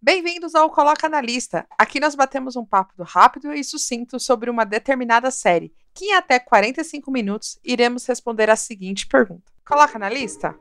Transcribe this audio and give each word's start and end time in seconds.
Bem-vindos 0.00 0.54
ao 0.54 0.68
Coloca 0.68 1.08
na 1.08 1.22
Lista. 1.22 1.66
Aqui 1.78 1.98
nós 1.98 2.14
batemos 2.14 2.54
um 2.54 2.64
papo 2.64 3.02
rápido 3.02 3.52
e 3.54 3.64
sucinto 3.64 4.20
sobre 4.20 4.50
uma 4.50 4.64
determinada 4.64 5.30
série, 5.30 5.72
que 5.94 6.04
em 6.04 6.14
até 6.14 6.38
45 6.38 7.10
minutos 7.10 7.58
iremos 7.64 8.04
responder 8.04 8.50
a 8.50 8.56
seguinte 8.56 9.06
pergunta: 9.06 9.50
Coloca 9.66 9.98
na 9.98 10.10
lista? 10.10 10.54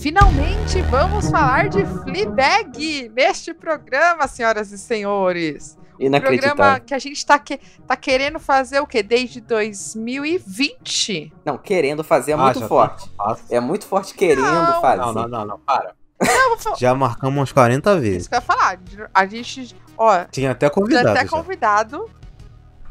Finalmente 0.00 0.80
vamos 0.90 1.28
falar 1.28 1.68
de 1.68 1.84
Fleabag 1.84 3.08
neste 3.08 3.52
programa, 3.52 4.28
senhoras 4.28 4.70
e 4.70 4.78
senhores. 4.78 5.76
Programa 6.08 6.80
que 6.80 6.94
a 6.94 6.98
gente 6.98 7.26
tá, 7.26 7.38
que, 7.38 7.60
tá 7.86 7.96
querendo 7.96 8.38
fazer 8.38 8.80
o 8.80 8.86
quê? 8.86 9.02
Desde 9.02 9.40
2020? 9.40 11.32
Não, 11.44 11.58
querendo 11.58 12.02
fazer 12.02 12.32
é 12.32 12.34
ah, 12.34 12.38
muito 12.38 12.66
forte. 12.66 13.10
Tá 13.10 13.36
é 13.50 13.60
muito 13.60 13.84
forte 13.84 14.14
querendo 14.14 14.42
não, 14.42 14.80
fazer. 14.80 14.96
Não, 14.96 15.12
não, 15.12 15.28
não, 15.28 15.44
não, 15.44 15.58
para. 15.58 15.94
Não, 16.22 16.76
já 16.76 16.94
marcamos 16.94 17.42
uns 17.42 17.52
40 17.52 17.98
vezes. 17.98 18.22
Isso 18.22 18.28
que 18.28 18.34
eu 18.34 18.38
ia 18.38 18.42
falar. 18.42 18.78
A 19.14 19.26
gente, 19.26 19.76
ó. 19.96 20.24
Tinha 20.24 20.52
até 20.52 20.70
convidado. 20.70 21.04
Tinha 21.04 21.12
até 21.12 21.24
já. 21.24 21.30
convidado. 21.30 22.10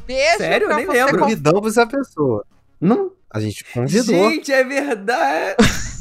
Beijo 0.06 0.38
Sério? 0.38 0.70
Eu 0.70 0.76
nem 0.76 0.88
lembro. 0.88 1.20
Convidamos 1.20 1.78
a 1.78 1.86
pessoa. 1.86 2.46
Não. 2.82 3.12
A 3.32 3.40
gente 3.40 3.64
convidou. 3.64 4.32
Gente, 4.32 4.52
é 4.52 4.64
verdade. 4.64 5.56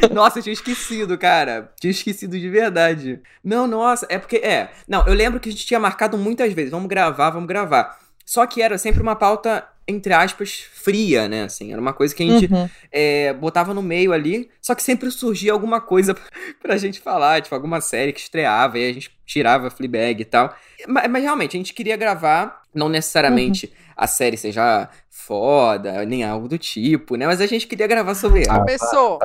Nossa, 0.12 0.38
eu 0.38 0.42
tinha 0.42 0.52
esquecido, 0.52 1.16
cara. 1.18 1.72
Tinha 1.80 1.90
esquecido 1.90 2.38
de 2.38 2.48
verdade. 2.48 3.20
Não, 3.42 3.66
nossa, 3.66 4.06
é 4.08 4.18
porque. 4.18 4.36
É. 4.36 4.70
Não, 4.88 5.06
eu 5.06 5.14
lembro 5.14 5.40
que 5.40 5.48
a 5.48 5.52
gente 5.52 5.66
tinha 5.66 5.80
marcado 5.80 6.16
muitas 6.16 6.52
vezes. 6.52 6.70
Vamos 6.70 6.88
gravar, 6.88 7.30
vamos 7.30 7.48
gravar. 7.48 7.98
Só 8.24 8.46
que 8.46 8.62
era 8.62 8.78
sempre 8.78 9.02
uma 9.02 9.16
pauta, 9.16 9.66
entre 9.86 10.12
aspas, 10.12 10.64
fria, 10.74 11.28
né? 11.28 11.44
Assim, 11.44 11.72
era 11.72 11.80
uma 11.80 11.92
coisa 11.92 12.14
que 12.14 12.22
a 12.22 12.26
gente 12.26 12.52
uhum. 12.52 12.68
é, 12.90 13.32
botava 13.34 13.74
no 13.74 13.82
meio 13.82 14.12
ali. 14.12 14.48
Só 14.60 14.74
que 14.74 14.82
sempre 14.82 15.10
surgia 15.10 15.52
alguma 15.52 15.80
coisa 15.80 16.16
pra 16.62 16.76
gente 16.76 17.00
falar, 17.00 17.42
tipo, 17.42 17.54
alguma 17.54 17.80
série 17.80 18.12
que 18.12 18.20
estreava. 18.20 18.78
E 18.78 18.88
a 18.88 18.92
gente 18.92 19.10
tirava 19.26 19.70
Fleabag 19.70 20.22
e 20.22 20.24
tal. 20.24 20.54
Mas, 20.86 21.10
mas 21.10 21.22
realmente, 21.22 21.56
a 21.56 21.58
gente 21.58 21.74
queria 21.74 21.96
gravar, 21.96 22.62
não 22.74 22.88
necessariamente. 22.88 23.66
Uhum 23.66 23.81
a 24.02 24.06
série 24.08 24.36
seja 24.36 24.88
foda, 25.08 26.04
nem 26.04 26.24
algo 26.24 26.48
do 26.48 26.58
tipo, 26.58 27.14
né? 27.14 27.24
Mas 27.24 27.40
a 27.40 27.46
gente 27.46 27.68
queria 27.68 27.86
gravar 27.86 28.16
sobre 28.16 28.44
ela. 28.44 28.58
Começou. 28.58 29.20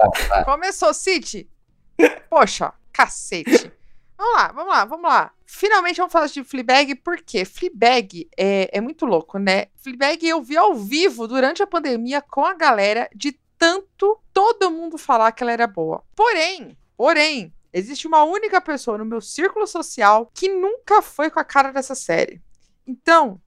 Começou, 0.46 0.94
City. 0.94 1.50
Poxa, 2.30 2.72
cacete. 2.94 3.72
Vamos 4.16 4.36
lá, 4.36 4.52
vamos 4.52 4.72
lá, 4.72 4.86
vamos 4.86 5.10
lá. 5.10 5.32
Finalmente 5.48 5.98
vamos 5.98 6.14
falar 6.14 6.28
de 6.28 6.44
Fleabag, 6.44 6.94
por 6.94 7.18
quê? 7.18 7.44
Fleabag 7.44 8.30
é, 8.38 8.70
é 8.72 8.80
muito 8.80 9.04
louco, 9.08 9.40
né? 9.40 9.66
Fleabag 9.78 10.28
eu 10.28 10.44
vi 10.44 10.56
ao 10.56 10.76
vivo 10.76 11.28
durante 11.28 11.64
a 11.64 11.68
pandemia 11.68 12.22
com 12.22 12.46
a 12.46 12.54
galera 12.54 13.10
de 13.16 13.32
tanto 13.58 14.20
todo 14.32 14.70
mundo 14.70 15.00
falar 15.00 15.32
que 15.32 15.42
ela 15.42 15.52
era 15.52 15.66
boa. 15.66 16.04
Porém, 16.16 16.78
porém, 16.96 17.52
existe 17.74 18.06
uma 18.06 18.24
única 18.24 18.62
pessoa 18.62 19.00
no 19.00 19.06
meu 19.06 19.22
círculo 19.22 19.66
social 19.66 20.30
que 20.36 20.48
nunca 20.50 21.02
foi 21.02 21.32
com 21.32 21.40
a 21.40 21.44
cara 21.44 21.72
dessa 21.72 21.96
série. 21.96 22.40
Então, 22.86 23.42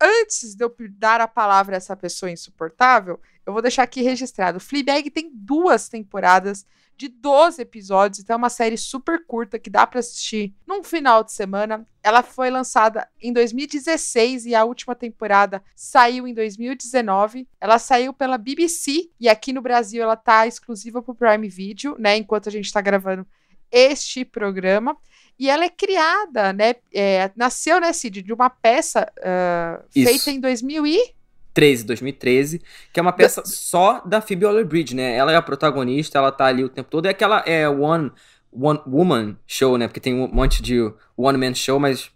antes 0.00 0.54
de 0.54 0.64
eu 0.64 0.74
dar 0.90 1.20
a 1.20 1.28
palavra 1.28 1.76
a 1.76 1.78
essa 1.78 1.96
pessoa 1.96 2.30
insuportável, 2.30 3.20
eu 3.44 3.52
vou 3.52 3.60
deixar 3.60 3.82
aqui 3.82 4.02
registrado. 4.02 4.60
Fleabag 4.60 5.10
tem 5.10 5.30
duas 5.32 5.88
temporadas 5.88 6.64
de 6.96 7.08
12 7.08 7.62
episódios, 7.62 8.20
então 8.20 8.34
é 8.34 8.36
uma 8.36 8.50
série 8.50 8.76
super 8.76 9.24
curta 9.24 9.58
que 9.58 9.70
dá 9.70 9.86
para 9.86 10.00
assistir 10.00 10.54
num 10.66 10.84
final 10.84 11.24
de 11.24 11.32
semana. 11.32 11.86
Ela 12.02 12.22
foi 12.22 12.50
lançada 12.50 13.08
em 13.20 13.32
2016 13.32 14.44
e 14.44 14.54
a 14.54 14.64
última 14.64 14.94
temporada 14.94 15.62
saiu 15.74 16.28
em 16.28 16.34
2019. 16.34 17.48
Ela 17.58 17.78
saiu 17.78 18.12
pela 18.12 18.36
BBC 18.36 19.10
e 19.18 19.30
aqui 19.30 19.50
no 19.50 19.62
Brasil 19.62 20.02
ela 20.02 20.14
tá 20.16 20.46
exclusiva 20.46 21.02
pro 21.02 21.14
Prime 21.14 21.48
Video, 21.48 21.96
né, 21.98 22.18
enquanto 22.18 22.48
a 22.50 22.52
gente 22.52 22.70
tá 22.70 22.82
gravando 22.82 23.26
este 23.72 24.24
programa. 24.24 24.96
E 25.40 25.48
ela 25.48 25.64
é 25.64 25.70
criada, 25.70 26.52
né? 26.52 26.74
É, 26.92 27.30
nasceu, 27.34 27.80
né, 27.80 27.94
Cid, 27.94 28.20
de 28.20 28.30
uma 28.30 28.50
peça 28.50 29.10
uh, 29.20 29.82
feita 29.90 30.30
em 30.30 30.38
2013, 30.38 31.86
2013, 31.86 32.60
que 32.92 33.00
é 33.00 33.02
uma 33.02 33.10
peça 33.10 33.42
só 33.46 34.02
da 34.04 34.20
Phoebe 34.20 34.44
Waller-Bridge, 34.44 34.94
né? 34.94 35.16
Ela 35.16 35.32
é 35.32 35.36
a 35.36 35.40
protagonista, 35.40 36.18
ela 36.18 36.30
tá 36.30 36.44
ali 36.44 36.62
o 36.62 36.68
tempo 36.68 36.90
todo. 36.90 37.06
É 37.06 37.08
aquela 37.08 37.42
é 37.46 37.66
one, 37.66 38.12
one 38.52 38.80
woman 38.86 39.38
show, 39.46 39.78
né? 39.78 39.88
Porque 39.88 39.98
tem 39.98 40.14
um 40.14 40.28
monte 40.28 40.62
de 40.62 40.78
one 41.16 41.38
man 41.38 41.54
show, 41.54 41.80
mas 41.80 42.10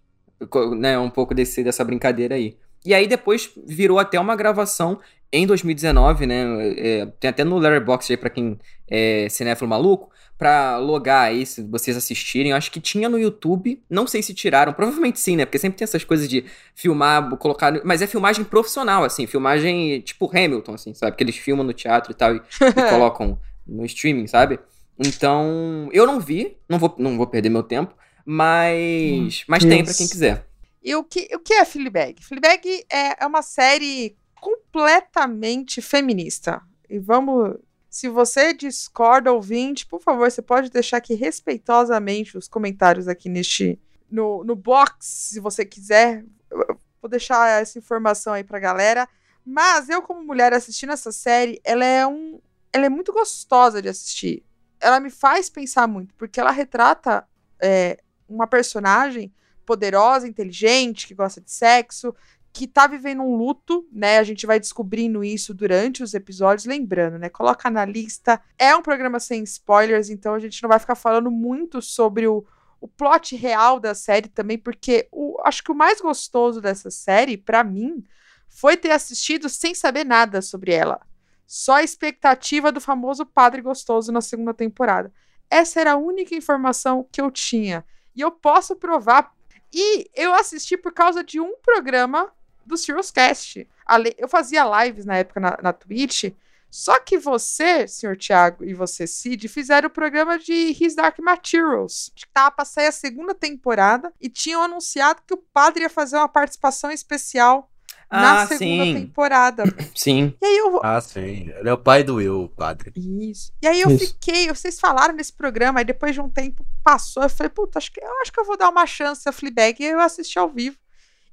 né, 0.76 0.98
um 0.98 1.08
pouco 1.08 1.34
desse, 1.34 1.64
dessa 1.64 1.82
brincadeira 1.82 2.34
aí. 2.34 2.58
E 2.84 2.92
aí 2.92 3.06
depois 3.06 3.50
virou 3.66 3.98
até 3.98 4.20
uma 4.20 4.36
gravação 4.36 4.98
em 5.32 5.46
2019, 5.46 6.26
né? 6.26 6.44
É, 6.76 7.06
tem 7.18 7.30
até 7.30 7.42
no 7.42 7.58
Letterboxd 7.58 8.12
aí 8.12 8.16
pra 8.16 8.30
quem 8.30 8.58
é 8.88 9.28
cinéfilo 9.28 9.68
maluco 9.68 10.10
para 10.36 10.78
logar 10.78 11.26
aí, 11.26 11.46
se 11.46 11.62
vocês 11.62 11.96
assistirem. 11.96 12.50
Eu 12.50 12.56
acho 12.56 12.70
que 12.70 12.80
tinha 12.80 13.08
no 13.08 13.18
YouTube, 13.18 13.82
não 13.88 14.06
sei 14.06 14.22
se 14.22 14.34
tiraram, 14.34 14.72
provavelmente 14.72 15.18
sim, 15.18 15.36
né? 15.36 15.44
Porque 15.44 15.58
sempre 15.58 15.78
tem 15.78 15.84
essas 15.84 16.04
coisas 16.04 16.28
de 16.28 16.44
filmar, 16.74 17.36
colocar. 17.36 17.80
Mas 17.84 18.02
é 18.02 18.06
filmagem 18.06 18.44
profissional, 18.44 19.04
assim, 19.04 19.26
filmagem 19.26 20.00
tipo 20.00 20.30
Hamilton, 20.30 20.74
assim, 20.74 20.94
sabe? 20.94 21.16
Que 21.16 21.24
eles 21.24 21.36
filmam 21.36 21.64
no 21.64 21.72
teatro 21.72 22.12
e 22.12 22.14
tal 22.14 22.34
e, 22.34 22.38
e 22.38 22.82
colocam 22.90 23.38
no 23.66 23.84
streaming, 23.86 24.26
sabe? 24.26 24.58
Então, 24.98 25.88
eu 25.92 26.06
não 26.06 26.20
vi, 26.20 26.56
não 26.68 26.78
vou, 26.78 26.94
não 26.98 27.16
vou 27.16 27.26
perder 27.26 27.48
meu 27.48 27.62
tempo, 27.62 27.94
mas, 28.24 29.40
hum, 29.42 29.44
mas 29.48 29.64
tem 29.64 29.84
para 29.84 29.94
quem 29.94 30.06
quiser. 30.06 30.46
E 30.84 30.94
o 30.94 31.02
que, 31.02 31.30
o 31.34 31.38
que 31.40 31.54
é 31.54 31.64
Fleabag? 31.64 32.22
Fleabag 32.22 32.84
é, 32.92 33.24
é 33.24 33.26
uma 33.26 33.40
série 33.40 34.18
completamente 34.38 35.80
feminista. 35.80 36.60
E 36.90 36.98
vamos 36.98 37.56
se 37.94 38.08
você 38.08 38.52
discorda, 38.52 39.32
ouvinte, 39.32 39.86
por 39.86 40.02
favor, 40.02 40.28
você 40.28 40.42
pode 40.42 40.68
deixar 40.68 40.96
aqui 40.96 41.14
respeitosamente 41.14 42.36
os 42.36 42.48
comentários 42.48 43.06
aqui 43.06 43.28
neste 43.28 43.80
no, 44.10 44.42
no 44.42 44.56
box, 44.56 45.06
se 45.06 45.38
você 45.38 45.64
quiser. 45.64 46.24
Eu 46.50 46.76
vou 47.00 47.08
deixar 47.08 47.62
essa 47.62 47.78
informação 47.78 48.32
aí 48.32 48.42
pra 48.42 48.58
galera. 48.58 49.08
Mas 49.46 49.88
eu, 49.88 50.02
como 50.02 50.24
mulher 50.24 50.52
assistindo 50.52 50.92
essa 50.92 51.12
série, 51.12 51.60
ela 51.62 51.84
é 51.84 52.04
um. 52.04 52.40
Ela 52.72 52.86
é 52.86 52.88
muito 52.88 53.12
gostosa 53.12 53.80
de 53.80 53.88
assistir. 53.88 54.44
Ela 54.80 54.98
me 54.98 55.08
faz 55.08 55.48
pensar 55.48 55.86
muito, 55.86 56.12
porque 56.14 56.40
ela 56.40 56.50
retrata 56.50 57.24
é, 57.62 58.02
uma 58.28 58.48
personagem 58.48 59.32
poderosa, 59.64 60.28
inteligente, 60.28 61.06
que 61.06 61.14
gosta 61.14 61.40
de 61.40 61.50
sexo, 61.50 62.14
que 62.52 62.68
tá 62.68 62.86
vivendo 62.86 63.22
um 63.22 63.34
luto, 63.34 63.84
né? 63.90 64.18
A 64.18 64.22
gente 64.22 64.46
vai 64.46 64.60
descobrindo 64.60 65.24
isso 65.24 65.52
durante 65.52 66.02
os 66.02 66.14
episódios, 66.14 66.66
lembrando, 66.66 67.18
né? 67.18 67.28
Coloca 67.28 67.68
na 67.68 67.84
lista. 67.84 68.40
É 68.56 68.74
um 68.76 68.82
programa 68.82 69.18
sem 69.18 69.42
spoilers, 69.42 70.08
então 70.08 70.34
a 70.34 70.38
gente 70.38 70.62
não 70.62 70.68
vai 70.68 70.78
ficar 70.78 70.94
falando 70.94 71.30
muito 71.30 71.82
sobre 71.82 72.28
o, 72.28 72.44
o 72.80 72.86
plot 72.86 73.34
real 73.34 73.80
da 73.80 73.92
série 73.92 74.28
também, 74.28 74.56
porque 74.56 75.08
o, 75.10 75.36
acho 75.44 75.64
que 75.64 75.72
o 75.72 75.74
mais 75.74 76.00
gostoso 76.00 76.60
dessa 76.60 76.90
série, 76.92 77.36
para 77.36 77.64
mim, 77.64 78.04
foi 78.48 78.76
ter 78.76 78.92
assistido 78.92 79.48
sem 79.48 79.74
saber 79.74 80.04
nada 80.04 80.40
sobre 80.40 80.72
ela. 80.72 81.00
Só 81.44 81.74
a 81.74 81.82
expectativa 81.82 82.70
do 82.70 82.80
famoso 82.80 83.26
padre 83.26 83.62
gostoso 83.62 84.12
na 84.12 84.20
segunda 84.20 84.54
temporada. 84.54 85.12
Essa 85.50 85.80
era 85.80 85.92
a 85.92 85.96
única 85.96 86.34
informação 86.34 87.06
que 87.10 87.20
eu 87.20 87.30
tinha. 87.30 87.84
E 88.14 88.20
eu 88.20 88.30
posso 88.30 88.76
provar. 88.76 89.33
E 89.74 90.08
eu 90.14 90.32
assisti 90.32 90.76
por 90.76 90.92
causa 90.92 91.24
de 91.24 91.40
um 91.40 91.56
programa 91.56 92.32
do 92.64 92.76
Cast. 93.12 93.68
Eu 94.16 94.28
fazia 94.28 94.84
lives 94.84 95.04
na 95.04 95.16
época 95.16 95.40
na, 95.40 95.58
na 95.60 95.72
Twitch, 95.72 96.32
só 96.70 97.00
que 97.00 97.18
você, 97.18 97.86
senhor 97.88 98.16
Thiago, 98.16 98.64
e 98.64 98.72
você, 98.72 99.04
Cid, 99.06 99.48
fizeram 99.48 99.88
o 99.88 99.90
programa 99.90 100.38
de 100.38 100.76
His 100.80 100.94
Dark 100.94 101.18
Materials. 101.18 102.12
Que 102.14 102.26
tava 102.28 102.52
pra 102.52 102.64
sair 102.64 102.86
a 102.86 102.92
segunda 102.92 103.34
temporada 103.34 104.12
e 104.20 104.28
tinham 104.28 104.62
anunciado 104.62 105.22
que 105.26 105.34
o 105.34 105.44
padre 105.52 105.82
ia 105.82 105.90
fazer 105.90 106.16
uma 106.16 106.28
participação 106.28 106.92
especial 106.92 107.68
ah, 108.14 108.22
na 108.22 108.46
segunda 108.46 108.84
sim. 108.84 108.94
temporada. 108.94 109.64
Sim. 109.94 110.34
E 110.40 110.46
aí 110.46 110.56
eu... 110.58 110.80
Ah, 110.82 111.00
sim. 111.00 111.50
Ele 111.56 111.68
é 111.68 111.72
o 111.72 111.78
pai 111.78 112.02
do 112.02 112.16
Will, 112.16 112.42
o 112.42 112.48
padre. 112.48 112.92
Isso. 112.96 113.52
E 113.62 113.66
aí 113.66 113.80
eu 113.80 113.90
Isso. 113.90 114.06
fiquei, 114.06 114.48
vocês 114.48 114.78
falaram 114.78 115.14
nesse 115.14 115.32
programa, 115.32 115.80
aí 115.80 115.84
depois 115.84 116.14
de 116.14 116.20
um 116.20 116.28
tempo 116.28 116.64
passou, 116.82 117.22
eu 117.22 117.28
falei, 117.28 117.50
puta, 117.50 117.78
acho 117.78 117.90
que, 117.92 118.00
eu 118.00 118.20
acho 118.22 118.32
que 118.32 118.40
eu 118.40 118.44
vou 118.44 118.56
dar 118.56 118.68
uma 118.68 118.86
chance 118.86 119.28
a 119.28 119.32
Fleabag. 119.32 119.82
E 119.82 119.86
eu 119.86 120.00
assisti 120.00 120.38
ao 120.38 120.48
vivo 120.48 120.76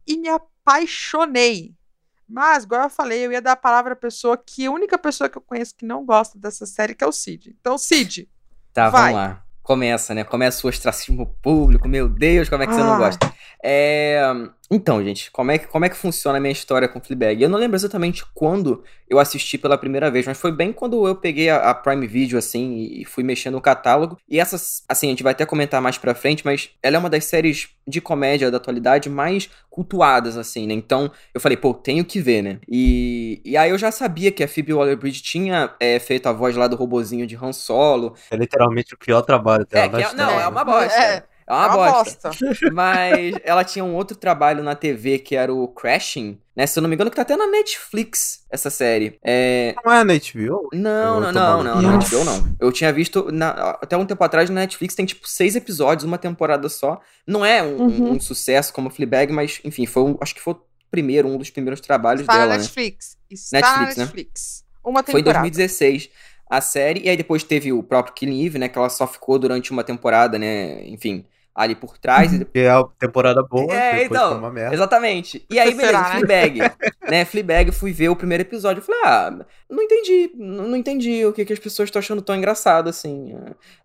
e 0.08 0.18
me 0.18 0.30
apaixonei. 0.30 1.76
Mas, 2.28 2.64
igual 2.64 2.84
eu 2.84 2.90
falei, 2.90 3.26
eu 3.26 3.32
ia 3.32 3.42
dar 3.42 3.54
a 3.54 3.58
palavra 3.58 3.94
à 3.94 3.96
pessoa 3.96 4.38
que 4.38 4.66
a 4.66 4.72
única 4.72 4.98
pessoa 4.98 5.30
que 5.30 5.38
eu 5.38 5.42
conheço 5.42 5.76
que 5.76 5.86
não 5.86 6.06
gosta 6.06 6.40
dessa 6.40 6.66
série, 6.66 6.96
que 6.96 7.04
é 7.04 7.08
o 7.08 7.12
Cid. 7.12 7.54
Então, 7.60 7.78
Cid. 7.78 8.30
Tá, 8.74 8.90
vai. 8.90 9.12
vamos 9.12 9.16
lá. 9.16 9.44
Começa, 9.62 10.14
né? 10.14 10.24
Começa 10.24 10.66
o 10.66 10.70
ostracismo 10.70 11.36
público. 11.42 11.88
Meu 11.90 12.08
Deus, 12.08 12.48
como 12.48 12.64
é 12.64 12.68
que 12.68 12.72
ah. 12.72 12.76
você 12.76 12.84
não 12.84 12.94
ah. 12.94 12.98
gosta? 12.98 13.34
É... 13.64 14.22
Então, 14.74 15.04
gente, 15.04 15.30
como 15.32 15.52
é, 15.52 15.58
que, 15.58 15.68
como 15.68 15.84
é 15.84 15.90
que 15.90 15.98
funciona 15.98 16.38
a 16.38 16.42
minha 16.42 16.54
história 16.54 16.88
com 16.88 17.02
Fleabag? 17.02 17.44
Eu 17.44 17.50
não 17.50 17.60
lembro 17.60 17.76
exatamente 17.76 18.24
quando 18.34 18.82
eu 19.10 19.20
assisti 19.20 19.58
pela 19.58 19.78
primeira 19.78 20.10
vez, 20.10 20.26
mas 20.26 20.40
foi 20.40 20.50
bem 20.50 20.72
quando 20.72 21.06
eu 21.06 21.14
peguei 21.14 21.50
a, 21.50 21.58
a, 21.58 21.74
Prime 21.74 22.08
Video, 22.08 22.40
assim, 22.40 22.88
e 22.90 23.04
fui 23.04 23.22
mexendo 23.22 23.56
no 23.56 23.62
catálogo. 23.62 24.18
E 24.30 24.40
essas, 24.40 24.82
assim, 24.88 25.08
a 25.08 25.10
gente 25.10 25.24
vai 25.24 25.34
até 25.34 25.46
comentar 25.46 25.82
mais 25.82 25.98
pra 25.98 26.16
frente, 26.16 26.46
mas 26.46 26.70
ela 26.82 26.96
é 26.96 27.00
uma 27.00 27.10
das 27.10 27.26
séries 27.26 27.68
de 27.86 28.00
comédia 28.00 28.50
da 28.50 28.56
atualidade 28.56 29.10
mais 29.10 29.50
cultuadas, 29.70 30.38
assim, 30.38 30.66
né? 30.66 30.74
Então, 30.74 31.12
eu 31.34 31.42
falei, 31.42 31.58
pô, 31.58 31.74
tenho 31.74 32.06
que 32.06 32.22
ver, 32.22 32.42
né? 32.42 32.60
E, 32.66 33.42
e 33.44 33.58
aí 33.58 33.72
eu 33.72 33.78
já 33.78 33.92
sabia 33.92 34.32
que 34.32 34.42
a 34.42 34.48
Phoebe 34.48 34.74
Waller-Bridge 34.74 35.22
tinha 35.22 35.76
é, 35.82 36.00
feito 36.00 36.28
a 36.28 36.32
voz 36.32 36.56
lá 36.56 36.68
do 36.68 36.78
robozinho 36.78 37.28
de 37.28 37.36
Han 37.36 37.52
Solo. 37.52 38.16
É 38.32 38.38
literalmente 38.38 38.94
o 38.94 38.98
pior 38.98 39.22
trabalho 39.22 39.66
dela. 39.66 40.00
É, 40.00 40.04
é, 40.04 40.14
não, 40.14 40.40
é 40.40 40.48
uma 40.48 40.64
bosta. 40.64 40.98
É. 40.98 41.31
É 41.52 41.54
uma, 41.54 41.64
é 41.64 41.68
uma 41.68 41.92
bosta. 41.94 42.30
bosta. 42.30 42.56
Mas 42.72 43.36
ela 43.44 43.64
tinha 43.64 43.84
um 43.84 43.94
outro 43.94 44.16
trabalho 44.16 44.64
na 44.64 44.76
TV 44.76 45.20
que 45.20 45.36
era 45.36 45.54
o 45.54 45.68
Crashing, 45.68 46.40
né? 46.56 46.66
Se 46.66 46.80
eu 46.80 46.82
não 46.82 46.90
me 46.90 46.96
engano, 46.96 47.10
que 47.10 47.16
tá 47.16 47.24
até 47.24 47.36
na 47.36 47.48
Netflix 47.48 48.46
essa 48.50 48.70
série. 48.70 49.20
É... 49.24 49.76
Não 49.84 49.92
é 49.92 50.04
na 50.04 50.14
HBO? 50.14 50.70
Não, 50.74 51.20
não, 51.20 51.32
não, 51.32 51.64
não, 51.64 51.82
na 51.82 51.98
HBO 51.98 52.24
não. 52.24 52.56
Eu 52.60 52.72
tinha 52.72 52.92
visto 52.94 53.32
na... 53.32 53.78
até 53.82 53.98
um 53.98 54.06
tempo 54.06 54.24
atrás 54.24 54.50
na 54.50 54.62
Netflix 54.62 54.96
tem 54.96 55.06
tipo 55.06 55.28
seis 55.28 55.56
episódios, 55.56 56.06
uma 56.06 56.18
temporada 56.18 56.70
só. 56.70 57.02
Não 57.28 57.46
é 57.46 57.62
um, 57.62 57.78
uhum. 57.78 58.12
um, 58.14 58.20
sucesso 58.20 58.74
como 58.74 58.90
Fleabag, 58.90 59.34
mas 59.34 59.60
enfim, 59.64 59.86
foi 59.86 60.04
um, 60.04 60.18
acho 60.22 60.34
que 60.34 60.42
foi 60.42 60.54
o 60.54 60.62
primeiro, 60.90 61.28
um 61.28 61.38
dos 61.38 61.50
primeiros 61.50 61.82
trabalhos 61.82 62.22
Está 62.22 62.34
dela, 62.34 62.46
na 62.46 62.54
né? 62.54 62.58
Netflix. 62.60 63.18
Né? 63.30 63.36
Está 63.36 63.60
Netflix, 63.60 63.98
na 63.98 64.04
Netflix. 64.04 64.64
Né? 64.64 64.72
Uma 64.84 65.04
temporada. 65.04 65.40
Foi 65.40 65.48
em 65.48 65.52
2016 65.52 66.10
a 66.50 66.60
série, 66.60 67.06
e 67.06 67.10
aí 67.10 67.16
depois 67.16 67.44
teve 67.44 67.72
o 67.72 67.82
próprio 67.82 68.14
Killing 68.14 68.46
Eve, 68.46 68.60
né, 68.60 68.68
que 68.68 68.78
ela 68.78 68.90
só 68.90 69.08
ficou 69.08 69.40
durante 69.40 69.72
uma 69.72 69.86
temporada, 69.86 70.38
né, 70.38 70.86
enfim, 70.86 71.26
ali 71.54 71.76
por 71.76 71.98
trás. 71.98 72.32
Que 72.52 72.60
é 72.60 72.70
a 72.70 72.84
temporada 73.00 73.44
boa, 73.44 73.74
é, 73.74 74.06
então, 74.06 74.38
uma 74.38 74.50
merda. 74.50 74.74
Exatamente. 74.74 75.46
E 75.50 75.60
aí, 75.60 75.74
beleza, 75.74 75.88
Será, 75.88 76.06
Fleabag. 76.06 76.60
né, 77.10 77.26
Fleabag, 77.26 77.72
fui 77.74 77.92
ver 77.92 78.10
o 78.10 78.16
primeiro 78.16 78.42
episódio. 78.42 78.82
Falei, 78.82 79.02
ah, 79.06 79.46
não 79.70 79.84
entendi, 79.84 80.32
não, 80.36 80.68
não 80.70 80.76
entendi 80.78 81.26
o 81.26 81.34
que, 81.34 81.46
que 81.46 81.54
as 81.54 81.60
pessoas 81.60 81.88
estão 81.88 82.00
achando 82.00 82.22
tão 82.22 82.36
engraçado, 82.36 82.90
assim. 82.90 83.36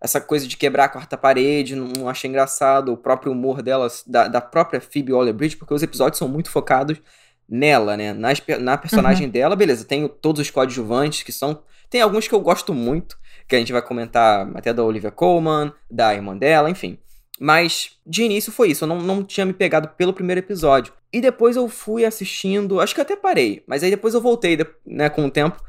Essa 0.01 0.21
coisa 0.21 0.47
de 0.47 0.57
quebrar 0.57 0.85
a 0.85 0.89
quarta 0.89 1.17
parede, 1.17 1.75
não, 1.75 1.87
não 1.87 2.09
achei 2.09 2.29
engraçado. 2.29 2.93
O 2.93 2.97
próprio 2.97 3.31
humor 3.31 3.61
delas, 3.61 4.03
da, 4.07 4.27
da 4.27 4.41
própria 4.41 4.81
Phoebe 4.81 5.13
Waller-Bridge, 5.13 5.57
porque 5.57 5.73
os 5.73 5.83
episódios 5.83 6.17
são 6.17 6.27
muito 6.27 6.49
focados 6.49 7.01
nela, 7.49 7.95
né, 7.95 8.13
nas, 8.13 8.41
na 8.59 8.77
personagem 8.77 9.25
uhum. 9.25 9.31
dela. 9.31 9.55
Beleza, 9.55 9.85
tem 9.85 10.07
todos 10.07 10.41
os 10.41 10.49
coadjuvantes 10.49 11.23
que 11.23 11.31
são... 11.31 11.61
Tem 11.89 12.01
alguns 12.01 12.27
que 12.27 12.35
eu 12.35 12.41
gosto 12.41 12.73
muito, 12.73 13.17
que 13.47 13.55
a 13.55 13.59
gente 13.59 13.71
vai 13.71 13.81
comentar 13.81 14.45
até 14.55 14.73
da 14.73 14.83
Olivia 14.83 15.09
Colman, 15.09 15.71
da 15.89 16.13
irmã 16.13 16.35
dela, 16.35 16.69
enfim. 16.69 16.99
Mas 17.39 17.91
de 18.05 18.23
início 18.23 18.51
foi 18.51 18.71
isso, 18.71 18.83
eu 18.83 18.87
não, 18.87 18.99
não 18.99 19.23
tinha 19.23 19.45
me 19.45 19.53
pegado 19.53 19.89
pelo 19.89 20.13
primeiro 20.13 20.39
episódio. 20.39 20.93
E 21.11 21.21
depois 21.21 21.55
eu 21.55 21.69
fui 21.69 22.03
assistindo, 22.03 22.79
acho 22.79 22.95
que 22.95 23.01
até 23.01 23.15
parei, 23.15 23.63
mas 23.67 23.83
aí 23.83 23.89
depois 23.89 24.13
eu 24.13 24.21
voltei, 24.21 24.57
né, 24.85 25.09
com 25.09 25.25
o 25.25 25.31
tempo. 25.31 25.61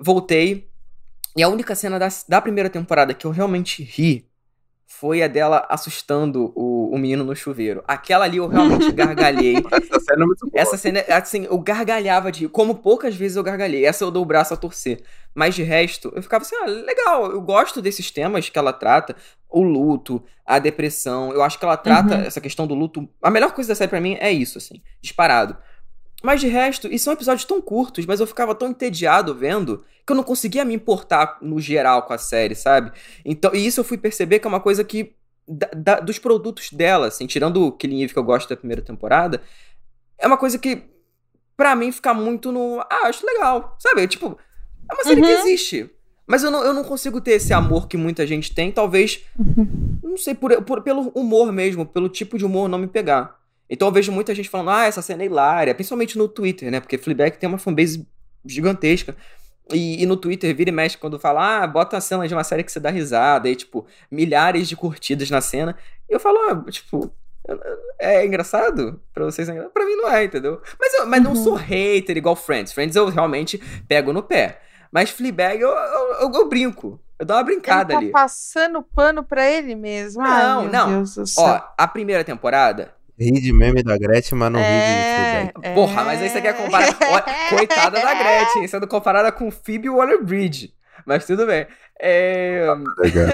Voltei. 0.00 0.68
E 1.36 1.42
a 1.42 1.48
única 1.48 1.74
cena 1.74 1.98
da, 1.98 2.08
da 2.28 2.40
primeira 2.40 2.70
temporada 2.70 3.14
que 3.14 3.26
eu 3.26 3.30
realmente 3.30 3.82
ri 3.82 4.28
foi 5.00 5.22
a 5.22 5.28
dela 5.28 5.66
assustando 5.68 6.52
o, 6.54 6.94
o 6.94 6.98
menino 6.98 7.24
no 7.24 7.34
chuveiro. 7.34 7.82
Aquela 7.86 8.24
ali 8.24 8.36
eu 8.36 8.46
realmente 8.46 8.90
gargalhei. 8.92 9.56
Essa 9.56 10.00
cena 10.00 10.22
é 10.22 10.26
muito 10.26 10.46
boa. 10.48 10.62
Essa 10.62 10.76
cena, 10.76 11.04
assim, 11.08 11.44
eu 11.44 11.58
gargalhava 11.58 12.30
de 12.30 12.48
como 12.48 12.76
poucas 12.76 13.14
vezes 13.14 13.36
eu 13.36 13.42
gargalhei. 13.42 13.84
Essa 13.84 14.04
eu 14.04 14.10
dou 14.10 14.22
o 14.22 14.26
braço 14.26 14.54
a 14.54 14.56
torcer. 14.56 15.02
Mas 15.34 15.54
de 15.54 15.64
resto, 15.64 16.12
eu 16.14 16.22
ficava 16.22 16.42
assim, 16.42 16.54
ah, 16.62 16.66
legal, 16.66 17.32
eu 17.32 17.40
gosto 17.40 17.82
desses 17.82 18.10
temas 18.10 18.48
que 18.48 18.58
ela 18.58 18.72
trata. 18.72 19.16
O 19.50 19.62
luto, 19.62 20.22
a 20.46 20.58
depressão. 20.58 21.32
Eu 21.32 21.42
acho 21.42 21.58
que 21.58 21.64
ela 21.64 21.76
trata 21.76 22.14
uhum. 22.14 22.22
essa 22.22 22.40
questão 22.40 22.66
do 22.66 22.74
luto. 22.74 23.08
A 23.20 23.30
melhor 23.30 23.52
coisa 23.52 23.68
da 23.68 23.74
série 23.74 23.90
para 23.90 24.00
mim 24.00 24.16
é 24.20 24.30
isso, 24.30 24.58
assim, 24.58 24.80
disparado. 25.00 25.56
Mas 26.24 26.40
de 26.40 26.48
resto, 26.48 26.88
e 26.90 26.98
são 26.98 27.12
episódios 27.12 27.44
tão 27.44 27.60
curtos, 27.60 28.06
mas 28.06 28.18
eu 28.18 28.26
ficava 28.26 28.54
tão 28.54 28.68
entediado 28.68 29.34
vendo 29.34 29.84
que 30.06 30.10
eu 30.10 30.16
não 30.16 30.24
conseguia 30.24 30.64
me 30.64 30.72
importar 30.72 31.36
no 31.42 31.60
geral 31.60 32.04
com 32.04 32.14
a 32.14 32.18
série, 32.18 32.54
sabe? 32.54 32.92
Então, 33.22 33.54
e 33.54 33.66
isso 33.66 33.80
eu 33.80 33.84
fui 33.84 33.98
perceber 33.98 34.38
que 34.38 34.46
é 34.46 34.48
uma 34.48 34.58
coisa 34.58 34.82
que. 34.82 35.14
Da, 35.46 35.68
da, 35.76 36.00
dos 36.00 36.18
produtos 36.18 36.70
dela, 36.72 37.08
assim, 37.08 37.26
tirando 37.26 37.66
o 37.66 37.72
Killing 37.72 38.02
Eve 38.02 38.14
que 38.14 38.18
eu 38.18 38.24
gosto 38.24 38.48
da 38.48 38.56
primeira 38.56 38.80
temporada, 38.80 39.42
é 40.18 40.26
uma 40.26 40.38
coisa 40.38 40.58
que, 40.58 40.84
para 41.54 41.76
mim, 41.76 41.92
fica 41.92 42.14
muito 42.14 42.50
no. 42.50 42.80
Ah, 42.80 43.08
acho 43.08 43.26
legal, 43.26 43.76
sabe? 43.78 44.08
Tipo, 44.08 44.38
é 44.90 44.94
uma 44.94 45.04
série 45.04 45.20
uhum. 45.20 45.26
que 45.26 45.32
existe. 45.32 45.90
Mas 46.26 46.42
eu 46.42 46.50
não, 46.50 46.64
eu 46.64 46.72
não 46.72 46.84
consigo 46.84 47.20
ter 47.20 47.32
esse 47.32 47.52
amor 47.52 47.86
que 47.86 47.98
muita 47.98 48.26
gente 48.26 48.54
tem, 48.54 48.72
talvez. 48.72 49.20
Uhum. 49.38 49.98
Não 50.02 50.16
sei, 50.16 50.34
por, 50.34 50.62
por, 50.62 50.80
pelo 50.80 51.10
humor 51.14 51.52
mesmo, 51.52 51.84
pelo 51.84 52.08
tipo 52.08 52.38
de 52.38 52.46
humor 52.46 52.66
não 52.66 52.78
me 52.78 52.86
pegar. 52.86 53.43
Então 53.68 53.88
eu 53.88 53.92
vejo 53.92 54.12
muita 54.12 54.34
gente 54.34 54.48
falando, 54.48 54.70
ah, 54.70 54.84
essa 54.84 55.02
cena 55.02 55.22
é 55.22 55.26
hilária, 55.26 55.74
principalmente 55.74 56.18
no 56.18 56.28
Twitter, 56.28 56.70
né? 56.70 56.80
Porque 56.80 56.98
Fleabag 56.98 57.38
tem 57.38 57.48
uma 57.48 57.58
fanbase 57.58 58.06
gigantesca. 58.44 59.16
E, 59.72 60.02
e, 60.02 60.06
no 60.06 60.16
Twitter 60.16 60.54
vira 60.54 60.68
e 60.68 60.72
mexe 60.72 60.98
quando 60.98 61.18
fala, 61.18 61.62
ah, 61.62 61.66
bota 61.66 61.96
a 61.96 62.00
cena 62.00 62.28
de 62.28 62.34
uma 62.34 62.44
série 62.44 62.62
que 62.62 62.70
você 62.70 62.78
dá 62.78 62.90
risada, 62.90 63.48
aí, 63.48 63.56
tipo, 63.56 63.86
milhares 64.10 64.68
de 64.68 64.76
curtidas 64.76 65.30
na 65.30 65.40
cena. 65.40 65.74
E 66.08 66.12
eu 66.12 66.20
falo, 66.20 66.38
ah, 66.50 66.70
tipo, 66.70 67.10
é 67.98 68.24
engraçado 68.24 69.00
pra 69.12 69.24
vocês? 69.24 69.48
É 69.48 69.68
pra 69.68 69.86
mim 69.86 69.96
não 69.96 70.10
é, 70.10 70.24
entendeu? 70.24 70.60
Mas, 70.78 70.94
eu, 70.94 71.06
mas 71.06 71.24
uhum. 71.24 71.32
não 71.32 71.36
sou 71.36 71.54
hater 71.54 72.16
igual 72.16 72.36
Friends. 72.36 72.72
Friends 72.72 72.96
eu 72.96 73.08
realmente 73.08 73.58
pego 73.88 74.12
no 74.12 74.22
pé. 74.22 74.60
Mas 74.92 75.10
Fleabag 75.10 75.60
eu, 75.60 75.68
eu, 75.68 76.12
eu, 76.20 76.32
eu 76.32 76.48
brinco. 76.48 77.00
Eu 77.18 77.26
dou 77.26 77.36
uma 77.36 77.42
brincada 77.42 77.92
ele 77.92 77.92
tá 77.92 77.98
ali. 77.98 78.10
passando 78.10 78.82
pano 78.82 79.22
pra 79.22 79.48
ele 79.50 79.74
mesmo. 79.74 80.22
Não, 80.22 80.60
Ai, 80.60 80.68
não. 80.68 81.04
Ó, 81.38 81.60
a 81.76 81.88
primeira 81.88 82.24
temporada 82.24 82.92
Ri 83.18 83.32
de 83.32 83.52
meme 83.52 83.82
da 83.82 83.96
Gretchen, 83.96 84.36
mas 84.36 84.50
não 84.50 84.60
é, 84.60 84.64
ri 84.64 85.46
de 85.46 85.52
Fleabag. 85.52 85.68
É... 85.68 85.74
Porra, 85.74 86.04
mas 86.04 86.20
aí 86.20 86.28
você 86.28 86.40
quer 86.40 86.56
comparar. 86.56 86.94
Coitada 87.48 88.00
da 88.00 88.14
Gretchen, 88.14 88.66
sendo 88.66 88.88
comparada 88.88 89.30
com 89.30 89.50
Phoebe 89.50 89.88
Waller-Bridge. 89.88 90.74
Mas 91.06 91.26
tudo 91.26 91.46
bem. 91.46 91.66
É... 92.00 92.66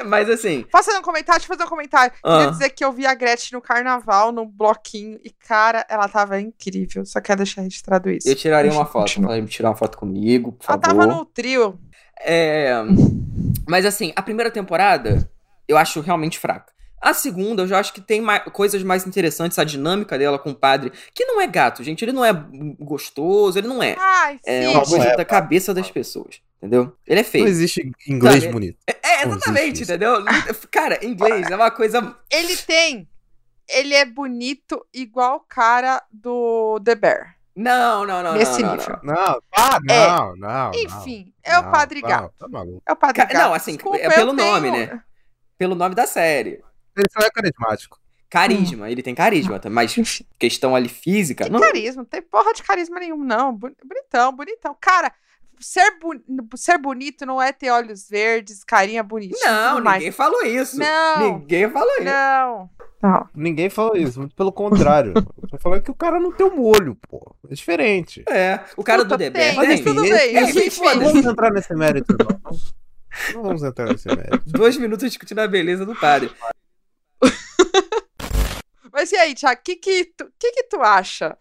mas 0.07 0.29
assim. 0.29 0.65
Posso 0.71 0.87
fazer 0.87 0.99
um 0.99 1.03
comentário? 1.03 1.41
Deixa 1.41 1.53
eu 1.53 1.57
fazer 1.57 1.67
um 1.67 1.71
comentário. 1.71 2.13
Ah. 2.23 2.39
Queria 2.39 2.51
dizer 2.51 2.71
que 2.71 2.85
eu 2.85 2.93
vi 2.93 3.07
a 3.07 3.15
Gretchen 3.15 3.57
no 3.57 3.63
carnaval, 3.63 4.33
no 4.33 4.45
bloquinho, 4.45 5.19
e, 5.25 5.31
cara, 5.31 5.87
ela 5.89 6.09
tava 6.09 6.41
incrível. 6.41 7.05
Só 7.07 7.21
quero 7.21 7.39
deixar 7.39 7.63
registrado 7.63 8.11
isso. 8.11 8.29
Eu 8.29 8.35
tiraria 8.35 8.73
uma 8.73 8.85
foto. 8.85 9.21
Pode 9.23 9.47
tirar 9.47 9.71
uma 9.71 9.77
foto 9.77 9.97
comigo, 9.97 10.53
por 10.53 10.65
ela 10.69 10.81
favor. 10.81 11.01
Ela 11.01 11.07
tava 11.07 11.19
no 11.19 11.25
trio. 11.25 11.79
É... 12.23 12.73
Mas 13.67 13.87
assim, 13.87 14.13
a 14.15 14.21
primeira 14.21 14.51
temporada 14.51 15.31
eu 15.67 15.79
acho 15.79 16.01
realmente 16.01 16.39
fraca. 16.39 16.73
A 17.01 17.15
segunda, 17.15 17.63
eu 17.63 17.67
já 17.67 17.79
acho 17.79 17.95
que 17.95 18.01
tem 18.01 18.21
mais, 18.21 18.45
coisas 18.53 18.83
mais 18.83 19.07
interessantes, 19.07 19.59
a 19.59 19.65
dinâmica 19.65 20.19
dela 20.19 20.39
com 20.39 20.51
o 20.51 20.55
padre, 20.55 20.93
que 21.15 21.25
não 21.25 21.41
é 21.41 21.47
gato, 21.47 21.83
gente. 21.83 22.05
Ele 22.05 22.13
não 22.13 22.25
é 22.25 22.31
gostoso, 22.79 23.59
ele 23.59 23.69
não 23.69 23.83
é. 23.83 23.97
Ai, 23.99 24.39
é 24.45 24.69
uma 24.69 24.85
coisa 24.85 25.07
é, 25.07 25.17
da 25.17 25.25
cabeça 25.25 25.73
das 25.73 25.91
pessoas, 25.91 26.43
entendeu? 26.59 26.95
Ele 27.07 27.21
é 27.21 27.25
feio. 27.25 27.45
Não 27.45 27.51
existe 27.51 27.91
inglês 28.07 28.43
Sabe? 28.43 28.53
bonito. 28.53 28.79
É, 28.87 28.97
é 29.03 29.27
exatamente, 29.27 29.83
entendeu? 29.83 30.23
Cara, 30.71 31.03
inglês 31.05 31.51
é 31.51 31.57
uma 31.57 31.71
coisa. 31.71 32.17
Ele 32.31 32.57
tem. 32.57 33.09
Ele 33.67 33.95
é 33.95 34.05
bonito 34.05 34.85
igual 34.93 35.37
o 35.37 35.41
cara 35.41 36.03
do 36.11 36.81
The 36.85 36.97
Bear. 36.97 37.37
Não, 37.55 38.05
não, 38.05 38.23
não. 38.23 38.35
Nesse 38.35 38.63
não, 38.63 38.75
nível. 38.75 38.99
Não, 39.03 39.15
não, 39.15 39.41
ah, 39.53 39.79
não, 39.83 40.35
é. 40.35 40.37
não. 40.37 40.71
Enfim, 40.75 41.33
é 41.43 41.59
o 41.59 41.71
Padre 41.71 42.01
Gato. 42.01 42.35
Tá 42.37 42.47
é 42.85 42.93
o 42.93 42.97
Padre 42.97 43.19
Gato. 43.19 43.35
Não, 43.35 43.55
assim, 43.55 43.75
Desculpa, 43.75 43.99
é 43.99 44.09
pelo 44.09 44.33
nome, 44.33 44.71
tenho... 44.73 44.87
né? 44.87 45.03
Pelo 45.57 45.75
nome 45.75 45.95
da 45.95 46.07
série. 46.07 46.61
Ele 46.97 47.07
só 47.11 47.21
é 47.21 47.31
carismático. 47.31 48.01
Carisma, 48.29 48.87
hum. 48.87 48.89
ele 48.89 49.03
tem 49.03 49.15
carisma, 49.15 49.59
tá? 49.59 49.69
mas 49.69 49.93
questão 50.39 50.77
ali 50.77 50.89
física. 50.89 51.45
Tem 51.45 51.53
não... 51.53 51.59
carisma, 51.59 52.03
não 52.03 52.09
tem 52.09 52.23
porra 52.23 52.53
de 52.53 52.63
carisma 52.63 53.01
nenhum, 53.01 53.25
não. 53.25 53.53
Bonitão, 53.53 54.33
bonitão. 54.33 54.77
Cara, 54.81 55.13
ser, 55.59 55.99
bu 55.99 56.15
ser 56.57 56.79
bonito 56.79 57.27
não 57.27 57.43
é 57.43 57.53
ter 57.53 57.71
olhos 57.71 58.09
verdes, 58.09 58.63
carinha 58.65 59.03
bonita. 59.03 59.37
Não, 59.45 59.81
ninguém 59.81 59.83
mais. 59.83 60.17
falou 60.17 60.43
isso. 60.43 60.79
Não. 60.79 61.39
Ninguém 61.39 61.69
falou 61.71 61.93
isso. 61.95 62.05
Não. 62.05 62.71
Não. 63.03 63.29
Ninguém 63.35 63.71
falou 63.71 63.97
isso, 63.97 64.21
muito 64.21 64.37
pelo 64.37 64.53
contrário. 64.53 65.15
Tô 65.51 65.59
falando 65.59 65.83
que 65.83 65.91
o 65.91 65.95
cara 65.95 66.21
não 66.21 66.31
tem 66.31 66.47
um 66.47 66.63
olho, 66.63 66.97
pô. 67.09 67.35
É 67.49 67.55
diferente. 67.55 68.23
É, 68.29 68.61
o 68.77 68.85
cara 68.85 69.03
Puta, 69.03 69.17
do 69.17 69.19
DB. 69.19 69.53
Mas 69.55 69.71
enfim, 69.71 69.85
tudo 69.85 70.03
bem. 70.03 70.39
Enfim, 70.39 70.85
não 70.85 71.05
vamos 71.07 71.27
entrar 71.27 71.51
nesse 71.51 71.75
mérito, 71.75 72.15
não. 72.17 72.59
Não 73.35 73.43
vamos 73.43 73.63
entrar 73.63 73.87
nesse 73.87 74.07
mérito. 74.07 74.43
Dois 74.47 74.77
minutos 74.77 75.09
discutindo 75.09 75.41
a 75.41 75.49
beleza 75.49 75.85
do 75.85 75.97
padre. 75.97 76.31
Mas 78.93 79.13
e 79.13 79.17
aí, 79.17 79.35
Tiago, 79.35 79.61
o 79.61 79.65
que 79.65 79.77
que, 79.77 80.05
tu, 80.17 80.31
que 80.39 80.53
que 80.53 80.63
tu 80.65 80.81
acha 80.81 81.37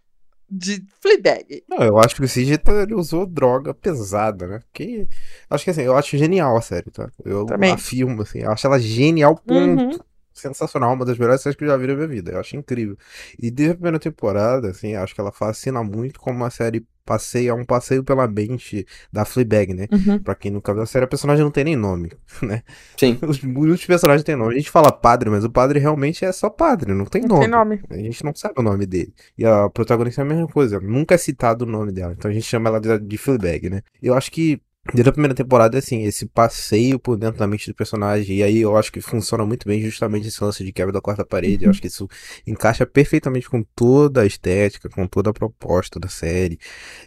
de 0.50 0.84
Fleabag? 1.00 1.64
Não, 1.68 1.84
eu 1.84 2.00
acho 2.00 2.16
que 2.16 2.24
o 2.24 2.58
tá, 2.58 2.74
ele 2.82 2.96
usou 2.96 3.26
droga 3.26 3.74
pesada, 3.74 4.48
né? 4.48 4.60
Que, 4.74 5.08
acho 5.50 5.64
que 5.64 5.70
assim, 5.70 5.82
eu 5.82 5.96
acho 5.96 6.18
genial 6.18 6.58
a 6.58 6.62
série, 6.62 6.90
tá? 6.90 7.10
Eu 7.24 7.46
Também. 7.46 7.74
afirmo, 7.74 8.22
assim, 8.22 8.40
eu 8.40 8.52
acho 8.52 8.66
ela 8.66 8.80
genial, 8.80 9.36
ponto. 9.36 9.84
Uhum. 9.84 10.00
Sensacional, 10.34 10.94
uma 10.94 11.04
das 11.04 11.18
melhores 11.18 11.42
séries 11.42 11.58
que 11.58 11.66
eu 11.66 11.68
já 11.68 11.76
vi 11.76 11.88
na 11.88 11.96
minha 11.96 12.08
vida. 12.08 12.32
Eu 12.32 12.40
acho 12.40 12.56
incrível. 12.56 12.98
E 13.38 13.52
desde 13.52 13.74
a 13.74 13.76
primeira 13.76 14.00
temporada, 14.00 14.70
assim, 14.70 14.96
acho 14.96 15.14
que 15.14 15.20
ela 15.20 15.34
fascina 15.34 15.84
muito 15.84 16.18
como 16.20 16.38
uma 16.38 16.50
série 16.50 16.88
passeio, 17.10 17.50
é 17.50 17.54
um 17.54 17.66
passeio 17.66 18.04
pela 18.04 18.28
mente 18.28 18.86
da 19.12 19.26
Fleabag, 19.26 19.74
né? 19.74 19.88
Uhum. 19.92 20.20
Pra 20.20 20.36
quem 20.36 20.52
nunca 20.52 20.72
viu 20.72 20.84
a 20.84 20.86
série, 20.86 21.06
a 21.06 21.08
personagem 21.08 21.44
não 21.44 21.50
tem 21.50 21.64
nem 21.64 21.76
nome, 21.76 22.12
né? 22.44 22.62
Sim. 22.96 23.18
Os, 23.28 23.42
muitos 23.42 23.84
personagens 23.86 24.24
têm 24.24 24.36
nome. 24.36 24.54
A 24.54 24.58
gente 24.58 24.70
fala 24.70 24.92
padre, 24.92 25.30
mas 25.32 25.44
o 25.44 25.50
padre 25.50 25.80
realmente 25.80 26.24
é 26.24 26.32
só 26.32 26.52
padre, 26.52 26.94
não 26.94 27.06
tem 27.06 27.24
não 27.24 27.30
nome. 27.30 27.42
Tem 27.42 27.50
nome. 27.50 27.82
A 27.90 27.98
gente 27.98 28.24
não 28.24 28.36
sabe 28.36 28.54
o 28.58 28.62
nome 28.62 28.86
dele. 28.86 29.12
E 29.36 29.44
a 29.44 29.68
protagonista 29.70 30.22
é 30.22 30.24
a 30.24 30.28
mesma 30.28 30.48
coisa, 30.48 30.80
nunca 30.80 31.16
é 31.16 31.18
citado 31.18 31.66
o 31.66 31.68
nome 31.68 31.92
dela. 31.92 32.14
Então 32.16 32.30
a 32.30 32.34
gente 32.34 32.46
chama 32.46 32.70
ela 32.70 32.80
de, 32.80 33.00
de 33.00 33.18
Fleabag, 33.18 33.70
né? 33.70 33.82
Eu 34.02 34.14
acho 34.14 34.32
que 34.32 34.62
Desde 34.94 35.10
a 35.10 35.14
primeira 35.14 35.36
temporada, 35.36 35.78
assim, 35.78 36.04
esse 36.04 36.26
passeio 36.26 37.00
por 37.00 37.18
dentro 37.18 37.40
da 37.40 37.48
mente 37.48 37.70
do 37.70 37.76
personagem, 37.76 38.38
e 38.38 38.44
aí 38.44 38.60
eu 38.60 38.76
acho 38.76 38.92
que 38.92 39.02
funciona 39.02 39.46
muito 39.46 39.68
bem 39.68 39.82
justamente 39.82 40.28
esse 40.28 40.44
lance 40.44 40.64
de 40.64 40.72
quebra 40.72 40.92
da 40.92 41.02
quarta 41.02 41.26
parede, 41.26 41.66
eu 41.66 41.70
acho 41.70 41.82
que 41.82 41.88
isso 41.88 42.08
encaixa 42.46 42.86
perfeitamente 42.86 43.50
com 43.50 43.64
toda 43.76 44.22
a 44.22 44.26
estética, 44.26 44.90
com 44.90 45.08
toda 45.08 45.30
a 45.30 45.34
proposta 45.34 46.00
da 46.00 46.08
série, 46.08 46.60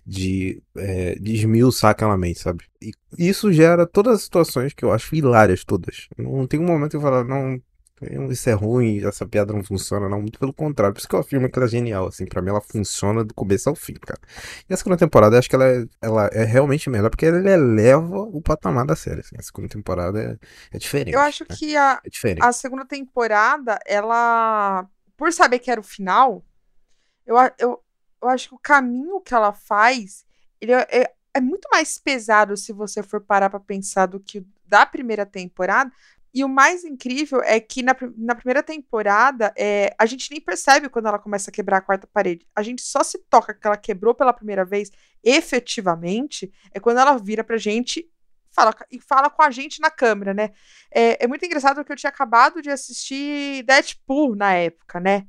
de, 0.07 0.63
é, 0.77 1.17
de 1.19 1.35
esmiuçar 1.35 1.91
aquela 1.91 2.17
mente, 2.17 2.39
sabe? 2.39 2.65
E 2.81 2.93
isso 3.19 3.53
gera 3.53 3.87
todas 3.87 4.17
as 4.17 4.23
situações 4.23 4.73
que 4.73 4.85
eu 4.85 4.93
acho 4.93 5.15
hilárias, 5.15 5.65
todas. 5.65 6.09
Não 6.17 6.47
tem 6.47 6.61
um 6.61 6.67
momento 6.67 6.93
que 6.93 6.97
eu 6.97 7.01
falo, 7.01 7.25
não, 7.25 7.61
isso 8.31 8.49
é 8.49 8.53
ruim, 8.53 9.05
essa 9.07 9.27
piada 9.27 9.53
não 9.53 9.63
funciona, 9.63 10.09
não. 10.09 10.21
Muito 10.21 10.39
pelo 10.39 10.53
contrário. 10.53 10.95
Por 10.95 11.01
isso 11.01 11.09
que 11.09 11.15
eu 11.15 11.21
afirmo 11.21 11.51
que 11.51 11.59
ela 11.59 11.67
é 11.67 11.71
genial, 11.71 12.07
assim. 12.07 12.27
Pra 12.27 12.43
mim, 12.43 12.51
ela 12.51 12.61
funciona 12.61 13.25
do 13.25 13.35
começo 13.35 13.69
ao 13.69 13.75
fim, 13.75 13.95
cara. 13.95 14.21
E 14.69 14.75
a 14.75 14.77
segunda 14.77 14.97
temporada, 14.97 15.35
eu 15.35 15.39
acho 15.39 15.49
que 15.49 15.55
ela 15.55 15.69
é, 15.69 15.85
ela 16.01 16.27
é 16.33 16.45
realmente 16.45 16.89
melhor, 16.91 17.11
porque 17.11 17.27
ela 17.27 17.51
eleva 17.51 18.19
o 18.19 18.41
patamar 18.41 18.87
da 18.87 18.97
série, 18.97 19.21
assim. 19.21 19.37
A 19.39 19.43
segunda 19.43 19.69
temporada 19.69 20.21
é, 20.21 20.77
é 20.77 20.79
diferente. 20.79 21.15
Eu 21.15 21.21
acho 21.21 21.45
né? 21.49 21.57
que 21.57 21.77
a, 21.77 22.01
é 22.25 22.37
a 22.41 22.53
segunda 22.53 22.85
temporada, 22.85 23.79
ela... 23.87 24.87
Por 25.17 25.33
saber 25.33 25.59
que 25.59 25.71
era 25.71 25.81
o 25.81 25.85
final, 25.85 26.45
eu, 27.27 27.37
eu, 27.59 27.83
eu 28.23 28.29
acho 28.29 28.49
que 28.49 28.55
o 28.55 28.59
caminho 28.59 29.21
que 29.21 29.35
ela 29.35 29.53
faz, 29.53 30.25
ele 30.61 30.73
é, 30.73 30.87
é, 30.91 31.13
é 31.35 31.41
muito 31.41 31.69
mais 31.71 31.99
pesado 31.99 32.57
se 32.57 32.73
você 32.73 33.03
for 33.03 33.21
parar 33.21 33.51
pra 33.51 33.61
pensar 33.61 34.07
do 34.07 34.19
que 34.21 34.45
da 34.67 34.87
primeira 34.87 35.27
temporada, 35.27 35.93
e 36.35 36.45
o 36.45 36.49
mais 36.49 36.85
incrível 36.85 37.43
é 37.43 37.61
que 37.61 37.83
na, 37.83 37.95
na 38.17 38.35
primeira 38.35 38.63
temporada, 38.63 39.53
é, 39.57 39.95
a 39.99 40.07
gente 40.07 40.31
nem 40.31 40.41
percebe 40.41 40.89
quando 40.89 41.07
ela 41.07 41.19
começa 41.19 41.51
a 41.51 41.53
quebrar 41.53 41.79
a 41.79 41.83
quarta 41.83 42.09
parede. 42.11 42.47
A 42.57 42.63
gente 42.63 42.83
só 42.83 43.03
se 43.03 43.19
toca 43.29 43.53
que 43.53 43.67
ela 43.67 43.77
quebrou 43.77 44.15
pela 44.15 44.33
primeira 44.33 44.65
vez, 44.65 44.91
efetivamente, 45.23 46.51
é 46.73 46.81
quando 46.81 46.99
ela 46.99 47.19
vira 47.19 47.45
pra 47.45 47.59
gente 47.59 48.09
fala, 48.51 48.75
e 48.91 49.01
fala 49.01 49.29
com 49.29 49.43
a 49.43 49.51
gente 49.51 49.81
na 49.81 49.91
câmera, 49.91 50.33
né? 50.33 50.51
É, 50.91 51.25
é 51.25 51.27
muito 51.27 51.45
engraçado 51.45 51.77
porque 51.77 51.93
eu 51.93 51.97
tinha 51.97 52.11
acabado 52.11 52.63
de 52.63 52.71
assistir 52.71 53.63
Deadpool 53.65 54.35
na 54.35 54.55
época, 54.55 55.01
né? 55.01 55.27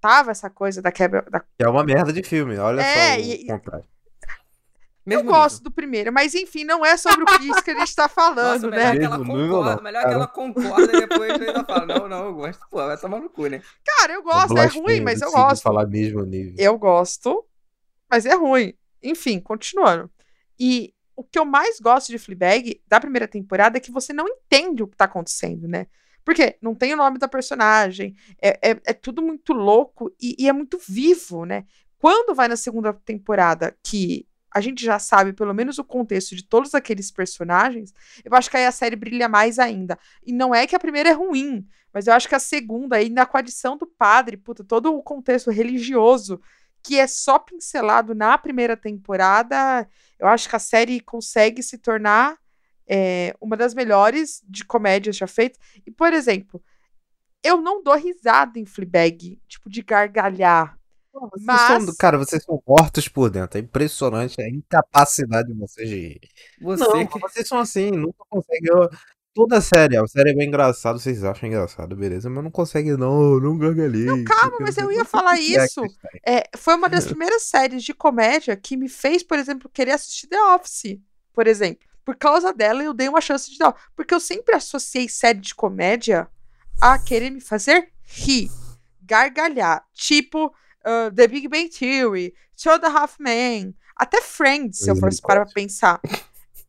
Tava 0.00 0.32
essa 0.32 0.50
coisa 0.50 0.82
da 0.82 0.90
quebra. 0.90 1.22
Da... 1.30 1.42
É 1.58 1.68
uma 1.68 1.84
merda 1.84 2.12
de 2.12 2.22
filme, 2.22 2.58
olha 2.58 2.80
é, 2.80 3.14
só 3.14 3.20
o 3.20 3.24
e. 3.24 3.46
Mesmo 5.04 5.28
eu 5.28 5.32
gosto 5.32 5.62
do 5.64 5.70
primeiro, 5.70 6.12
mas 6.12 6.34
enfim, 6.34 6.62
não 6.62 6.86
é 6.86 6.96
sobre 6.96 7.24
o 7.24 7.26
que 7.26 7.62
que 7.62 7.70
a 7.72 7.78
gente 7.78 7.94
tá 7.94 8.08
falando, 8.08 8.62
Nossa, 8.62 8.70
né? 8.70 8.92
Melhor 8.92 8.98
que 8.98 9.04
ela 9.04 9.18
concorda, 9.18 9.82
melhor 9.82 10.02
que 10.04 10.14
ela 10.14 10.26
concorda 10.28 10.96
e 10.96 11.00
depois 11.06 11.32
ainda 11.32 11.64
fala, 11.64 11.86
não, 11.86 12.08
não, 12.08 12.24
eu 12.26 12.34
gosto. 12.34 12.60
Pô, 12.70 12.76
vai 12.76 12.96
tomar 12.96 13.20
no 13.20 13.28
cu, 13.28 13.48
né? 13.48 13.60
Cara, 13.84 14.12
eu 14.12 14.22
gosto, 14.22 14.56
é 14.56 14.66
ruim, 14.66 15.00
mas 15.00 15.20
eu 15.20 15.32
gosto. 15.32 15.62
falar 15.62 15.86
mesmo 15.86 16.24
nível. 16.24 16.54
Eu 16.56 16.78
gosto, 16.78 17.44
mas 18.08 18.26
é 18.26 18.34
ruim. 18.34 18.74
Enfim, 19.02 19.40
continuando. 19.40 20.08
E 20.58 20.94
o 21.16 21.24
que 21.24 21.38
eu 21.38 21.44
mais 21.44 21.80
gosto 21.80 22.08
de 22.08 22.18
Fleabag 22.18 22.80
da 22.86 23.00
primeira 23.00 23.26
temporada 23.26 23.78
é 23.78 23.80
que 23.80 23.90
você 23.90 24.12
não 24.12 24.26
entende 24.28 24.82
o 24.84 24.86
que 24.86 24.96
tá 24.96 25.06
acontecendo, 25.06 25.66
né? 25.66 25.86
Porque 26.24 26.56
não 26.62 26.74
tem 26.74 26.94
o 26.94 26.96
nome 26.96 27.18
da 27.18 27.26
personagem, 27.26 28.14
é, 28.40 28.70
é, 28.70 28.80
é 28.84 28.92
tudo 28.92 29.20
muito 29.20 29.52
louco 29.52 30.14
e, 30.20 30.36
e 30.38 30.48
é 30.48 30.52
muito 30.52 30.78
vivo, 30.78 31.44
né? 31.44 31.64
Quando 31.98 32.34
vai 32.34 32.46
na 32.46 32.56
segunda 32.56 32.92
temporada, 32.92 33.76
que 33.82 34.26
a 34.54 34.60
gente 34.60 34.84
já 34.84 34.98
sabe 34.98 35.32
pelo 35.32 35.54
menos 35.54 35.78
o 35.78 35.84
contexto 35.84 36.36
de 36.36 36.44
todos 36.44 36.74
aqueles 36.74 37.10
personagens, 37.10 37.92
eu 38.24 38.34
acho 38.34 38.50
que 38.50 38.56
aí 38.56 38.66
a 38.66 38.72
série 38.72 38.96
brilha 38.96 39.28
mais 39.28 39.58
ainda. 39.58 39.98
E 40.24 40.32
não 40.32 40.54
é 40.54 40.66
que 40.66 40.76
a 40.76 40.80
primeira 40.80 41.08
é 41.08 41.12
ruim, 41.12 41.66
mas 41.92 42.06
eu 42.06 42.12
acho 42.12 42.28
que 42.28 42.34
a 42.34 42.38
segunda, 42.40 42.96
ainda 42.96 43.26
com 43.26 43.36
a 43.36 43.40
adição 43.40 43.76
do 43.76 43.86
padre, 43.86 44.36
puta, 44.36 44.64
todo 44.64 44.94
o 44.94 45.02
contexto 45.02 45.50
religioso 45.50 46.40
que 46.82 46.98
é 46.98 47.06
só 47.06 47.38
pincelado 47.38 48.14
na 48.14 48.36
primeira 48.36 48.76
temporada, 48.76 49.88
eu 50.18 50.26
acho 50.26 50.48
que 50.48 50.56
a 50.56 50.58
série 50.58 51.00
consegue 51.00 51.62
se 51.62 51.78
tornar 51.78 52.36
é, 52.88 53.34
uma 53.40 53.56
das 53.56 53.72
melhores 53.72 54.42
de 54.48 54.64
comédias 54.64 55.16
já 55.16 55.28
feitas. 55.28 55.60
E, 55.86 55.90
por 55.90 56.12
exemplo, 56.12 56.62
eu 57.42 57.60
não 57.60 57.82
dou 57.82 57.96
risada 57.96 58.58
em 58.58 58.66
Fleabag, 58.66 59.40
tipo, 59.46 59.70
de 59.70 59.82
gargalhar. 59.82 60.78
Vocês 61.12 61.44
Mas... 61.44 61.84
são, 61.84 61.94
cara, 61.98 62.18
vocês 62.18 62.42
são 62.42 62.62
mortos 62.66 63.08
por 63.08 63.30
dentro. 63.30 63.58
É 63.58 63.60
impressionante 63.60 64.40
a 64.40 64.48
incapacidade 64.48 65.52
de 65.52 65.58
vocês 65.58 65.88
de. 65.88 66.20
Você 66.60 66.84
não, 66.84 67.06
que... 67.06 67.18
vocês 67.18 67.46
são 67.46 67.58
assim, 67.58 67.90
nunca 67.90 68.24
conseguem. 68.28 68.70
Eu... 68.70 68.88
Toda 69.34 69.56
a 69.56 69.60
série, 69.62 69.96
a 69.96 70.06
série 70.06 70.30
é 70.30 70.34
bem 70.34 70.46
engraçada, 70.46 70.98
vocês 70.98 71.24
acham 71.24 71.48
engraçado, 71.48 71.96
beleza, 71.96 72.28
mas 72.28 72.44
não 72.44 72.50
consegue, 72.50 72.94
não, 72.98 73.40
não 73.40 73.56
gargalhei. 73.56 74.04
Não, 74.04 74.22
calma, 74.24 74.58
mas 74.60 74.76
eu 74.76 74.92
ia 74.92 75.06
falar 75.06 75.40
isso. 75.40 75.80
É, 76.26 76.44
foi 76.54 76.74
uma 76.74 76.86
das 76.86 77.06
primeiras 77.08 77.44
séries 77.44 77.82
de 77.82 77.94
comédia 77.94 78.54
que 78.54 78.76
me 78.76 78.90
fez, 78.90 79.22
por 79.22 79.38
exemplo, 79.38 79.70
querer 79.72 79.92
assistir 79.92 80.26
The 80.26 80.38
Office, 80.54 81.00
por 81.32 81.46
exemplo. 81.46 81.88
Por 82.04 82.14
causa 82.14 82.52
dela, 82.52 82.82
eu 82.82 82.92
dei 82.92 83.08
uma 83.08 83.22
chance 83.22 83.50
de 83.50 83.56
dar. 83.56 83.74
Porque 83.96 84.12
eu 84.12 84.20
sempre 84.20 84.54
associei 84.54 85.08
série 85.08 85.40
de 85.40 85.54
comédia 85.54 86.28
a 86.78 86.98
querer 86.98 87.30
me 87.30 87.40
fazer 87.40 87.90
rir, 88.02 88.50
gargalhar. 89.00 89.82
Tipo, 89.94 90.52
uh, 90.86 91.14
The 91.14 91.26
Big 91.26 91.48
Bang 91.48 91.68
Theory, 91.68 92.34
Show 92.56 92.78
the 92.78 92.86
Half 92.86 93.16
Man, 93.18 93.74
até 93.96 94.20
Friends, 94.20 94.78
se 94.78 94.90
eu 94.90 94.96
fosse 94.96 95.20
parar 95.20 95.44
pra 95.44 95.54
pensar. 95.54 96.00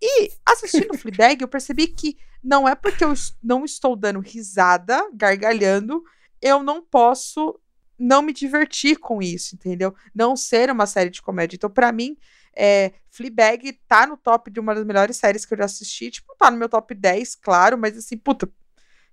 E 0.01 0.31
assistindo 0.45 0.97
Fleabag, 0.97 1.41
eu 1.43 1.47
percebi 1.47 1.87
que 1.87 2.17
não 2.43 2.67
é 2.67 2.75
porque 2.75 3.03
eu 3.03 3.13
não 3.41 3.63
estou 3.63 3.95
dando 3.95 4.19
risada, 4.19 5.09
gargalhando, 5.13 6.03
eu 6.41 6.61
não 6.61 6.81
posso 6.81 7.59
não 7.97 8.21
me 8.21 8.33
divertir 8.33 8.97
com 8.97 9.21
isso, 9.21 9.55
entendeu? 9.55 9.95
Não 10.13 10.35
ser 10.35 10.69
uma 10.69 10.85
série 10.85 11.09
de 11.09 11.21
comédia. 11.21 11.55
Então, 11.55 11.69
para 11.69 11.91
mim, 11.91 12.17
é, 12.55 12.91
Fleabag 13.09 13.73
tá 13.87 14.05
no 14.05 14.17
top 14.17 14.51
de 14.51 14.59
uma 14.59 14.75
das 14.75 14.85
melhores 14.85 15.15
séries 15.15 15.45
que 15.45 15.53
eu 15.53 15.57
já 15.57 15.65
assisti. 15.65 16.11
Tipo, 16.11 16.35
tá 16.37 16.51
no 16.51 16.57
meu 16.57 16.67
top 16.67 16.93
10, 16.93 17.35
claro, 17.35 17.77
mas 17.77 17.97
assim, 17.97 18.17
puta, 18.17 18.49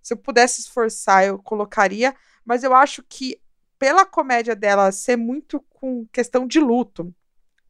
se 0.03 0.13
eu 0.13 0.17
pudesse 0.17 0.61
esforçar, 0.61 1.25
eu 1.25 1.39
colocaria. 1.39 2.15
Mas 2.45 2.65
eu 2.65 2.75
acho 2.75 3.03
que 3.09 3.41
pela 3.81 4.05
comédia 4.05 4.55
dela 4.55 4.93
ser 4.93 5.17
muito 5.17 5.59
com 5.71 6.07
questão 6.13 6.47
de 6.47 6.61
luto, 6.61 7.13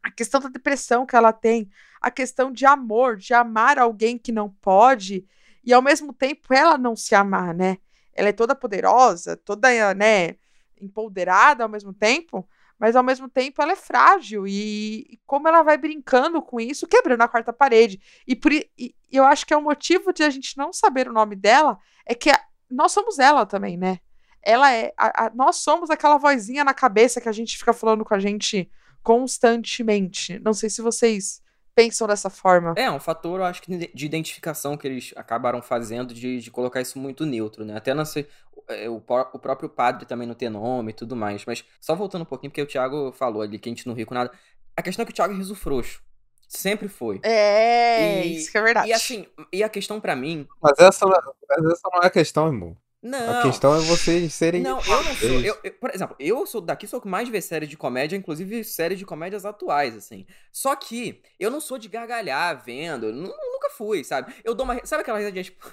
a 0.02 0.11
questão 0.11 0.40
da 0.40 0.49
depressão 0.49 1.07
que 1.07 1.14
ela 1.14 1.33
tem, 1.33 1.71
a 2.00 2.11
questão 2.11 2.50
de 2.50 2.67
amor, 2.67 3.17
de 3.17 3.33
amar 3.33 3.79
alguém 3.79 4.19
que 4.19 4.33
não 4.33 4.50
pode, 4.50 5.25
e 5.64 5.73
ao 5.73 5.81
mesmo 5.81 6.12
tempo 6.12 6.52
ela 6.52 6.76
não 6.76 6.97
se 6.97 7.14
amar, 7.14 7.55
né? 7.55 7.79
Ela 8.12 8.31
é 8.31 8.33
toda 8.33 8.57
poderosa, 8.57 9.37
toda, 9.37 9.95
né, 9.95 10.35
empoderada 10.81 11.62
ao 11.62 11.69
mesmo 11.69 11.93
tempo, 11.93 12.49
mas 12.76 12.97
ao 12.97 13.05
mesmo 13.05 13.29
tempo 13.29 13.62
ela 13.62 13.73
é 13.73 13.76
frágil 13.76 14.49
e, 14.49 15.07
e 15.11 15.21
como 15.25 15.47
ela 15.47 15.62
vai 15.62 15.79
brincando 15.79 16.43
com 16.43 16.59
isso, 16.59 16.88
quebrando 16.88 17.23
a 17.23 17.29
quarta 17.29 17.52
parede. 17.52 18.00
E, 18.26 18.35
por, 18.35 18.50
e 18.52 18.97
eu 19.12 19.23
acho 19.23 19.47
que 19.47 19.55
é 19.55 19.57
o 19.57 19.62
motivo 19.62 20.12
de 20.12 20.25
a 20.25 20.31
gente 20.31 20.59
não 20.59 20.73
saber 20.73 21.09
o 21.09 21.12
nome 21.12 21.37
dela 21.37 21.79
é 22.05 22.17
que 22.17 22.31
a, 22.31 22.40
nós 22.69 22.90
somos 22.90 23.21
ela 23.21 23.47
também, 23.47 23.76
né? 23.76 24.00
Ela 24.42 24.73
é. 24.73 24.92
A, 24.97 25.26
a, 25.26 25.30
nós 25.35 25.56
somos 25.56 25.90
aquela 25.90 26.18
vozinha 26.18 26.64
na 26.64 26.75
cabeça 26.75 27.20
que 27.20 27.28
a 27.28 27.32
gente 27.32 27.56
fica 27.56 27.73
falando 27.73 28.04
com 28.04 28.14
a 28.14 28.18
gente 28.18 28.70
constantemente. 29.02 30.38
Não 30.40 30.52
sei 30.52 30.70
se 30.70 30.82
vocês 30.82 31.42
pensam 31.75 32.06
dessa 32.06 32.28
forma. 32.28 32.75
É, 32.76 32.90
um 32.90 33.00
fator, 33.00 33.40
eu 33.40 33.44
acho 33.44 33.62
que 33.62 33.90
de 33.92 34.06
identificação 34.06 34.76
que 34.76 34.87
eles 34.87 35.12
acabaram 35.16 35.62
fazendo 35.62 36.12
de, 36.12 36.40
de 36.40 36.50
colocar 36.50 36.80
isso 36.80 36.99
muito 36.99 37.25
neutro, 37.25 37.64
né? 37.64 37.76
Até 37.76 37.94
não 37.94 38.04
sei, 38.04 38.26
é, 38.68 38.88
o, 38.88 38.97
o 38.97 39.38
próprio 39.38 39.68
padre 39.68 40.06
também 40.06 40.26
não 40.26 40.35
ter 40.35 40.50
nome 40.50 40.90
e 40.90 40.94
tudo 40.94 41.16
mais. 41.16 41.44
Mas 41.44 41.64
só 41.80 41.94
voltando 41.94 42.23
um 42.23 42.26
pouquinho, 42.26 42.50
porque 42.50 42.62
o 42.62 42.66
Thiago 42.66 43.12
falou 43.12 43.42
ali 43.42 43.59
que 43.59 43.68
a 43.68 43.73
gente 43.73 43.87
não 43.87 43.94
ri 43.94 44.04
com 44.04 44.14
nada. 44.14 44.30
A 44.76 44.82
questão 44.82 45.02
é 45.02 45.06
que 45.06 45.12
o 45.12 45.14
Thiago 45.14 45.32
é 45.32 45.37
riso 45.37 45.54
frouxo. 45.54 46.02
Sempre 46.49 46.88
foi. 46.88 47.20
É, 47.23 48.26
e, 48.26 48.37
isso 48.37 48.50
que 48.50 48.59
é 48.59 48.62
verdade. 48.62 48.88
E 48.88 48.92
assim, 48.92 49.26
e 49.52 49.62
a 49.62 49.68
questão 49.68 50.00
para 50.00 50.16
mim. 50.16 50.49
Mas 50.61 50.78
essa, 50.78 51.06
mas 51.06 51.64
essa 51.73 51.88
não 51.92 52.02
é 52.02 52.06
a 52.06 52.11
questão, 52.11 52.47
irmão. 52.49 52.76
Não. 53.02 53.40
A 53.40 53.42
questão 53.42 53.75
é 53.75 53.78
vocês 53.80 54.35
serem. 54.35 54.61
Não, 54.62 54.78
eu 54.78 55.02
não 55.02 55.14
sou. 55.14 55.28
Eu, 55.40 55.59
eu, 55.64 55.73
por 55.73 55.90
exemplo, 55.90 56.14
eu 56.19 56.47
sou 56.47 56.61
daqui, 56.61 56.87
sou 56.87 56.99
o 56.99 57.02
que 57.02 57.09
mais 57.09 57.28
vê 57.30 57.40
séries 57.40 57.69
de 57.69 57.76
comédia, 57.76 58.14
inclusive 58.14 58.62
séries 58.62 58.99
de 58.99 59.07
comédias 59.07 59.47
atuais, 59.47 59.97
assim. 59.97 60.26
Só 60.52 60.76
que 60.76 61.23
eu 61.38 61.50
não 61.50 61.61
sou 61.61 61.78
de 61.78 61.88
gargalhar 61.88 62.62
vendo. 62.62 63.11
Nunca 63.11 63.71
fui, 63.71 64.04
sabe? 64.04 64.35
Eu 64.45 64.54
dou 64.54 64.64
uma. 64.64 64.85
Sabe 64.85 65.00
aquela 65.00 65.19
risadinha, 65.19 65.45
tipo. 65.45 65.66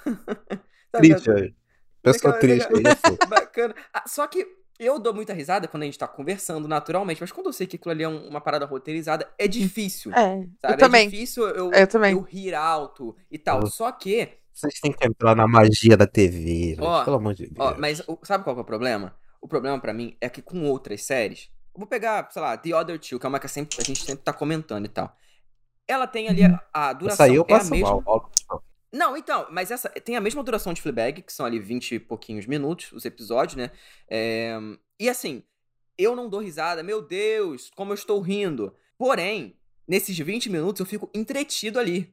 triste, 0.93 1.29
é. 1.29 1.51
Pessoa 2.01 2.33
triste, 2.39 2.69
isso. 2.71 3.17
Bacana. 3.27 3.75
Ah, 3.93 4.07
só 4.07 4.25
que 4.25 4.47
eu 4.79 4.97
dou 4.97 5.13
muita 5.13 5.33
risada 5.33 5.67
quando 5.67 5.83
a 5.83 5.85
gente 5.85 5.99
tá 5.99 6.07
conversando 6.07 6.65
naturalmente, 6.65 7.19
mas 7.19 7.31
quando 7.31 7.47
eu 7.47 7.53
sei 7.53 7.67
que 7.67 7.75
aquilo 7.75 7.91
ali 7.91 8.03
é 8.03 8.07
uma 8.07 8.39
parada 8.39 8.65
roteirizada, 8.65 9.27
é 9.37 9.49
difícil. 9.49 10.13
É. 10.13 10.15
Sabe? 10.15 10.51
Eu 10.63 10.69
é 10.69 10.77
também. 10.77 11.09
difícil 11.09 11.43
eu, 11.49 11.71
eu, 11.73 11.87
também. 11.87 12.13
eu 12.13 12.21
rir 12.21 12.53
alto 12.53 13.15
e 13.29 13.37
tal. 13.37 13.65
Só 13.67 13.91
que 13.91 14.29
vocês 14.59 14.79
têm 14.79 14.91
que 14.91 15.05
entrar 15.05 15.35
na 15.35 15.47
magia 15.47 15.95
da 15.95 16.07
TV, 16.07 16.75
ó, 16.79 17.03
pelo 17.03 17.17
amor 17.17 17.33
de 17.33 17.47
Deus. 17.47 17.57
Ó, 17.59 17.75
mas 17.77 18.01
sabe 18.23 18.43
qual 18.43 18.57
é 18.57 18.61
o 18.61 18.65
problema? 18.65 19.15
O 19.41 19.47
problema 19.47 19.79
para 19.79 19.93
mim 19.93 20.17
é 20.19 20.29
que 20.29 20.41
com 20.41 20.65
outras 20.65 21.03
séries, 21.03 21.49
Vou 21.77 21.85
pegar, 21.85 22.27
sei 22.31 22.41
lá, 22.41 22.57
The 22.57 22.75
Other 22.75 22.99
Two, 22.99 23.19
que 23.19 23.25
é 23.25 23.29
uma 23.29 23.39
que 23.39 23.47
sempre, 23.47 23.77
a 23.79 23.83
gente 23.83 24.03
sempre 24.03 24.23
tá 24.23 24.33
comentando 24.33 24.85
e 24.85 24.89
tal. 24.89 25.15
Ela 25.87 26.07
tem 26.07 26.27
ali 26.27 26.43
a, 26.43 26.49
uhum. 26.49 26.59
a 26.73 26.93
duração. 26.93 27.25
Essa 27.25 27.31
aí 27.31 27.35
eu 27.35 27.45
é 27.47 27.63
mesma. 27.69 28.01
Mal. 28.01 28.31
Não, 28.91 29.15
então, 29.15 29.45
mas 29.51 29.69
essa 29.69 29.87
tem 29.89 30.15
a 30.15 30.21
mesma 30.21 30.43
duração 30.43 30.73
de 30.73 30.81
Fleabag, 30.81 31.21
que 31.21 31.31
são 31.31 31.45
ali 31.45 31.59
20 31.59 31.95
e 31.95 31.99
pouquinhos 31.99 32.47
minutos, 32.47 32.91
os 32.91 33.05
episódios, 33.05 33.55
né? 33.55 33.69
É, 34.09 34.57
e 34.99 35.07
assim, 35.07 35.43
eu 35.97 36.15
não 36.15 36.27
dou 36.27 36.39
risada, 36.39 36.81
meu 36.81 36.99
Deus, 36.99 37.69
como 37.75 37.91
eu 37.91 37.95
estou 37.95 38.19
rindo. 38.21 38.73
Porém, 38.97 39.55
nesses 39.87 40.17
20 40.17 40.49
minutos 40.49 40.79
eu 40.79 40.85
fico 40.85 41.07
entretido 41.13 41.79
ali. 41.79 42.11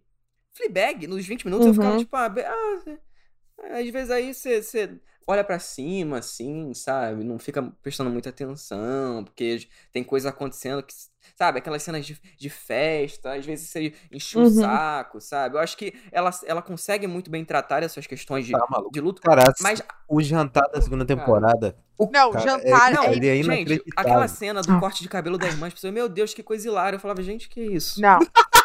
Fleabag, 0.54 1.06
nos 1.06 1.26
20 1.26 1.44
minutos 1.44 1.66
uhum. 1.66 1.70
eu 1.70 1.74
ficava 1.74 1.92
uhum. 1.92 1.98
tipo, 1.98 2.16
ah, 2.16 2.32
ah, 2.38 3.78
às 3.78 3.90
vezes 3.90 4.10
aí 4.10 4.32
você 4.32 5.00
olha 5.26 5.42
para 5.42 5.58
cima, 5.58 6.18
assim, 6.18 6.72
sabe? 6.74 7.24
Não 7.24 7.38
fica 7.38 7.62
prestando 7.82 8.10
muita 8.10 8.28
atenção, 8.28 9.24
porque 9.24 9.66
tem 9.92 10.04
coisa 10.04 10.28
acontecendo 10.28 10.82
que, 10.82 10.92
sabe? 11.36 11.58
Aquelas 11.58 11.82
cenas 11.82 12.04
de, 12.04 12.20
de 12.36 12.50
festa, 12.50 13.34
às 13.34 13.44
vezes 13.44 13.68
você 13.68 13.94
enche 14.12 14.36
uhum. 14.36 14.44
o 14.44 14.50
saco, 14.50 15.20
sabe? 15.20 15.56
Eu 15.56 15.60
acho 15.60 15.76
que 15.76 15.94
ela, 16.12 16.30
ela 16.44 16.62
consegue 16.62 17.06
muito 17.06 17.30
bem 17.30 17.44
tratar 17.44 17.82
essas 17.82 18.06
questões 18.06 18.46
de, 18.46 18.52
tá, 18.52 18.66
de 18.92 19.00
luto. 19.00 19.22
Cara, 19.22 19.44
mas 19.60 19.82
o 20.08 20.20
jantar 20.22 20.68
da 20.68 20.80
segunda 20.80 21.04
temporada. 21.04 21.76
O, 21.96 22.10
não, 22.10 22.32
cara, 22.32 22.44
jantar 22.44 22.92
é, 22.92 22.94
não, 22.94 23.04
ele 23.04 23.28
é 23.28 23.42
gente, 23.42 23.82
aquela 23.96 24.28
cena 24.28 24.60
do 24.60 24.78
corte 24.78 25.02
de 25.02 25.08
cabelo 25.08 25.38
da 25.38 25.46
irmã, 25.46 25.68
as 25.68 25.74
pessoas, 25.74 25.92
meu 25.92 26.08
Deus, 26.08 26.34
que 26.34 26.42
coisa 26.42 26.68
hilária. 26.68 26.96
Eu 26.96 27.00
falava, 27.00 27.22
gente, 27.22 27.48
que 27.48 27.60
isso? 27.60 28.00
Não. 28.00 28.18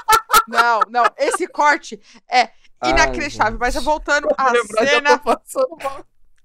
Não, 0.50 0.82
não, 0.90 1.06
esse 1.18 1.48
corte 1.48 2.00
é 2.30 2.50
inacreditável. 2.84 3.54
Ai, 3.54 3.72
mas 3.74 3.84
voltando 3.84 4.28
à 4.38 4.52
cena. 4.56 5.22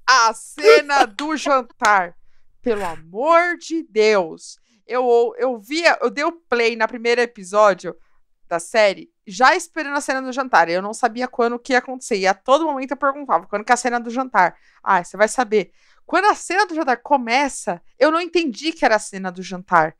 A 0.06 0.34
cena 0.34 1.04
do 1.06 1.36
jantar. 1.36 2.14
Pelo 2.60 2.84
amor 2.84 3.56
de 3.58 3.82
Deus. 3.82 4.58
Eu, 4.86 5.34
eu 5.38 5.58
via, 5.58 5.98
eu 6.02 6.10
dei 6.10 6.24
o 6.24 6.32
play 6.32 6.76
na 6.76 6.86
primeiro 6.86 7.20
episódio 7.20 7.96
da 8.46 8.58
série, 8.58 9.10
já 9.26 9.56
esperando 9.56 9.96
a 9.96 10.00
cena 10.00 10.20
do 10.20 10.32
jantar. 10.32 10.68
Eu 10.68 10.82
não 10.82 10.92
sabia 10.92 11.26
quando 11.26 11.58
que 11.58 11.72
ia 11.72 11.78
acontecer. 11.78 12.16
E 12.16 12.26
a 12.26 12.34
todo 12.34 12.66
momento 12.66 12.90
eu 12.90 12.96
perguntava, 12.96 13.46
quando 13.46 13.64
que 13.64 13.72
é 13.72 13.74
a 13.74 13.78
cena 13.78 13.98
do 13.98 14.10
jantar? 14.10 14.56
Ah, 14.82 15.02
você 15.02 15.16
vai 15.16 15.28
saber. 15.28 15.72
Quando 16.04 16.26
a 16.26 16.34
cena 16.34 16.66
do 16.66 16.74
jantar 16.74 16.98
começa, 16.98 17.80
eu 17.98 18.10
não 18.10 18.20
entendi 18.20 18.72
que 18.72 18.84
era 18.84 18.96
a 18.96 18.98
cena 18.98 19.32
do 19.32 19.42
jantar. 19.42 19.96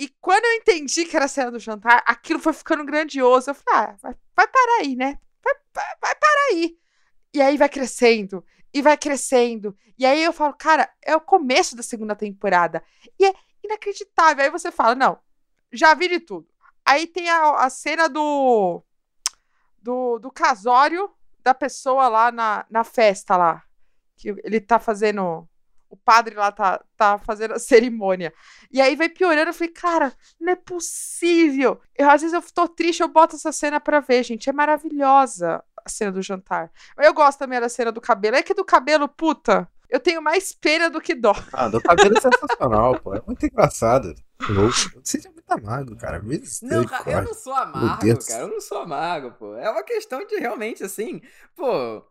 E 0.00 0.08
quando 0.18 0.46
eu 0.46 0.54
entendi 0.54 1.04
que 1.04 1.14
era 1.14 1.26
a 1.26 1.28
cena 1.28 1.50
do 1.50 1.58
jantar, 1.58 2.02
aquilo 2.06 2.38
foi 2.40 2.54
ficando 2.54 2.86
grandioso. 2.86 3.50
Eu 3.50 3.54
falei, 3.54 3.80
ah, 3.90 3.96
vai, 4.00 4.16
vai 4.34 4.48
parar 4.48 4.78
aí, 4.80 4.96
né? 4.96 5.18
Vai, 5.44 5.54
vai, 5.74 5.84
vai 6.00 6.14
parar 6.14 6.46
aí. 6.52 6.78
E 7.34 7.42
aí 7.42 7.58
vai 7.58 7.68
crescendo, 7.68 8.42
e 8.72 8.80
vai 8.80 8.96
crescendo. 8.96 9.76
E 9.98 10.06
aí 10.06 10.24
eu 10.24 10.32
falo, 10.32 10.54
cara, 10.54 10.90
é 11.02 11.14
o 11.14 11.20
começo 11.20 11.76
da 11.76 11.82
segunda 11.82 12.16
temporada. 12.16 12.82
E 13.18 13.26
é 13.26 13.34
inacreditável. 13.62 14.42
Aí 14.42 14.50
você 14.50 14.72
fala, 14.72 14.94
não, 14.94 15.18
já 15.70 15.92
vi 15.92 16.08
de 16.08 16.20
tudo. 16.20 16.48
Aí 16.82 17.06
tem 17.06 17.28
a, 17.28 17.56
a 17.56 17.68
cena 17.68 18.08
do, 18.08 18.82
do, 19.82 20.18
do 20.18 20.30
casório 20.30 21.10
da 21.42 21.52
pessoa 21.52 22.08
lá 22.08 22.32
na, 22.32 22.64
na 22.70 22.84
festa 22.84 23.36
lá. 23.36 23.62
Que 24.16 24.30
ele 24.44 24.62
tá 24.62 24.78
fazendo 24.78 25.46
o 25.90 25.96
padre 25.96 26.36
lá 26.36 26.52
tá, 26.52 26.82
tá 26.96 27.18
fazendo 27.18 27.54
a 27.54 27.58
cerimônia. 27.60 28.32
E 28.70 28.80
aí 28.80 28.94
vai 28.94 29.08
piorando, 29.08 29.50
eu 29.50 29.54
falei, 29.54 29.72
cara, 29.72 30.12
não 30.40 30.52
é 30.52 30.56
possível. 30.56 31.80
Eu, 31.96 32.08
às 32.08 32.22
vezes 32.22 32.32
eu 32.32 32.42
tô 32.54 32.68
triste, 32.68 33.00
eu 33.00 33.08
boto 33.08 33.36
essa 33.36 33.52
cena 33.52 33.80
pra 33.80 34.00
ver, 34.00 34.22
gente. 34.22 34.48
É 34.48 34.52
maravilhosa 34.52 35.62
a 35.84 35.88
cena 35.88 36.12
do 36.12 36.22
jantar. 36.22 36.70
Eu 36.96 37.12
gosto 37.12 37.38
também 37.38 37.60
da 37.60 37.68
cena 37.68 37.90
do 37.90 38.00
cabelo. 38.00 38.36
É 38.36 38.42
que 38.42 38.54
do 38.54 38.64
cabelo, 38.64 39.08
puta, 39.08 39.68
eu 39.88 39.98
tenho 39.98 40.22
mais 40.22 40.52
pena 40.52 40.88
do 40.88 41.00
que 41.00 41.14
dó. 41.14 41.34
Ah, 41.52 41.68
do 41.68 41.82
cabelo 41.82 42.16
é 42.16 42.20
sensacional, 42.20 43.00
pô. 43.00 43.14
É 43.14 43.22
muito 43.26 43.44
engraçado. 43.44 44.14
Você 45.02 45.18
é 45.26 45.30
muito 45.30 45.50
amargo, 45.50 45.96
cara. 45.96 46.22
Me 46.22 46.40
não, 46.62 46.84
cara, 46.84 47.10
eu 47.10 47.22
não 47.22 47.34
sou 47.34 47.52
amargo, 47.52 48.26
cara. 48.26 48.42
Eu 48.42 48.48
não 48.48 48.60
sou 48.60 48.78
amargo, 48.78 49.32
pô. 49.32 49.54
É 49.56 49.68
uma 49.68 49.82
questão 49.82 50.24
de 50.24 50.36
realmente, 50.36 50.84
assim, 50.84 51.20
pô 51.56 52.04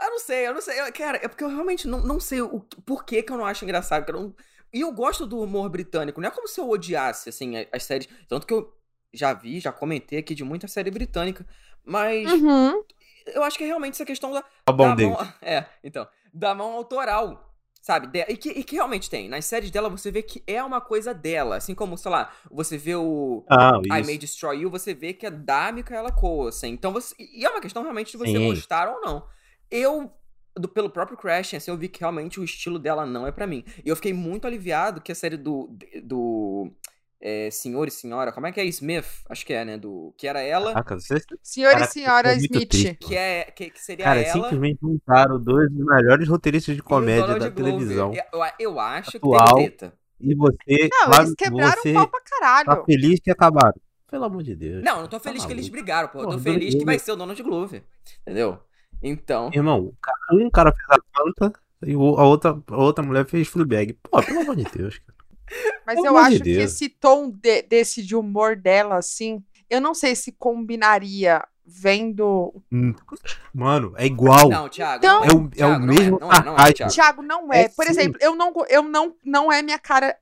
eu 0.00 0.10
não 0.10 0.18
sei, 0.18 0.46
eu 0.46 0.54
não 0.54 0.60
sei. 0.60 0.80
Eu, 0.80 0.92
cara, 0.92 1.18
é 1.22 1.28
porque 1.28 1.42
eu 1.42 1.48
realmente 1.48 1.88
não, 1.88 2.00
não 2.00 2.20
sei 2.20 2.42
o 2.42 2.60
por 2.84 3.04
que, 3.04 3.22
que 3.22 3.32
eu 3.32 3.38
não 3.38 3.46
acho 3.46 3.64
engraçado. 3.64 4.04
Cara. 4.04 4.18
Não... 4.18 4.34
E 4.72 4.80
eu 4.80 4.92
gosto 4.92 5.26
do 5.26 5.40
humor 5.40 5.68
britânico. 5.68 6.20
Não 6.20 6.28
é 6.28 6.30
como 6.30 6.48
se 6.48 6.60
eu 6.60 6.68
odiasse, 6.68 7.28
assim, 7.28 7.54
as 7.72 7.84
séries. 7.84 8.08
Tanto 8.28 8.46
que 8.46 8.52
eu 8.52 8.72
já 9.12 9.32
vi, 9.32 9.58
já 9.58 9.72
comentei 9.72 10.18
aqui 10.18 10.34
de 10.34 10.44
muita 10.44 10.68
série 10.68 10.90
britânica. 10.90 11.46
Mas 11.84 12.30
uhum. 12.30 12.82
eu 13.26 13.42
acho 13.42 13.56
que 13.56 13.64
é 13.64 13.66
realmente 13.68 13.94
essa 13.94 14.04
questão 14.04 14.32
da. 14.32 14.44
A 14.66 14.72
bom 14.72 14.94
da 14.94 15.06
mão, 15.06 15.28
é, 15.40 15.64
então. 15.82 16.06
Da 16.32 16.54
mão 16.54 16.72
autoral. 16.72 17.42
Sabe? 17.80 18.08
De, 18.08 18.18
e, 18.28 18.36
que, 18.36 18.48
e 18.48 18.64
que 18.64 18.74
realmente 18.74 19.08
tem. 19.08 19.28
Nas 19.28 19.44
séries 19.44 19.70
dela, 19.70 19.88
você 19.88 20.10
vê 20.10 20.20
que 20.20 20.42
é 20.44 20.60
uma 20.60 20.80
coisa 20.80 21.14
dela. 21.14 21.54
Assim 21.54 21.72
como, 21.72 21.96
sei 21.96 22.10
lá, 22.10 22.32
você 22.50 22.76
vê 22.76 22.96
o 22.96 23.44
ah, 23.48 23.80
I 23.84 24.02
May 24.02 24.18
Destroy 24.18 24.62
You, 24.62 24.70
você 24.70 24.92
vê 24.92 25.12
que 25.12 25.24
é 25.24 25.30
da 25.30 25.70
Micaela 25.70 26.10
Cole, 26.10 26.48
assim. 26.48 26.70
Então 26.70 26.92
você. 26.92 27.14
E 27.16 27.46
é 27.46 27.48
uma 27.48 27.60
questão 27.60 27.84
realmente 27.84 28.10
de 28.10 28.18
você 28.18 28.32
Sim. 28.32 28.48
gostar 28.48 28.88
ou 28.88 29.00
não. 29.00 29.24
Eu, 29.70 30.12
do, 30.54 30.68
pelo 30.68 30.90
próprio 30.90 31.16
Crash, 31.16 31.54
assim, 31.54 31.70
eu 31.70 31.76
vi 31.76 31.88
que 31.88 32.00
realmente 32.00 32.40
o 32.40 32.44
estilo 32.44 32.78
dela 32.78 33.06
não 33.06 33.26
é 33.26 33.32
para 33.32 33.46
mim. 33.46 33.64
E 33.84 33.88
eu 33.88 33.96
fiquei 33.96 34.12
muito 34.12 34.46
aliviado 34.46 35.00
que 35.00 35.12
a 35.12 35.14
série 35.14 35.36
do. 35.36 35.76
do 36.02 36.70
é, 37.18 37.50
Senhor 37.50 37.88
e 37.88 37.90
Senhora, 37.90 38.30
como 38.30 38.46
é 38.46 38.52
que 38.52 38.60
é? 38.60 38.64
Smith, 38.66 39.06
acho 39.28 39.44
que 39.44 39.52
é, 39.52 39.64
né? 39.64 39.78
Do, 39.78 40.14
que 40.18 40.28
era 40.28 40.40
ela. 40.40 40.74
Ah, 40.76 40.84
você... 40.94 41.16
Senhor 41.42 41.72
Cara, 41.72 41.84
e 41.84 41.88
Senhora 41.88 42.32
é 42.32 42.36
Smith. 42.36 42.68
Triste, 42.68 42.94
que, 42.94 43.16
é, 43.16 43.44
que, 43.44 43.70
que 43.70 43.82
seria 43.82 44.04
Cara, 44.04 44.20
ela. 44.20 44.32
simplesmente 44.32 44.78
juntaram 44.80 45.42
dois 45.42 45.70
dos 45.70 45.84
melhores 45.84 46.28
roteiristas 46.28 46.76
de 46.76 46.82
comédia 46.82 47.38
da 47.38 47.50
televisão. 47.50 48.12
Eu, 48.14 48.44
eu 48.60 48.80
acho 48.80 49.16
atual, 49.16 49.46
que 49.46 49.54
tem 49.54 49.70
treta. 49.70 49.94
E 50.20 50.34
você. 50.34 50.88
Não, 50.90 51.20
eles 51.20 51.34
quebraram 51.34 51.82
você 51.82 51.90
o 51.90 51.94
pau 51.94 52.08
pra 52.08 52.20
caralho. 52.20 52.66
Tá 52.66 52.84
feliz 52.84 53.20
que 53.20 53.30
acabaram. 53.30 53.80
Pelo 54.08 54.24
amor 54.24 54.42
de 54.42 54.54
Deus. 54.54 54.84
Não, 54.84 55.00
não 55.00 55.08
tô 55.08 55.18
feliz 55.18 55.42
tá 55.42 55.48
que 55.48 55.52
eles 55.52 55.68
brigaram, 55.68 56.08
pô. 56.08 56.20
Eu 56.20 56.28
tô 56.28 56.38
feliz 56.38 56.74
que 56.74 56.84
vai 56.84 56.98
ser 56.98 57.12
o 57.12 57.16
dono 57.16 57.34
de 57.34 57.42
Glover. 57.42 57.82
Entendeu? 58.22 58.58
Então. 59.02 59.50
Irmão, 59.52 59.92
um 60.32 60.50
cara 60.50 60.72
fez 60.72 60.86
a 60.88 60.98
planta 61.12 61.60
e 61.84 61.94
a 61.94 61.96
outra, 61.98 62.62
a 62.68 62.76
outra 62.76 63.04
mulher 63.04 63.26
fez 63.26 63.48
Fleabag. 63.48 63.92
Pô, 64.02 64.22
pelo 64.22 64.40
amor 64.40 64.56
de 64.56 64.64
Deus, 64.64 64.98
cara. 64.98 65.16
Mas 65.86 65.96
pelo 65.96 66.06
eu 66.06 66.16
acho 66.16 66.38
de 66.38 66.42
que 66.42 66.50
esse 66.50 66.88
tom 66.88 67.30
de, 67.30 67.62
desse 67.62 68.02
de 68.02 68.16
humor 68.16 68.56
dela, 68.56 68.96
assim, 68.96 69.42
eu 69.70 69.80
não 69.80 69.94
sei 69.94 70.16
se 70.16 70.32
combinaria 70.32 71.44
vendo. 71.64 72.54
Hum, 72.72 72.94
mano, 73.52 73.92
é 73.96 74.06
igual. 74.06 74.48
Não, 74.48 74.68
Thiago. 74.68 75.04
Então, 75.04 75.24
é, 75.24 75.28
o, 75.28 75.50
é 75.56 75.66
o 75.66 75.80
mesmo. 75.80 76.18
Não 76.20 76.32
é, 76.32 76.44
não 76.44 76.52
é, 76.52 76.58
não 76.58 76.66
é, 76.66 76.72
Thiago. 76.72 76.92
Thiago, 76.92 77.22
não 77.22 77.52
é. 77.52 77.62
é 77.62 77.68
Por 77.68 77.84
sim. 77.84 77.90
exemplo, 77.90 78.18
eu 78.20 78.34
não, 78.34 78.52
eu 78.68 78.82
não, 78.82 79.14
não 79.24 79.52
é 79.52 79.62
minha 79.62 79.78
cara 79.78 80.16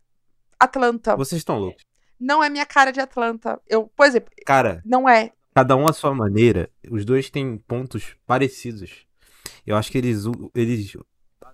Atlanta. 0.58 1.16
Vocês 1.16 1.40
estão 1.40 1.58
loucos. 1.58 1.84
Não 2.18 2.42
é 2.42 2.48
minha 2.48 2.66
cara 2.66 2.90
de 2.90 3.00
Atlanta. 3.00 3.60
Eu, 3.66 3.90
por 3.94 4.06
exemplo, 4.06 4.30
cara, 4.46 4.82
não 4.84 5.08
é. 5.08 5.32
Cada 5.54 5.76
um 5.76 5.86
à 5.86 5.92
sua 5.92 6.14
maneira. 6.14 6.68
Os 6.90 7.04
dois 7.04 7.30
têm 7.30 7.56
pontos 7.56 8.16
parecidos. 8.26 9.06
Eu 9.66 9.76
acho 9.76 9.90
que 9.90 9.98
eles, 9.98 10.24
eles 10.54 10.96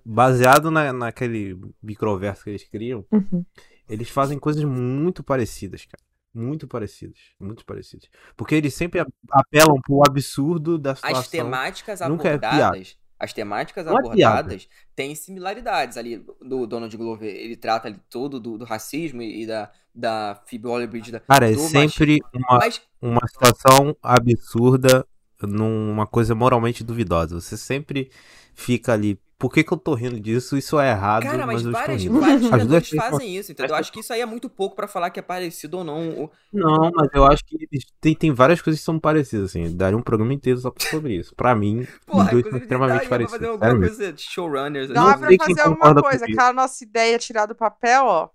baseado 0.05 0.71
na, 0.71 0.93
naquele 0.93 1.59
microverso 1.83 2.45
que 2.45 2.51
eles 2.51 2.65
criam, 2.65 3.05
uhum. 3.13 3.45
eles 3.89 4.09
fazem 4.09 4.39
coisas 4.39 4.65
muito 4.65 5.23
parecidas, 5.23 5.85
cara. 5.85 6.03
Muito 6.33 6.69
parecidas. 6.69 7.19
Muito 7.41 7.65
parecidas. 7.65 8.09
Porque 8.37 8.55
eles 8.55 8.73
sempre 8.73 9.05
apelam 9.31 9.81
pro 9.83 10.03
absurdo 10.07 10.79
da 10.79 10.95
situação. 10.95 11.21
As 11.21 11.29
temáticas 11.29 12.01
Nunca 12.01 12.29
é 12.29 12.35
abordadas. 12.35 12.97
As 13.21 13.35
temáticas 13.35 13.85
Não 13.85 13.99
abordadas 13.99 14.63
é 14.63 14.75
têm 14.97 15.15
similaridades 15.15 15.99
ali 15.99 16.25
do 16.41 16.67
Donald 16.67 16.97
Glover. 16.97 17.29
Ele 17.29 17.55
trata 17.55 17.87
ali 17.87 18.01
todo 18.09 18.41
do, 18.41 18.57
do 18.57 18.65
racismo 18.65 19.21
e 19.21 19.47
da, 19.47 19.71
da 19.95 20.41
Phoebe 20.47 20.67
Waller-Bridge. 20.67 21.21
Cara, 21.29 21.51
é 21.51 21.55
sempre 21.55 22.19
uma, 22.35 22.59
Mas... 22.59 22.81
uma 23.01 23.21
situação 23.29 23.95
absurda 24.03 25.07
numa 25.43 26.07
coisa 26.07 26.35
moralmente 26.35 26.83
duvidosa. 26.83 27.39
Você 27.39 27.59
sempre 27.59 28.11
fica 28.55 28.95
ali. 28.95 29.21
Por 29.41 29.51
que, 29.51 29.65
que 29.65 29.73
eu 29.73 29.79
tô 29.79 29.95
rindo 29.95 30.21
disso? 30.21 30.55
Isso 30.55 30.79
é 30.79 30.91
errado. 30.91 31.23
Cara, 31.23 31.47
mas, 31.47 31.63
mas 31.63 31.73
várias, 31.73 32.05
vários 32.05 32.47
criadores 32.47 32.91
fazem 32.95 33.37
isso, 33.39 33.53
entendeu? 33.53 33.75
Eu 33.75 33.81
acho 33.81 33.91
que 33.91 34.01
isso 34.01 34.13
aí 34.13 34.21
é 34.21 34.27
muito 34.27 34.51
pouco 34.51 34.77
para 34.77 34.87
falar 34.87 35.09
que 35.09 35.19
é 35.19 35.23
parecido 35.23 35.79
ou 35.79 35.85
não. 35.85 36.31
Não, 36.53 36.91
mas 36.95 37.09
eu 37.15 37.25
acho 37.25 37.43
que 37.47 37.57
tem, 37.99 38.15
tem 38.15 38.33
várias 38.35 38.61
coisas 38.61 38.79
que 38.79 38.85
são 38.85 38.99
parecidas, 38.99 39.47
assim. 39.47 39.75
Daria 39.75 39.97
um 39.97 40.03
programa 40.03 40.35
inteiro 40.35 40.61
só 40.61 40.71
sobre 40.79 41.15
isso. 41.15 41.35
Pra 41.35 41.55
mim, 41.55 41.87
Porra, 42.05 42.25
os 42.25 42.31
dois 42.33 42.49
são 42.51 42.59
extremamente 42.59 43.09
parecidos. 43.09 43.39
Fazer 43.39 43.51
alguma 43.51 43.79
coisa 43.79 44.13
de 44.13 44.23
showrunners. 44.23 44.91
Dá 44.91 45.17
pra 45.17 45.29
fazer 45.39 45.61
alguma 45.63 46.03
coisa. 46.03 46.25
Aquela 46.27 46.53
nossa 46.53 46.85
ideia 46.85 47.19
tirar 47.19 47.47
do 47.47 47.55
papel, 47.55 48.05
ó 48.05 48.29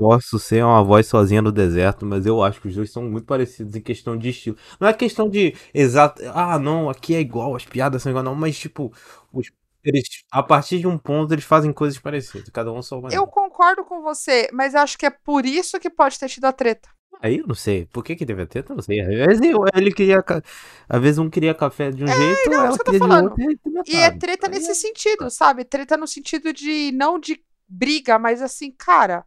posso 0.00 0.38
ser 0.38 0.64
uma 0.64 0.82
voz 0.82 1.06
sozinha 1.06 1.42
no 1.42 1.52
deserto, 1.52 2.06
mas 2.06 2.24
eu 2.24 2.42
acho 2.42 2.58
que 2.58 2.68
os 2.68 2.74
dois 2.74 2.90
são 2.90 3.02
muito 3.02 3.26
parecidos 3.26 3.76
em 3.76 3.82
questão 3.82 4.16
de 4.16 4.30
estilo. 4.30 4.56
Não 4.80 4.88
é 4.88 4.94
questão 4.94 5.28
de 5.28 5.54
exato, 5.74 6.22
ah, 6.32 6.58
não, 6.58 6.88
aqui 6.88 7.14
é 7.14 7.20
igual, 7.20 7.54
as 7.54 7.66
piadas 7.66 8.02
são 8.02 8.08
igual, 8.08 8.24
não, 8.24 8.34
mas 8.34 8.58
tipo, 8.58 8.90
os, 9.30 9.52
eles, 9.84 10.04
a 10.30 10.42
partir 10.42 10.78
de 10.78 10.86
um 10.86 10.98
ponto 10.98 11.32
eles 11.32 11.44
fazem 11.44 11.72
coisas 11.72 11.98
parecidas, 11.98 12.48
cada 12.50 12.72
um 12.72 12.82
só 12.82 12.98
uma. 12.98 13.12
Eu 13.12 13.26
concordo 13.26 13.84
com 13.84 14.02
você, 14.02 14.48
mas 14.52 14.74
acho 14.74 14.98
que 14.98 15.06
é 15.06 15.10
por 15.10 15.44
isso 15.44 15.78
que 15.78 15.90
pode 15.90 16.18
ter 16.18 16.28
tido 16.28 16.44
a 16.44 16.52
treta. 16.52 16.88
Aí 17.22 17.38
eu 17.38 17.46
não 17.46 17.54
sei. 17.54 17.86
Por 17.86 18.02
que 18.02 18.16
que 18.16 18.24
teve 18.24 18.40
a 18.40 18.46
treta? 18.46 18.72
Eu 18.72 18.76
não 18.76 18.82
sei. 18.82 19.00
Às 19.00 19.08
vezes 19.08 19.40
ele 19.74 19.92
queria. 19.92 20.24
Às 20.88 21.00
vezes 21.02 21.18
um 21.18 21.28
queria 21.28 21.54
café 21.54 21.90
de 21.90 22.02
um 22.02 22.08
é, 22.08 22.16
jeito, 22.16 22.50
não, 22.50 22.64
ela 22.64 22.78
queria 22.78 23.00
de 23.00 23.06
outro. 23.06 23.84
E, 23.86 23.92
e 23.92 23.96
é 23.96 24.10
treta 24.10 24.48
nesse 24.48 24.70
é... 24.70 24.74
sentido, 24.74 25.30
sabe? 25.30 25.64
Treta 25.64 25.96
no 25.96 26.06
sentido 26.06 26.52
de. 26.52 26.92
Não 26.92 27.18
de 27.18 27.38
briga, 27.68 28.18
mas 28.18 28.40
assim, 28.40 28.72
cara 28.72 29.24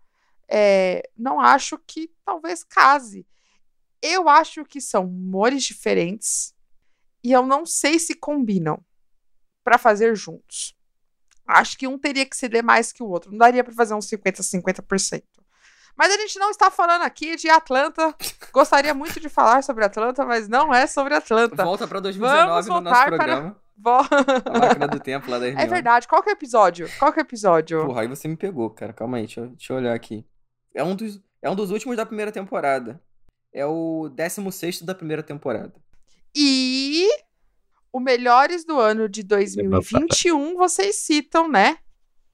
é, 0.55 1.09
não 1.17 1.39
acho 1.39 1.79
que 1.79 2.11
talvez 2.23 2.63
case. 2.63 3.25
Eu 4.01 4.27
acho 4.29 4.63
que 4.65 4.81
são 4.81 5.05
humores 5.05 5.63
diferentes 5.63 6.53
e 7.23 7.31
eu 7.31 7.45
não 7.45 7.65
sei 7.65 7.97
se 7.97 8.13
combinam 8.13 8.83
para 9.63 9.77
fazer 9.77 10.15
juntos. 10.15 10.75
Acho 11.47 11.77
que 11.77 11.87
um 11.87 11.97
teria 11.97 12.25
que 12.25 12.35
ceder 12.35 12.63
mais 12.63 12.91
que 12.91 13.03
o 13.03 13.07
outro. 13.07 13.31
Não 13.31 13.37
daria 13.37 13.63
para 13.63 13.73
fazer 13.73 13.93
uns 13.93 14.07
50, 14.07 14.41
50%. 14.41 15.23
Mas 15.95 16.11
a 16.11 16.17
gente 16.17 16.39
não 16.39 16.49
está 16.49 16.71
falando 16.71 17.03
aqui 17.03 17.35
de 17.35 17.49
Atlanta. 17.49 18.15
Gostaria 18.51 18.93
muito 18.93 19.19
de 19.19 19.29
falar 19.29 19.63
sobre 19.63 19.85
Atlanta, 19.85 20.25
mas 20.25 20.47
não 20.47 20.73
é 20.73 20.87
sobre 20.87 21.13
Atlanta. 21.13 21.63
Volta 21.63 21.87
para 21.87 21.99
2019 21.99 22.69
no 22.69 22.81
nosso 22.81 23.05
programa. 23.05 23.55
Para... 23.83 24.07
A 24.45 24.59
máquina 24.59 24.87
do 24.87 24.99
tempo 24.99 25.29
lá 25.29 25.39
da 25.39 25.47
É 25.47 25.65
verdade. 25.65 26.07
Qual 26.07 26.21
que 26.21 26.29
é 26.29 26.33
o 26.33 26.37
episódio? 26.37 26.87
Qual 26.99 27.11
que 27.11 27.19
é 27.19 27.23
o 27.23 27.25
episódio? 27.25 27.85
Porra, 27.85 28.01
aí 28.01 28.07
você 28.07 28.27
me 28.27 28.37
pegou, 28.37 28.69
cara. 28.69 28.93
Calma 28.93 29.17
aí, 29.17 29.23
deixa 29.25 29.41
eu, 29.41 29.47
deixa 29.47 29.73
eu 29.73 29.77
olhar 29.77 29.93
aqui. 29.93 30.25
É 30.75 30.83
um, 30.83 30.95
dos, 30.95 31.19
é 31.41 31.49
um 31.49 31.55
dos 31.55 31.71
últimos 31.71 31.97
da 31.97 32.05
primeira 32.05 32.31
temporada. 32.31 33.01
É 33.51 33.65
o 33.65 34.09
16 34.09 34.83
da 34.83 34.95
primeira 34.95 35.21
temporada. 35.21 35.73
E 36.35 36.72
o 37.93 37.99
melhores 37.99 38.65
do 38.65 38.79
ano 38.79 39.07
de 39.07 39.21
2021 39.21 40.55
vocês 40.57 40.95
citam, 40.95 41.47
né? 41.47 41.77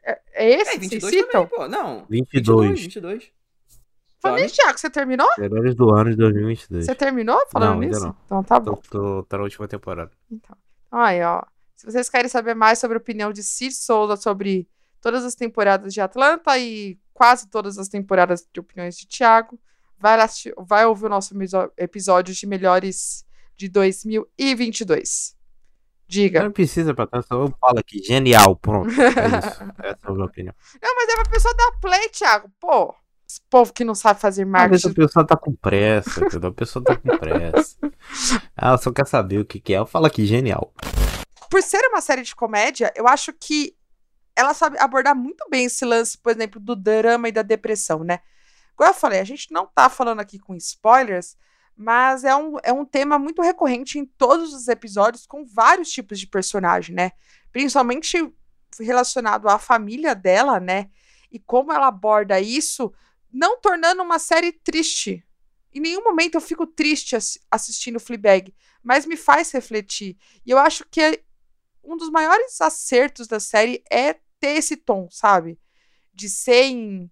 É, 0.01 0.21
é 0.33 0.49
esse 0.51 0.77
é, 0.77 0.79
22 0.79 1.03
vocês 1.03 1.25
citam? 1.25 1.45
Também, 1.45 1.59
pô. 1.59 1.67
Não. 1.67 2.05
22. 2.09 2.79
22. 2.79 2.81
22. 2.81 3.31
Falei, 4.21 4.47
Thiago, 4.47 4.77
você 4.77 4.89
terminou? 4.89 5.27
Melhores 5.37 5.75
do 5.75 5.93
ano 5.93 6.11
de 6.11 6.15
2022. 6.15 6.85
Você 6.85 6.95
terminou 6.95 7.39
falando 7.51 7.73
não, 7.73 7.79
nisso? 7.79 8.05
Não. 8.05 8.17
Então 8.25 8.43
tá 8.43 8.59
bom. 8.59 8.75
Tô, 8.75 8.81
tô, 8.89 9.23
tô 9.23 9.37
na 9.37 9.43
última 9.43 9.67
temporada. 9.67 10.11
Então. 10.31 10.57
Aí, 10.91 11.21
ó. 11.21 11.43
Se 11.75 11.85
vocês 11.85 12.09
querem 12.09 12.29
saber 12.29 12.53
mais 12.53 12.79
sobre 12.79 12.97
a 12.97 13.01
opinião 13.01 13.31
de 13.31 13.43
Cid 13.43 13.73
Souza 13.73 14.17
sobre 14.17 14.67
todas 15.01 15.23
as 15.23 15.35
temporadas 15.35 15.93
de 15.93 16.01
Atlanta 16.01 16.57
e 16.57 16.97
quase 17.13 17.49
todas 17.49 17.77
as 17.77 17.87
temporadas 17.87 18.47
de 18.51 18.59
opiniões 18.59 18.97
de 18.97 19.07
Thiago, 19.07 19.59
vai, 19.97 20.19
assistir, 20.19 20.53
vai 20.57 20.85
ouvir 20.85 21.05
o 21.05 21.09
nosso 21.09 21.33
episódio 21.77 22.33
de 22.33 22.47
melhores 22.47 23.25
de 23.55 23.69
2022. 23.69 25.38
Diga. 26.09 26.43
Não 26.43 26.51
precisa 26.51 26.91
pra 26.91 27.07
só 27.21 27.43
eu 27.43 27.53
falo 27.61 27.77
aqui. 27.77 28.01
Genial, 28.03 28.55
pronto. 28.55 28.89
É 28.89 28.93
isso. 28.93 29.63
Essa 29.77 30.07
é 30.07 30.09
a 30.09 30.11
minha 30.11 30.25
opinião. 30.25 30.55
Não, 30.81 30.95
mas 30.95 31.07
é 31.07 31.13
pra 31.13 31.31
pessoa 31.31 31.53
dar 31.55 31.71
play, 31.79 32.09
Thiago. 32.09 32.51
Pô, 32.59 32.95
esse 33.29 33.39
povo 33.47 33.71
que 33.71 33.83
não 33.83 33.93
sabe 33.93 34.19
fazer 34.19 34.43
marketing. 34.43 34.89
a 34.89 34.93
pessoa 34.95 35.27
tá 35.27 35.37
com 35.37 35.53
pressa, 35.53 36.25
entendeu? 36.25 36.49
A 36.49 36.53
pessoa 36.53 36.83
tá 36.83 36.95
com 36.95 37.15
pressa. 37.15 37.77
Ela 38.57 38.77
só 38.79 38.91
quer 38.91 39.05
saber 39.05 39.37
o 39.37 39.45
que, 39.45 39.59
que 39.59 39.71
é. 39.71 39.77
Eu 39.77 39.85
falo 39.85 40.07
aqui, 40.07 40.25
genial. 40.25 40.73
Por 41.47 41.61
ser 41.61 41.85
uma 41.89 42.01
série 42.01 42.23
de 42.23 42.35
comédia, 42.35 42.91
eu 42.95 43.07
acho 43.07 43.31
que 43.31 43.75
ela 44.35 44.53
sabe 44.55 44.79
abordar 44.79 45.15
muito 45.15 45.47
bem 45.49 45.65
esse 45.65 45.85
lance, 45.85 46.17
por 46.17 46.31
exemplo, 46.31 46.59
do 46.59 46.75
drama 46.75 47.27
e 47.27 47.31
da 47.31 47.41
depressão, 47.41 48.03
né? 48.03 48.19
Como 48.75 48.89
eu 48.89 48.93
falei, 48.93 49.19
a 49.19 49.23
gente 49.23 49.51
não 49.51 49.67
tá 49.67 49.89
falando 49.89 50.21
aqui 50.21 50.39
com 50.39 50.55
spoilers, 50.55 51.35
mas 51.81 52.25
é 52.25 52.35
um, 52.35 52.57
é 52.61 52.73
um 52.73 52.83
tema 52.83 53.17
muito 53.17 53.41
recorrente 53.41 53.97
em 53.97 54.03
todos 54.03 54.53
os 54.53 54.67
episódios, 54.67 55.25
com 55.25 55.45
vários 55.45 55.89
tipos 55.89 56.19
de 56.19 56.27
personagem, 56.27 56.93
né? 56.93 57.13
Principalmente 57.53 58.17
relacionado 58.77 59.47
à 59.47 59.57
família 59.57 60.13
dela, 60.13 60.59
né? 60.59 60.89
E 61.31 61.39
como 61.39 61.71
ela 61.71 61.87
aborda 61.87 62.37
isso 62.37 62.91
não 63.31 63.61
tornando 63.61 64.03
uma 64.03 64.19
série 64.19 64.51
triste. 64.51 65.25
Em 65.73 65.79
nenhum 65.79 66.03
momento 66.03 66.35
eu 66.35 66.41
fico 66.41 66.67
triste 66.67 67.15
assistindo 67.49 67.97
Fleabag, 67.97 68.53
mas 68.83 69.05
me 69.05 69.15
faz 69.15 69.49
refletir. 69.51 70.17
E 70.45 70.51
eu 70.51 70.57
acho 70.57 70.83
que 70.91 71.23
um 71.81 71.95
dos 71.95 72.09
maiores 72.09 72.59
acertos 72.59 73.25
da 73.25 73.39
série 73.39 73.81
é 73.89 74.15
ter 74.37 74.57
esse 74.57 74.75
tom, 74.75 75.07
sabe? 75.09 75.57
De 76.13 76.27
ser 76.29 76.63
em, 76.65 77.09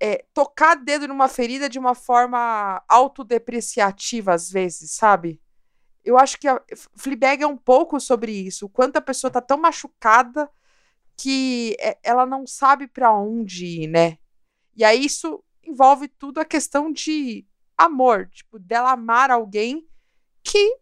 é, 0.00 0.24
tocar 0.34 0.74
dedo 0.76 1.08
numa 1.08 1.28
ferida 1.28 1.68
de 1.68 1.78
uma 1.78 1.94
forma 1.94 2.82
autodepreciativa, 2.88 4.34
às 4.34 4.50
vezes, 4.50 4.92
sabe? 4.92 5.40
Eu 6.04 6.18
acho 6.18 6.38
que 6.38 6.46
a 6.46 6.60
Fleabag 6.96 7.42
é 7.42 7.46
um 7.46 7.56
pouco 7.56 7.98
sobre 7.98 8.32
isso. 8.32 8.66
O 8.66 8.68
quanto 8.68 8.96
a 8.96 9.02
pessoa 9.02 9.30
tá 9.30 9.40
tão 9.40 9.56
machucada 9.56 10.50
que 11.16 11.76
é, 11.80 11.98
ela 12.02 12.26
não 12.26 12.46
sabe 12.46 12.86
para 12.86 13.12
onde 13.12 13.64
ir, 13.64 13.86
né? 13.86 14.18
E 14.76 14.84
aí 14.84 15.04
isso 15.04 15.42
envolve 15.62 16.08
tudo 16.08 16.40
a 16.40 16.44
questão 16.44 16.92
de 16.92 17.46
amor, 17.76 18.28
tipo, 18.28 18.58
dela 18.58 18.92
amar 18.92 19.30
alguém 19.30 19.88
que 20.42 20.78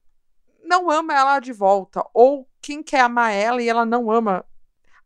não 0.65 0.91
ama 0.91 1.15
ela 1.15 1.39
de 1.39 1.53
volta, 1.53 2.05
ou 2.13 2.49
quem 2.61 2.83
quer 2.83 3.01
amar 3.01 3.33
ela 3.33 3.63
e 3.63 3.69
ela 3.69 3.85
não 3.85 4.11
ama 4.11 4.45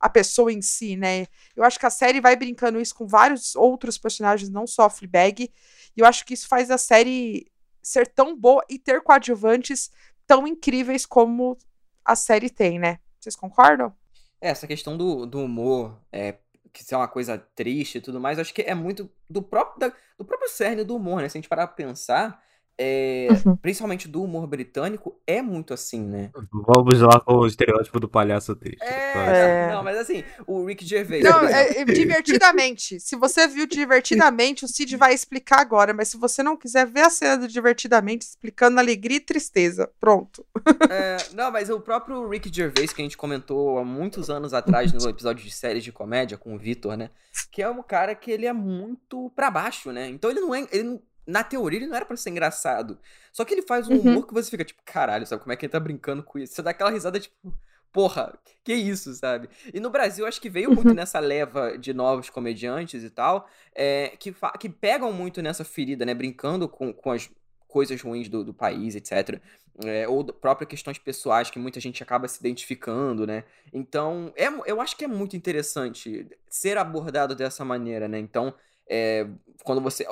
a 0.00 0.08
pessoa 0.08 0.52
em 0.52 0.60
si, 0.60 0.96
né? 0.96 1.26
Eu 1.54 1.64
acho 1.64 1.78
que 1.78 1.86
a 1.86 1.90
série 1.90 2.20
vai 2.20 2.36
brincando 2.36 2.80
isso 2.80 2.94
com 2.94 3.06
vários 3.06 3.56
outros 3.56 3.98
personagens, 3.98 4.50
não 4.50 4.66
só 4.66 4.88
Fleabag, 4.90 5.50
e 5.96 6.00
eu 6.00 6.06
acho 6.06 6.24
que 6.24 6.34
isso 6.34 6.48
faz 6.48 6.70
a 6.70 6.78
série 6.78 7.50
ser 7.82 8.06
tão 8.08 8.36
boa 8.36 8.64
e 8.68 8.78
ter 8.78 9.00
coadjuvantes 9.02 9.90
tão 10.26 10.46
incríveis 10.46 11.06
como 11.06 11.56
a 12.04 12.16
série 12.16 12.50
tem, 12.50 12.78
né? 12.78 12.98
Vocês 13.20 13.36
concordam? 13.36 13.94
É, 14.40 14.50
essa 14.50 14.66
questão 14.66 14.96
do, 14.96 15.24
do 15.24 15.40
humor 15.40 15.98
é, 16.12 16.36
que 16.76 16.84
ser 16.84 16.94
uma 16.94 17.08
coisa 17.08 17.38
triste 17.38 17.98
e 17.98 18.00
tudo 18.00 18.20
mais, 18.20 18.38
acho 18.38 18.52
que 18.52 18.62
é 18.62 18.74
muito 18.74 19.10
do 19.30 19.42
próprio, 19.42 19.78
da, 19.78 19.96
do 20.18 20.24
próprio 20.24 20.48
cerne 20.50 20.84
do 20.84 20.96
humor, 20.96 21.22
né? 21.22 21.28
Se 21.28 21.38
a 21.38 21.40
gente 21.40 21.48
parar 21.48 21.66
pra 21.66 21.76
pensar, 21.76 22.42
é, 22.78 23.28
uhum. 23.44 23.56
principalmente 23.56 24.06
do 24.06 24.22
humor 24.22 24.46
britânico, 24.46 25.18
é 25.26 25.40
muito 25.40 25.72
assim, 25.72 26.02
né? 26.02 26.30
Vamos 26.52 27.00
lá 27.00 27.18
com 27.20 27.36
o 27.36 27.46
estereótipo 27.46 27.98
do 27.98 28.08
palhaço 28.08 28.54
triste. 28.54 28.82
É, 28.82 29.68
é. 29.68 29.72
não, 29.72 29.82
mas 29.82 29.96
assim, 29.96 30.22
o 30.46 30.66
Rick 30.66 30.84
Gervais. 30.84 31.24
Não, 31.24 31.44
é, 31.44 31.80
é, 31.80 31.84
divertidamente. 31.84 33.00
se 33.00 33.16
você 33.16 33.48
viu 33.48 33.66
divertidamente, 33.66 34.64
o 34.64 34.68
Cid 34.68 34.94
vai 34.96 35.14
explicar 35.14 35.60
agora, 35.60 35.94
mas 35.94 36.08
se 36.08 36.18
você 36.18 36.42
não 36.42 36.56
quiser 36.56 36.86
ver 36.86 37.02
a 37.02 37.10
cena 37.10 37.38
do 37.38 37.48
divertidamente 37.48 38.26
explicando 38.26 38.78
alegria 38.78 39.16
e 39.16 39.20
tristeza, 39.20 39.90
pronto. 39.98 40.44
É, 40.90 41.16
não, 41.34 41.50
mas 41.50 41.70
o 41.70 41.80
próprio 41.80 42.28
Rick 42.28 42.54
Gervais, 42.54 42.92
que 42.92 43.00
a 43.00 43.04
gente 43.04 43.16
comentou 43.16 43.78
há 43.78 43.84
muitos 43.84 44.28
anos 44.28 44.52
atrás 44.52 44.92
no 44.92 45.08
episódio 45.08 45.44
de 45.44 45.50
séries 45.50 45.82
de 45.82 45.92
comédia 45.92 46.36
com 46.36 46.54
o 46.54 46.58
Vitor, 46.58 46.96
né? 46.96 47.10
Que 47.50 47.62
é 47.62 47.70
um 47.70 47.82
cara 47.82 48.14
que 48.14 48.30
ele 48.30 48.46
é 48.46 48.52
muito 48.52 49.30
pra 49.34 49.50
baixo, 49.50 49.92
né? 49.92 50.08
Então 50.08 50.30
ele 50.30 50.40
não 50.40 50.54
é. 50.54 50.66
Ele 50.70 50.82
não, 50.84 51.02
na 51.26 51.42
teoria 51.42 51.78
ele 51.78 51.86
não 51.86 51.96
era 51.96 52.04
para 52.04 52.16
ser 52.16 52.30
engraçado. 52.30 52.98
Só 53.32 53.44
que 53.44 53.52
ele 53.52 53.62
faz 53.62 53.88
um 53.88 53.94
uhum. 53.94 54.00
humor 54.00 54.26
que 54.26 54.34
você 54.34 54.50
fica 54.50 54.64
tipo, 54.64 54.80
caralho, 54.84 55.26
sabe 55.26 55.42
como 55.42 55.52
é 55.52 55.56
que 55.56 55.66
ele 55.66 55.72
tá 55.72 55.80
brincando 55.80 56.22
com 56.22 56.38
isso? 56.38 56.54
Você 56.54 56.62
dá 56.62 56.70
aquela 56.70 56.90
risada 56.90 57.18
tipo, 57.18 57.52
porra, 57.92 58.38
que 58.62 58.74
isso, 58.74 59.14
sabe? 59.14 59.48
E 59.72 59.80
no 59.80 59.90
Brasil 59.90 60.26
acho 60.26 60.40
que 60.40 60.50
veio 60.50 60.70
muito 60.70 60.88
uhum. 60.88 60.94
nessa 60.94 61.18
leva 61.18 61.78
de 61.78 61.94
novos 61.94 62.28
comediantes 62.28 63.02
e 63.02 63.10
tal, 63.10 63.48
é, 63.74 64.12
que, 64.18 64.34
que 64.60 64.68
pegam 64.68 65.12
muito 65.12 65.40
nessa 65.40 65.64
ferida, 65.64 66.04
né? 66.04 66.12
Brincando 66.14 66.68
com, 66.68 66.92
com 66.92 67.10
as 67.10 67.30
coisas 67.66 68.00
ruins 68.00 68.28
do, 68.28 68.44
do 68.44 68.54
país, 68.54 68.94
etc. 68.94 69.40
É, 69.84 70.06
ou 70.08 70.24
próprias 70.24 70.68
questões 70.68 70.98
pessoais 70.98 71.50
que 71.50 71.58
muita 71.58 71.80
gente 71.80 72.02
acaba 72.02 72.28
se 72.28 72.38
identificando, 72.40 73.26
né? 73.26 73.44
Então, 73.72 74.32
é, 74.36 74.46
eu 74.66 74.80
acho 74.80 74.96
que 74.96 75.04
é 75.04 75.08
muito 75.08 75.36
interessante 75.36 76.26
ser 76.48 76.78
abordado 76.78 77.34
dessa 77.34 77.64
maneira, 77.64 78.08
né? 78.08 78.18
Então, 78.18 78.54
é, 78.88 79.26
quando 79.64 79.80
você 79.80 80.06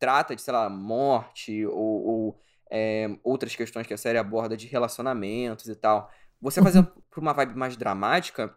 trata 0.00 0.34
de, 0.34 0.42
sei 0.42 0.52
lá, 0.52 0.68
morte 0.68 1.64
ou, 1.66 1.74
ou 1.76 2.40
é, 2.70 3.08
outras 3.22 3.54
questões 3.54 3.86
que 3.86 3.94
a 3.94 3.98
série 3.98 4.18
aborda 4.18 4.56
de 4.56 4.66
relacionamentos 4.66 5.68
e 5.68 5.76
tal. 5.76 6.10
Você 6.40 6.62
fazer 6.62 6.78
uhum. 6.78 7.02
por 7.10 7.20
uma 7.20 7.34
vibe 7.34 7.54
mais 7.54 7.76
dramática 7.76 8.56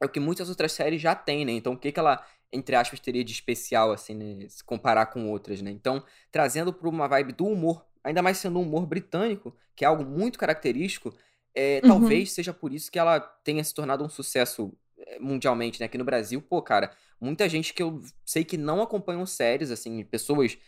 é 0.00 0.04
o 0.04 0.08
que 0.08 0.18
muitas 0.18 0.48
outras 0.48 0.72
séries 0.72 1.00
já 1.00 1.14
têm, 1.14 1.44
né? 1.44 1.52
Então, 1.52 1.74
o 1.74 1.78
que, 1.78 1.92
que 1.92 2.00
ela, 2.00 2.24
entre 2.52 2.74
aspas, 2.74 2.98
teria 2.98 3.22
de 3.22 3.32
especial, 3.32 3.92
assim, 3.92 4.14
né? 4.14 4.48
Se 4.48 4.64
comparar 4.64 5.06
com 5.06 5.30
outras, 5.30 5.62
né? 5.62 5.70
Então, 5.70 6.02
trazendo 6.32 6.72
para 6.72 6.88
uma 6.88 7.06
vibe 7.06 7.32
do 7.32 7.46
humor, 7.46 7.86
ainda 8.02 8.20
mais 8.20 8.38
sendo 8.38 8.58
um 8.58 8.62
humor 8.62 8.84
britânico, 8.84 9.56
que 9.76 9.84
é 9.84 9.88
algo 9.88 10.04
muito 10.04 10.38
característico, 10.38 11.14
é, 11.54 11.80
uhum. 11.84 11.90
talvez 11.90 12.32
seja 12.32 12.52
por 12.52 12.72
isso 12.72 12.90
que 12.90 12.98
ela 12.98 13.20
tenha 13.20 13.62
se 13.62 13.72
tornado 13.72 14.04
um 14.04 14.08
sucesso 14.08 14.76
é, 14.98 15.20
mundialmente, 15.20 15.78
né? 15.78 15.86
Aqui 15.86 15.98
no 15.98 16.04
Brasil, 16.04 16.42
pô, 16.42 16.60
cara, 16.60 16.90
muita 17.22 17.48
gente 17.48 17.72
que 17.72 17.82
eu 17.82 18.02
sei 18.26 18.44
que 18.44 18.56
não 18.56 18.82
acompanham 18.82 19.24
séries, 19.24 19.70
assim, 19.70 20.04
pessoas, 20.04 20.58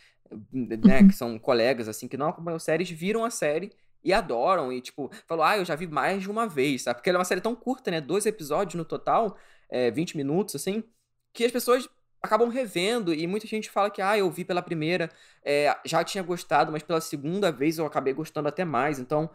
né, 0.52 1.00
uhum. 1.00 1.08
que 1.08 1.14
são 1.14 1.38
colegas, 1.38 1.88
assim, 1.88 2.06
que 2.06 2.16
não 2.16 2.28
acompanham 2.28 2.58
séries, 2.58 2.88
viram 2.88 3.24
a 3.24 3.30
série 3.30 3.72
e 4.04 4.12
adoram, 4.12 4.72
e, 4.72 4.80
tipo, 4.80 5.10
falou, 5.26 5.44
ah, 5.44 5.56
eu 5.56 5.64
já 5.64 5.74
vi 5.74 5.86
mais 5.86 6.22
de 6.22 6.30
uma 6.30 6.46
vez, 6.46 6.82
sabe? 6.82 6.98
Porque 6.98 7.10
ela 7.10 7.18
é 7.18 7.20
uma 7.20 7.24
série 7.24 7.40
tão 7.40 7.56
curta, 7.56 7.90
né? 7.90 8.00
Dois 8.00 8.24
episódios 8.24 8.74
no 8.76 8.84
total, 8.84 9.36
é, 9.68 9.90
20 9.90 10.16
minutos, 10.16 10.54
assim, 10.54 10.84
que 11.32 11.44
as 11.44 11.50
pessoas 11.50 11.88
acabam 12.22 12.48
revendo, 12.48 13.12
e 13.12 13.26
muita 13.26 13.46
gente 13.46 13.68
fala 13.68 13.90
que, 13.90 14.00
ah, 14.00 14.16
eu 14.16 14.30
vi 14.30 14.44
pela 14.44 14.62
primeira, 14.62 15.10
é, 15.44 15.76
já 15.84 16.04
tinha 16.04 16.22
gostado, 16.22 16.70
mas 16.70 16.82
pela 16.82 17.00
segunda 17.00 17.50
vez 17.50 17.78
eu 17.78 17.84
acabei 17.84 18.14
gostando 18.14 18.48
até 18.48 18.64
mais, 18.64 18.98
então 18.98 19.28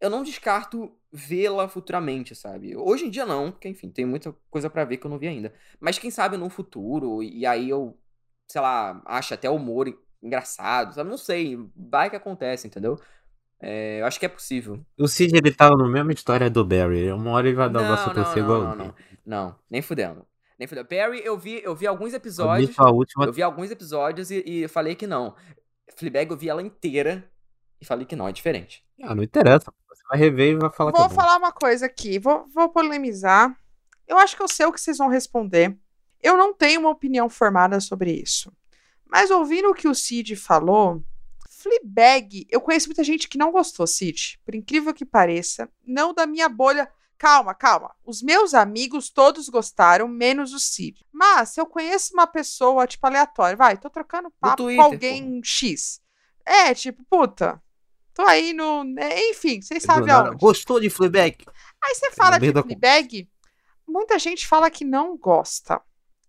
eu 0.00 0.10
não 0.10 0.22
descarto 0.22 0.92
vê-la 1.12 1.68
futuramente, 1.68 2.34
sabe? 2.34 2.76
Hoje 2.76 3.06
em 3.06 3.10
dia 3.10 3.24
não, 3.24 3.50
porque 3.50 3.68
enfim, 3.68 3.90
tem 3.90 4.04
muita 4.04 4.34
coisa 4.50 4.68
para 4.68 4.84
ver 4.84 4.98
que 4.98 5.06
eu 5.06 5.10
não 5.10 5.18
vi 5.18 5.28
ainda. 5.28 5.52
Mas 5.80 5.98
quem 5.98 6.10
sabe 6.10 6.36
no 6.36 6.50
futuro, 6.50 7.22
e 7.22 7.46
aí 7.46 7.70
eu, 7.70 7.96
sei 8.46 8.60
lá, 8.60 9.02
acho 9.06 9.34
até 9.34 9.48
humor 9.48 9.92
engraçado, 10.22 10.94
sabe? 10.94 11.08
Não 11.08 11.16
sei, 11.16 11.58
vai 11.74 12.10
que 12.10 12.16
acontece, 12.16 12.66
entendeu? 12.66 13.00
É, 13.58 14.00
eu 14.00 14.06
acho 14.06 14.20
que 14.20 14.26
é 14.26 14.28
possível. 14.28 14.84
O 14.98 15.08
Cid, 15.08 15.34
ele 15.34 15.52
tava 15.52 15.76
na 15.76 15.88
mesma 15.88 16.12
história 16.12 16.50
do 16.50 16.64
Barry. 16.64 17.10
Uma 17.10 17.30
hora 17.30 17.48
ele 17.48 17.56
vai 17.56 17.70
dar 17.70 17.80
o 17.80 17.86
braço 17.86 18.10
a 18.10 18.14
torcer 18.14 18.42
igual. 18.42 18.62
Não, 18.62 18.76
não, 18.76 18.94
não, 19.24 19.56
nem 19.70 19.80
fudendo. 19.80 20.26
Nem 20.58 20.66
Fleabag. 20.66 20.96
Barry, 20.96 21.22
eu 21.24 21.38
vi, 21.38 21.60
eu 21.62 21.74
vi 21.74 21.86
alguns 21.86 22.14
episódios. 22.14 22.76
Eu 22.76 22.84
vi, 22.86 22.92
última... 22.92 23.24
eu 23.26 23.32
vi 23.32 23.42
alguns 23.42 23.70
episódios 23.70 24.30
e, 24.30 24.42
e 24.46 24.68
falei 24.68 24.94
que 24.94 25.06
não. 25.06 25.34
Fleabag 25.96 26.30
eu 26.30 26.36
vi 26.36 26.48
ela 26.48 26.62
inteira 26.62 27.30
e 27.80 27.84
falei 27.84 28.06
que 28.06 28.16
não, 28.16 28.28
é 28.28 28.32
diferente. 28.32 28.84
Ah, 29.02 29.14
não 29.14 29.22
interessa. 29.22 29.72
Você 29.88 30.02
vai 30.08 30.18
rever 30.18 30.52
e 30.52 30.56
vai 30.56 30.70
falar 30.70 30.92
Vou 30.92 31.06
que 31.06 31.12
é 31.12 31.14
falar 31.14 31.36
uma 31.36 31.52
coisa 31.52 31.86
aqui, 31.86 32.18
vou, 32.18 32.46
vou 32.54 32.68
polemizar. 32.68 33.56
Eu 34.06 34.18
acho 34.18 34.36
que 34.36 34.42
eu 34.42 34.48
sei 34.48 34.66
o 34.66 34.72
que 34.72 34.80
vocês 34.80 34.98
vão 34.98 35.08
responder. 35.08 35.76
Eu 36.22 36.36
não 36.36 36.54
tenho 36.54 36.80
uma 36.80 36.90
opinião 36.90 37.28
formada 37.28 37.80
sobre 37.80 38.12
isso. 38.12 38.52
Mas 39.06 39.30
ouvindo 39.30 39.70
o 39.70 39.74
que 39.74 39.88
o 39.88 39.94
Cid 39.94 40.34
falou, 40.36 41.02
Fleabag, 41.48 42.46
eu 42.50 42.60
conheço 42.60 42.88
muita 42.88 43.04
gente 43.04 43.28
que 43.28 43.38
não 43.38 43.52
gostou, 43.52 43.86
Cid. 43.86 44.40
Por 44.44 44.54
incrível 44.54 44.92
que 44.94 45.04
pareça, 45.04 45.68
não 45.84 46.12
da 46.12 46.26
minha 46.26 46.48
bolha. 46.48 46.90
Calma, 47.18 47.54
calma. 47.54 47.94
Os 48.04 48.22
meus 48.22 48.52
amigos 48.52 49.08
todos 49.08 49.48
gostaram, 49.48 50.06
menos 50.06 50.52
o 50.52 50.60
Cid. 50.60 51.04
Mas 51.10 51.50
se 51.50 51.60
eu 51.60 51.66
conheço 51.66 52.12
uma 52.12 52.26
pessoa, 52.26 52.86
tipo, 52.86 53.06
aleatória, 53.06 53.56
vai, 53.56 53.76
tô 53.78 53.88
trocando 53.88 54.30
papo 54.38 54.64
Twitter, 54.64 54.84
com 54.84 54.92
alguém 54.92 55.40
pô. 55.40 55.46
X. 55.46 56.00
É, 56.44 56.74
tipo, 56.74 57.02
puta, 57.08 57.60
tô 58.16 58.22
aí 58.22 58.54
no. 58.54 58.82
Né, 58.82 59.30
enfim, 59.30 59.60
vocês 59.60 59.82
sabem 59.82 60.10
aonde. 60.10 60.38
Gostou 60.38 60.80
de 60.80 60.88
Fleabag? 60.88 61.44
Aí 61.84 61.94
você 61.94 62.10
fala 62.12 62.38
de 62.38 62.50
Fleabag, 62.50 63.28
muita 63.86 64.18
gente 64.18 64.48
fala 64.48 64.70
que 64.70 64.84
não 64.84 65.16
gosta. 65.16 65.80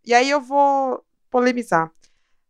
E 0.06 0.14
aí 0.14 0.30
eu 0.30 0.42
vou 0.42 1.04
polemizar. 1.32 1.90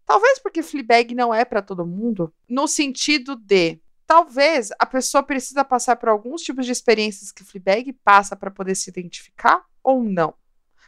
Talvez 0.06 0.40
porque 0.40 0.64
Fleabag 0.64 1.14
não 1.14 1.34
é 1.34 1.46
para 1.46 1.62
todo 1.62 1.86
mundo, 1.86 2.34
no 2.50 2.68
sentido 2.68 3.36
de 3.36 3.80
talvez 4.08 4.70
a 4.80 4.86
pessoa 4.86 5.22
precisa 5.22 5.64
passar 5.64 5.98
por 5.98 6.10
alguns 6.10 6.42
tipos 6.42 6.66
de 6.66 6.72
experiências 6.72 7.32
que 7.32 7.44
Fleabag 7.44 7.94
passa 8.04 8.36
para 8.36 8.50
poder 8.50 8.74
se 8.74 8.90
identificar 8.90 9.64
ou 9.84 10.04
não. 10.04 10.34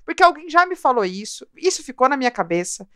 Porque 0.05 0.23
alguém 0.23 0.49
já 0.49 0.65
me 0.65 0.75
falou 0.75 1.05
isso, 1.05 1.45
isso 1.55 1.83
ficou 1.83 2.09
na 2.09 2.17
minha 2.17 2.31
cabeça. 2.31 2.87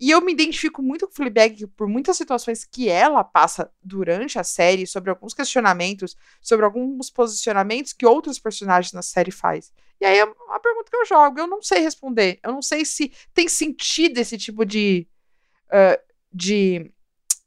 E 0.00 0.10
eu 0.10 0.20
me 0.20 0.32
identifico 0.32 0.80
muito 0.80 1.06
com 1.06 1.12
Fleabag 1.12 1.66
por 1.68 1.88
muitas 1.88 2.16
situações 2.16 2.64
que 2.64 2.88
ela 2.88 3.24
passa 3.24 3.70
durante 3.82 4.38
a 4.38 4.44
série, 4.44 4.86
sobre 4.86 5.10
alguns 5.10 5.34
questionamentos, 5.34 6.16
sobre 6.40 6.64
alguns 6.64 7.10
posicionamentos 7.10 7.92
que 7.92 8.06
outros 8.06 8.38
personagens 8.38 8.92
na 8.92 9.02
série 9.02 9.32
faz. 9.32 9.72
E 10.00 10.06
aí 10.06 10.18
é 10.18 10.24
uma 10.24 10.60
pergunta 10.60 10.88
que 10.88 10.96
eu 10.96 11.06
jogo, 11.06 11.40
eu 11.40 11.46
não 11.48 11.60
sei 11.60 11.80
responder. 11.80 12.38
Eu 12.44 12.52
não 12.52 12.62
sei 12.62 12.84
se 12.84 13.12
tem 13.34 13.48
sentido 13.48 14.18
esse 14.18 14.38
tipo 14.38 14.64
de, 14.64 15.08
uh, 15.66 16.00
de 16.32 16.92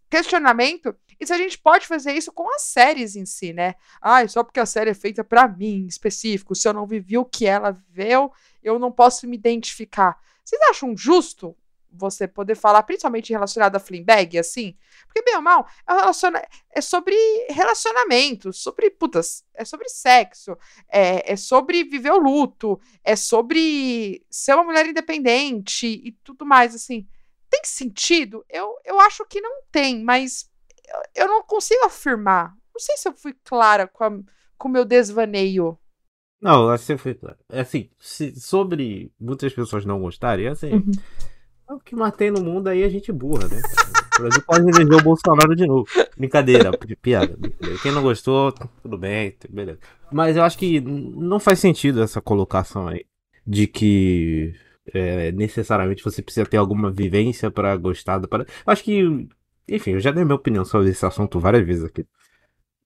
questionamento 0.10 0.94
e 1.22 1.26
se 1.26 1.32
a 1.32 1.38
gente 1.38 1.58
pode 1.58 1.86
fazer 1.86 2.14
isso 2.14 2.32
com 2.32 2.52
as 2.56 2.64
séries 2.64 3.16
em 3.16 3.28
si, 3.28 3.54
né? 3.54 3.76
Ah, 4.02 4.28
só 4.28 4.44
porque 4.44 4.60
a 4.60 4.66
série 4.66 4.90
é 4.90 4.94
feita 4.96 5.24
para 5.24 5.48
mim, 5.48 5.86
específico, 5.86 6.56
se 6.56 6.68
eu 6.68 6.74
não 6.74 6.88
vivi 6.88 7.16
o 7.16 7.24
que 7.24 7.46
ela 7.46 7.72
viveu, 7.72 8.34
eu 8.64 8.80
não 8.80 8.92
posso 8.92 9.28
me 9.28 9.38
identificar. 9.38 10.20
Vocês 10.44 10.60
acham 10.70 10.98
justo 10.98 11.56
você 11.92 12.28
poder 12.28 12.56
falar, 12.56 12.84
principalmente 12.84 13.32
relacionado 13.32 13.76
a 13.76 13.80
Fleabag, 13.80 14.40
assim? 14.40 14.76
Porque, 15.06 15.22
bem 15.22 15.36
ou 15.36 15.42
mal, 15.42 15.68
é, 15.88 16.48
é 16.74 16.82
sobre 16.82 17.16
relacionamento, 17.50 18.54
sobre, 18.54 18.90
putas, 18.90 19.44
é 19.54 19.66
sobre 19.66 19.90
sexo, 19.90 20.58
é, 20.90 21.34
é 21.34 21.36
sobre 21.36 21.84
viver 21.84 22.12
o 22.12 22.18
luto, 22.18 22.80
é 23.04 23.16
sobre 23.16 24.26
ser 24.30 24.54
uma 24.54 24.64
mulher 24.64 24.86
independente 24.86 25.88
e 25.88 26.12
tudo 26.24 26.46
mais, 26.46 26.74
assim. 26.74 27.08
Tem 27.50 27.62
sentido? 27.66 28.46
Eu, 28.50 28.76
eu 28.86 29.00
acho 29.02 29.26
que 29.26 29.42
não 29.42 29.62
tem, 29.72 30.02
mas 30.02 30.50
eu, 30.88 31.24
eu 31.24 31.28
não 31.28 31.44
consigo 31.44 31.84
afirmar. 31.86 32.56
Não 32.74 32.80
sei 32.80 32.96
se 32.96 33.08
eu 33.08 33.14
fui 33.14 33.36
clara 33.44 33.88
com 33.88 34.24
o 34.64 34.70
meu 34.70 34.86
desvaneio. 34.86 35.78
Não, 36.42 36.70
acho 36.70 36.84
que 36.84 36.94
você 36.94 36.98
foi 36.98 37.14
clara. 37.14 37.38
É 37.50 37.60
assim, 37.60 37.90
se, 38.00 38.40
sobre 38.40 39.14
muitas 39.20 39.54
pessoas 39.54 39.86
não 39.86 40.02
gostarem, 40.02 40.48
é 40.48 40.50
assim. 40.50 40.74
Uhum 40.74 40.92
o 41.76 41.80
que 41.80 41.96
mais 41.96 42.16
tem 42.16 42.32
no 42.32 42.44
mundo 42.44 42.68
aí 42.68 42.84
é 42.84 42.90
gente 42.90 43.12
burra, 43.12 43.48
né? 43.48 43.62
O 44.18 44.22
Brasil 44.22 44.44
pode 44.46 44.70
eleger 44.70 45.00
o 45.00 45.04
Bolsonaro 45.04 45.56
de 45.56 45.66
novo. 45.66 45.88
Brincadeira, 46.18 46.72
piada. 47.02 47.36
Brincadeira. 47.38 47.80
Quem 47.82 47.92
não 47.92 48.02
gostou, 48.02 48.52
tudo 48.82 48.98
bem, 48.98 49.36
beleza. 49.50 49.80
Mas 50.12 50.36
eu 50.36 50.44
acho 50.44 50.58
que 50.58 50.82
não 50.82 51.40
faz 51.40 51.60
sentido 51.60 52.02
essa 52.02 52.22
colocação 52.22 52.88
aí 52.88 53.06
de 53.46 53.68
que 53.68 54.54
é, 54.94 55.32
necessariamente 55.32 56.04
você 56.04 56.22
precisa 56.22 56.46
ter 56.46 56.58
alguma 56.58 56.92
vivência 56.92 57.50
para 57.50 57.76
gostar 57.78 58.18
da 58.18 58.28
parada. 58.28 58.50
Acho 58.66 58.84
que, 58.84 59.28
enfim, 59.68 59.92
eu 59.92 60.00
já 60.00 60.12
dei 60.12 60.24
minha 60.24 60.36
opinião 60.36 60.66
sobre 60.66 60.90
esse 60.90 61.06
assunto 61.06 61.40
várias 61.40 61.66
vezes 61.66 61.86
aqui 61.86 62.06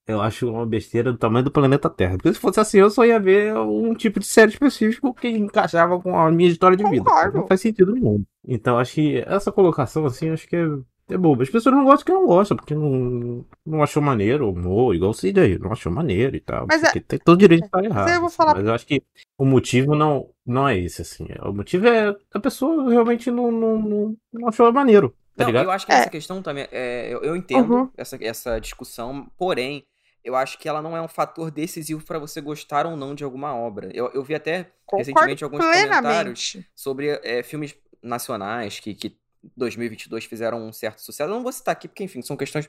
eu 0.07 0.21
acho 0.21 0.49
uma 0.49 0.65
besteira 0.65 1.11
do 1.11 1.17
tamanho 1.17 1.45
do 1.45 1.51
planeta 1.51 1.89
Terra. 1.89 2.17
Porque 2.17 2.33
se 2.33 2.39
fosse 2.39 2.59
assim, 2.59 2.77
eu 2.77 2.89
só 2.89 3.05
ia 3.05 3.19
ver 3.19 3.55
um 3.57 3.93
tipo 3.95 4.19
de 4.19 4.25
série 4.25 4.51
específico 4.51 5.13
que 5.13 5.27
encaixava 5.27 5.99
com 5.99 6.17
a 6.17 6.31
minha 6.31 6.49
história 6.49 6.77
de 6.77 6.87
vida. 6.87 7.09
Não 7.33 7.47
faz 7.47 7.61
sentido 7.61 7.93
nenhum. 7.93 8.23
Então, 8.47 8.77
acho 8.77 8.93
que 8.93 9.23
essa 9.25 9.51
colocação, 9.51 10.05
assim, 10.05 10.29
acho 10.29 10.47
que 10.47 10.55
é, 10.55 10.67
é 11.09 11.17
boba. 11.17 11.41
As 11.41 11.49
pessoas 11.49 11.73
não 11.73 11.83
gostam 11.83 12.05
porque 12.05 12.13
não 12.13 12.27
gostam, 12.27 12.57
porque 12.57 12.75
não, 12.75 13.43
não 13.65 13.81
achou 13.81 14.01
maneiro, 14.01 14.53
ou 14.63 14.93
igual 14.93 15.09
o 15.09 15.13
Cid 15.13 15.39
aí, 15.39 15.57
não 15.57 15.71
achou 15.71 15.91
maneiro 15.91 16.35
e 16.35 16.39
tal. 16.39 16.67
Mas 16.67 16.83
é... 16.83 16.91
tem 16.99 17.17
todo 17.17 17.39
direito 17.39 17.61
de 17.61 17.67
estar 17.67 17.83
errado. 17.83 18.09
Eu 18.09 18.21
vou 18.21 18.29
falar... 18.29 18.55
Mas 18.55 18.67
eu 18.67 18.73
acho 18.73 18.85
que 18.85 19.01
o 19.39 19.45
motivo 19.45 19.95
não, 19.95 20.29
não 20.45 20.67
é 20.67 20.77
esse, 20.77 21.01
assim. 21.01 21.25
O 21.43 21.51
motivo 21.51 21.87
é 21.87 22.15
a 22.31 22.39
pessoa 22.39 22.91
realmente 22.91 23.31
não, 23.31 23.51
não, 23.51 23.81
não, 23.81 24.17
não 24.31 24.47
achou 24.49 24.71
maneiro. 24.71 25.15
Tá 25.35 25.43
não, 25.43 25.47
ligado? 25.47 25.65
eu 25.65 25.71
acho 25.71 25.85
que 25.85 25.91
é. 25.91 25.95
essa 25.95 26.09
questão 26.09 26.41
também, 26.41 26.65
é, 26.71 27.13
eu, 27.13 27.21
eu 27.21 27.35
entendo 27.35 27.73
uhum. 27.73 27.89
essa, 27.97 28.17
essa 28.21 28.59
discussão, 28.59 29.29
porém, 29.37 29.85
eu 30.25 30.35
acho 30.35 30.57
que 30.57 30.67
ela 30.67 30.81
não 30.81 30.97
é 30.97 31.01
um 31.01 31.07
fator 31.07 31.51
decisivo 31.51 32.03
para 32.03 32.17
você 32.17 32.41
gostar 32.41 32.87
ou 32.87 32.97
não 32.97 33.13
de 33.13 33.23
alguma 33.23 33.55
obra. 33.55 33.91
Eu, 33.93 34.09
eu 34.11 34.23
vi 34.23 34.33
até 34.33 34.71
Concordo 34.83 34.97
recentemente 34.97 35.43
alguns 35.43 35.59
plenamente. 35.59 35.91
comentários 35.91 36.57
sobre 36.75 37.09
é, 37.23 37.43
filmes 37.43 37.75
nacionais 38.01 38.79
que, 38.79 38.95
que 38.95 39.15
2022 39.55 40.25
fizeram 40.25 40.67
um 40.67 40.73
certo 40.73 40.99
sucesso. 40.99 41.29
Eu 41.29 41.35
não 41.35 41.43
vou 41.43 41.51
citar 41.51 41.73
aqui 41.73 41.87
porque, 41.87 42.03
enfim, 42.03 42.23
são 42.23 42.35
questões 42.35 42.67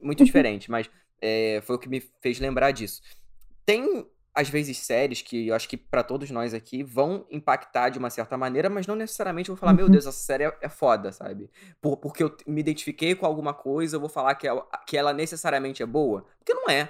muito 0.00 0.20
uhum. 0.20 0.26
diferentes, 0.26 0.68
mas 0.68 0.88
é, 1.20 1.60
foi 1.64 1.74
o 1.74 1.78
que 1.78 1.88
me 1.88 2.00
fez 2.20 2.38
lembrar 2.38 2.70
disso. 2.70 3.02
Tem 3.66 4.06
às 4.34 4.48
vezes 4.48 4.78
séries 4.78 5.20
que 5.20 5.48
eu 5.48 5.54
acho 5.54 5.68
que 5.68 5.76
para 5.76 6.02
todos 6.02 6.30
nós 6.30 6.54
aqui 6.54 6.82
vão 6.82 7.26
impactar 7.30 7.90
de 7.90 7.98
uma 7.98 8.10
certa 8.10 8.36
maneira, 8.36 8.70
mas 8.70 8.86
não 8.86 8.96
necessariamente 8.96 9.50
eu 9.50 9.54
vou 9.54 9.60
falar, 9.60 9.72
uhum. 9.72 9.78
meu 9.78 9.88
Deus, 9.88 10.06
essa 10.06 10.16
série 10.18 10.44
é, 10.44 10.58
é 10.62 10.68
foda, 10.68 11.12
sabe? 11.12 11.50
Por, 11.80 11.96
porque 11.96 12.22
eu 12.22 12.34
me 12.46 12.60
identifiquei 12.60 13.14
com 13.14 13.26
alguma 13.26 13.52
coisa, 13.52 13.96
eu 13.96 14.00
vou 14.00 14.08
falar 14.08 14.34
que, 14.34 14.46
ela, 14.46 14.66
que 14.86 14.96
ela 14.96 15.12
necessariamente 15.12 15.82
é 15.82 15.86
boa. 15.86 16.24
Porque 16.38 16.54
não 16.54 16.68
é. 16.68 16.88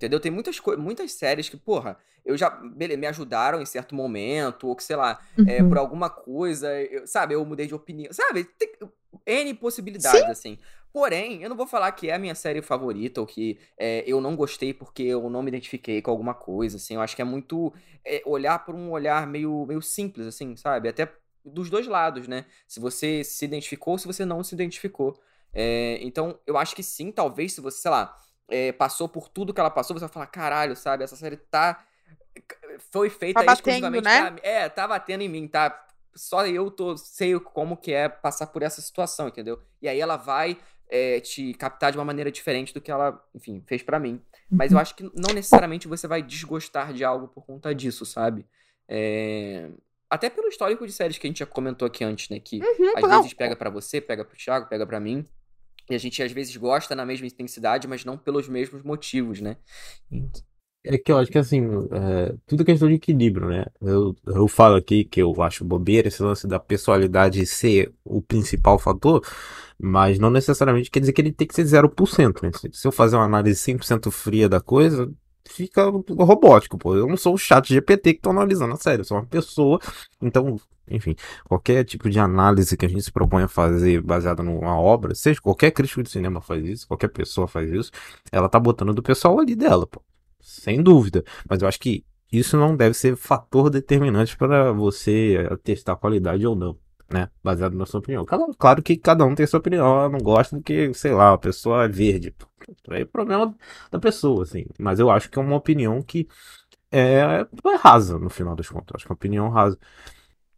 Entendeu? 0.00 0.18
Tem 0.18 0.32
muitas, 0.32 0.58
muitas 0.78 1.12
séries 1.12 1.50
que, 1.50 1.58
porra, 1.58 1.98
eu 2.24 2.34
já 2.34 2.48
beleza, 2.48 2.98
me 2.98 3.06
ajudaram 3.06 3.60
em 3.60 3.66
certo 3.66 3.94
momento, 3.94 4.66
ou 4.66 4.74
que, 4.74 4.82
sei 4.82 4.96
lá, 4.96 5.20
uhum. 5.36 5.44
é, 5.46 5.62
por 5.62 5.76
alguma 5.76 6.08
coisa, 6.08 6.72
eu, 6.82 7.06
sabe, 7.06 7.34
eu 7.34 7.44
mudei 7.44 7.66
de 7.66 7.74
opinião, 7.74 8.10
sabe? 8.10 8.44
Tem 8.44 8.72
N 9.26 9.52
possibilidades, 9.52 10.22
Sim. 10.22 10.30
assim. 10.30 10.58
Porém, 10.90 11.42
eu 11.42 11.50
não 11.50 11.56
vou 11.56 11.66
falar 11.66 11.92
que 11.92 12.08
é 12.08 12.14
a 12.14 12.18
minha 12.18 12.34
série 12.34 12.62
favorita 12.62 13.20
ou 13.20 13.26
que 13.26 13.58
é, 13.78 14.02
eu 14.06 14.22
não 14.22 14.34
gostei 14.34 14.72
porque 14.72 15.02
eu 15.02 15.28
não 15.28 15.42
me 15.42 15.48
identifiquei 15.48 16.00
com 16.00 16.10
alguma 16.10 16.32
coisa, 16.32 16.78
assim. 16.78 16.94
Eu 16.94 17.02
acho 17.02 17.14
que 17.14 17.20
é 17.20 17.24
muito 17.26 17.70
é, 18.02 18.22
olhar 18.24 18.64
por 18.64 18.74
um 18.74 18.90
olhar 18.90 19.26
meio, 19.26 19.66
meio 19.66 19.82
simples, 19.82 20.26
assim, 20.26 20.56
sabe? 20.56 20.88
Até 20.88 21.12
dos 21.44 21.68
dois 21.68 21.86
lados, 21.86 22.26
né? 22.26 22.46
Se 22.66 22.80
você 22.80 23.22
se 23.22 23.44
identificou, 23.44 23.98
se 23.98 24.06
você 24.06 24.24
não 24.24 24.42
se 24.42 24.54
identificou. 24.54 25.20
É, 25.52 25.98
então, 26.00 26.38
eu 26.46 26.56
acho 26.56 26.74
que 26.74 26.82
sim, 26.82 27.12
talvez 27.12 27.52
se 27.52 27.60
você, 27.60 27.82
sei 27.82 27.90
lá, 27.90 28.16
é, 28.50 28.72
passou 28.72 29.08
por 29.08 29.28
tudo 29.28 29.54
que 29.54 29.60
ela 29.60 29.70
passou, 29.70 29.96
você 29.96 30.00
vai 30.00 30.12
falar, 30.12 30.26
caralho, 30.26 30.76
sabe? 30.76 31.04
Essa 31.04 31.16
série 31.16 31.36
tá. 31.36 31.84
Foi 32.90 33.08
feita 33.08 33.44
tá 33.44 33.52
exclusivamente 33.52 34.04
batendo, 34.04 34.34
né? 34.34 34.40
pra... 34.40 34.50
É, 34.50 34.68
tá 34.68 34.86
batendo 34.86 35.22
em 35.22 35.28
mim, 35.28 35.46
tá? 35.46 35.86
Só 36.14 36.46
eu 36.46 36.70
tô, 36.70 36.96
sei 36.96 37.38
como 37.38 37.76
que 37.76 37.92
é 37.92 38.08
passar 38.08 38.48
por 38.48 38.62
essa 38.62 38.80
situação, 38.80 39.28
entendeu? 39.28 39.60
E 39.80 39.88
aí 39.88 40.00
ela 40.00 40.16
vai 40.16 40.58
é, 40.88 41.20
te 41.20 41.54
captar 41.54 41.92
de 41.92 41.98
uma 41.98 42.04
maneira 42.04 42.30
diferente 42.30 42.74
do 42.74 42.80
que 42.80 42.90
ela, 42.90 43.22
enfim, 43.34 43.62
fez 43.66 43.82
para 43.82 43.98
mim. 43.98 44.20
Mas 44.50 44.72
eu 44.72 44.76
uhum. 44.76 44.82
acho 44.82 44.96
que 44.96 45.04
não 45.04 45.32
necessariamente 45.32 45.86
você 45.86 46.08
vai 46.08 46.20
desgostar 46.20 46.92
de 46.92 47.04
algo 47.04 47.28
por 47.28 47.46
conta 47.46 47.72
disso, 47.72 48.04
sabe? 48.04 48.44
É... 48.88 49.70
Até 50.08 50.28
pelo 50.28 50.48
histórico 50.48 50.84
de 50.84 50.92
séries 50.92 51.16
que 51.16 51.26
a 51.28 51.30
gente 51.30 51.38
já 51.38 51.46
comentou 51.46 51.86
aqui 51.86 52.02
antes, 52.02 52.28
né? 52.28 52.40
Que 52.40 52.58
uhum, 52.58 52.92
às 52.96 53.02
não. 53.02 53.18
vezes 53.18 53.32
pega 53.32 53.54
para 53.54 53.70
você, 53.70 54.00
pega 54.00 54.24
pro 54.24 54.36
Thiago, 54.36 54.68
pega 54.68 54.84
para 54.84 54.98
mim. 54.98 55.24
E 55.90 55.94
a 55.94 55.98
gente 55.98 56.22
às 56.22 56.32
vezes 56.32 56.56
gosta 56.56 56.94
na 56.94 57.04
mesma 57.04 57.26
intensidade, 57.26 57.88
mas 57.88 58.04
não 58.04 58.16
pelos 58.16 58.48
mesmos 58.48 58.82
motivos, 58.82 59.40
né? 59.40 59.56
É 60.82 60.96
que 60.96 61.12
eu 61.12 61.18
acho 61.18 61.30
que 61.30 61.36
assim, 61.36 61.62
é, 61.92 62.34
tudo 62.46 62.62
é 62.62 62.66
questão 62.66 62.88
de 62.88 62.94
equilíbrio, 62.94 63.48
né? 63.48 63.66
Eu, 63.82 64.16
eu 64.26 64.48
falo 64.48 64.76
aqui 64.76 65.04
que 65.04 65.20
eu 65.20 65.42
acho 65.42 65.62
bobeira 65.62 66.08
esse 66.08 66.22
lance 66.22 66.46
da 66.46 66.58
personalidade 66.58 67.44
ser 67.44 67.92
o 68.02 68.22
principal 68.22 68.78
fator, 68.78 69.22
mas 69.78 70.18
não 70.18 70.30
necessariamente 70.30 70.90
quer 70.90 71.00
dizer 71.00 71.12
que 71.12 71.20
ele 71.20 71.32
tem 71.32 71.46
que 71.46 71.54
ser 71.54 71.64
0%, 71.64 72.42
né? 72.42 72.50
Se 72.72 72.88
eu 72.88 72.92
fazer 72.92 73.16
uma 73.16 73.26
análise 73.26 73.60
100% 73.60 74.10
fria 74.10 74.48
da 74.48 74.60
coisa, 74.60 75.12
fica 75.52 75.84
robótico, 76.18 76.78
pô. 76.78 76.96
Eu 76.96 77.06
não 77.06 77.16
sou 77.16 77.34
o 77.34 77.38
chat 77.38 77.68
GPT 77.68 78.14
que 78.14 78.20
tô 78.20 78.30
analisando 78.30 78.74
a 78.74 78.76
série, 78.76 79.00
eu 79.00 79.04
sou 79.04 79.18
uma 79.18 79.26
pessoa. 79.26 79.78
Então, 80.20 80.58
enfim, 80.88 81.14
qualquer 81.44 81.84
tipo 81.84 82.10
de 82.10 82.18
análise 82.18 82.76
que 82.76 82.86
a 82.86 82.88
gente 82.88 83.02
se 83.02 83.12
propõe 83.12 83.44
a 83.44 83.48
fazer 83.48 84.00
baseada 84.02 84.42
numa 84.42 84.78
obra, 84.78 85.14
seja 85.14 85.40
qualquer 85.40 85.70
crítico 85.70 86.02
de 86.02 86.10
cinema 86.10 86.40
faz 86.40 86.64
isso, 86.64 86.88
qualquer 86.88 87.08
pessoa 87.08 87.46
faz 87.46 87.70
isso, 87.70 87.90
ela 88.32 88.48
tá 88.48 88.58
botando 88.58 88.92
do 88.92 89.02
pessoal 89.02 89.38
ali 89.38 89.54
dela, 89.54 89.86
pô. 89.86 90.02
Sem 90.40 90.82
dúvida. 90.82 91.22
Mas 91.48 91.62
eu 91.62 91.68
acho 91.68 91.78
que 91.78 92.04
isso 92.32 92.56
não 92.56 92.76
deve 92.76 92.94
ser 92.94 93.16
fator 93.16 93.70
determinante 93.70 94.36
para 94.36 94.72
você 94.72 95.48
testar 95.62 95.96
qualidade 95.96 96.46
ou 96.46 96.54
não, 96.54 96.76
né? 97.12 97.28
Baseado 97.42 97.76
na 97.76 97.86
sua 97.86 98.00
opinião. 98.00 98.24
Cada, 98.24 98.46
claro 98.54 98.82
que 98.82 98.96
cada 98.96 99.24
um 99.24 99.34
tem 99.34 99.46
sua 99.46 99.60
opinião, 99.60 100.08
não 100.08 100.18
gosta 100.20 100.56
porque, 100.56 100.92
sei 100.94 101.12
lá, 101.12 101.32
a 101.32 101.38
pessoa 101.38 101.84
é 101.84 101.88
verde. 101.88 102.34
É 102.90 103.04
problema 103.04 103.54
da 103.90 103.98
pessoa, 103.98 104.44
assim. 104.44 104.66
Mas 104.78 104.98
eu 104.98 105.10
acho 105.10 105.30
que 105.30 105.38
é 105.38 105.42
uma 105.42 105.56
opinião 105.56 106.00
que 106.02 106.28
é, 106.90 107.20
é 107.20 107.76
rasa, 107.76 108.18
no 108.18 108.30
final 108.30 108.54
das 108.54 108.68
contas. 108.68 108.96
Acho 108.96 109.06
que 109.06 109.12
é 109.12 109.12
uma 109.12 109.16
opinião 109.16 109.48
rasa. 109.48 109.78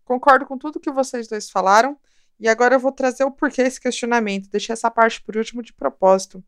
Concordo 0.04 0.46
com 0.46 0.58
tudo 0.58 0.80
que 0.80 0.90
vocês 0.90 1.28
dois 1.28 1.50
falaram. 1.50 1.96
E 2.38 2.48
agora 2.48 2.74
eu 2.74 2.80
vou 2.80 2.92
trazer 2.92 3.24
o 3.24 3.30
porquê 3.30 3.62
esse 3.62 3.80
questionamento. 3.80 4.50
Deixei 4.50 4.72
essa 4.72 4.90
parte 4.90 5.22
por 5.22 5.36
último 5.36 5.62
de 5.62 5.72
propósito. 5.72 6.42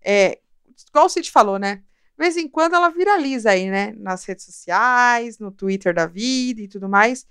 É, 0.00 0.40
igual 0.88 1.06
o 1.06 1.08
Cid 1.08 1.30
falou, 1.30 1.58
né? 1.58 1.76
De 1.76 2.18
vez 2.18 2.36
em 2.36 2.48
quando 2.48 2.74
ela 2.74 2.88
viraliza 2.88 3.50
aí, 3.50 3.70
né? 3.70 3.92
Nas 3.98 4.24
redes 4.24 4.44
sociais, 4.44 5.38
no 5.38 5.50
Twitter 5.50 5.92
da 5.92 6.06
vida 6.06 6.62
e 6.62 6.68
tudo 6.68 6.88
mais. 6.88 7.26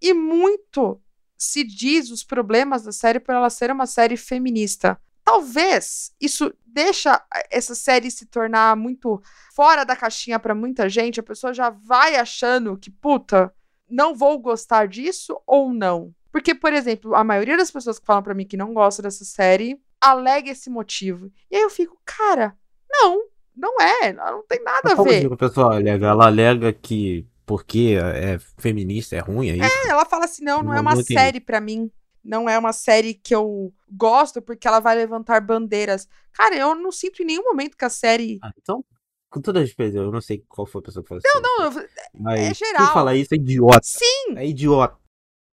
E 0.00 0.14
muito 0.14 1.00
se 1.38 1.62
diz 1.62 2.10
os 2.10 2.24
problemas 2.24 2.82
da 2.82 2.90
série 2.90 3.20
por 3.20 3.32
ela 3.34 3.48
ser 3.48 3.70
uma 3.70 3.86
série 3.86 4.16
feminista. 4.16 5.00
Talvez 5.24 6.12
isso 6.20 6.52
deixa 6.66 7.22
essa 7.50 7.74
série 7.74 8.10
se 8.10 8.26
tornar 8.26 8.76
muito 8.76 9.22
fora 9.54 9.84
da 9.84 9.94
caixinha 9.94 10.38
para 10.38 10.54
muita 10.54 10.88
gente. 10.88 11.20
A 11.20 11.22
pessoa 11.22 11.54
já 11.54 11.70
vai 11.70 12.16
achando 12.16 12.76
que, 12.76 12.90
puta, 12.90 13.52
não 13.88 14.14
vou 14.14 14.38
gostar 14.38 14.88
disso 14.88 15.40
ou 15.46 15.72
não. 15.72 16.12
Porque, 16.32 16.54
por 16.54 16.72
exemplo, 16.72 17.14
a 17.14 17.22
maioria 17.22 17.56
das 17.56 17.70
pessoas 17.70 17.98
que 17.98 18.06
falam 18.06 18.22
para 18.22 18.34
mim 18.34 18.46
que 18.46 18.56
não 18.56 18.74
gostam 18.74 19.02
dessa 19.02 19.24
série 19.24 19.80
alega 20.00 20.50
esse 20.50 20.70
motivo. 20.70 21.30
E 21.50 21.56
aí 21.56 21.62
eu 21.62 21.70
fico, 21.70 21.98
cara, 22.04 22.56
não, 22.90 23.24
não 23.56 23.80
é, 23.80 24.12
não 24.12 24.42
tem 24.46 24.62
nada 24.62 24.92
a 24.92 25.02
ver. 25.02 25.32
A 25.32 25.36
pessoa 25.36 25.76
alega, 25.76 26.06
ela 26.06 26.26
alega 26.26 26.72
que 26.72 27.26
porque 27.48 27.96
é 28.14 28.38
feminista 28.58 29.16
é 29.16 29.20
ruim, 29.20 29.48
é 29.48 29.56
isso? 29.56 29.86
É, 29.86 29.88
ela 29.88 30.04
fala 30.04 30.26
assim, 30.26 30.44
não, 30.44 30.58
não, 30.58 30.64
não 30.64 30.74
é 30.74 30.80
uma 30.80 30.94
não 30.94 31.02
série 31.02 31.40
para 31.40 31.62
mim. 31.62 31.90
Não 32.22 32.46
é 32.46 32.58
uma 32.58 32.74
série 32.74 33.14
que 33.14 33.34
eu 33.34 33.72
gosto 33.90 34.42
porque 34.42 34.68
ela 34.68 34.80
vai 34.80 34.94
levantar 34.94 35.40
bandeiras. 35.40 36.06
Cara, 36.34 36.54
eu 36.54 36.74
não 36.74 36.92
sinto 36.92 37.22
em 37.22 37.24
nenhum 37.24 37.44
momento 37.44 37.74
que 37.74 37.86
a 37.86 37.88
série. 37.88 38.38
Ah, 38.42 38.52
então, 38.60 38.84
com 39.30 39.40
toda 39.40 39.60
respeito, 39.60 39.96
eu 39.96 40.12
não 40.12 40.20
sei 40.20 40.44
qual 40.46 40.66
foi 40.66 40.80
a 40.80 40.84
pessoa 40.84 41.02
que 41.02 41.08
falou 41.08 41.22
isso. 41.24 41.42
Não, 41.42 41.70
não, 41.70 41.84
mas 42.20 42.40
é 42.40 42.52
geral. 42.52 42.84
Quem 42.84 42.92
fala 42.92 43.16
isso 43.16 43.32
é 43.32 43.36
idiota. 43.38 43.80
Sim! 43.82 44.36
É 44.36 44.46
idiota. 44.46 44.98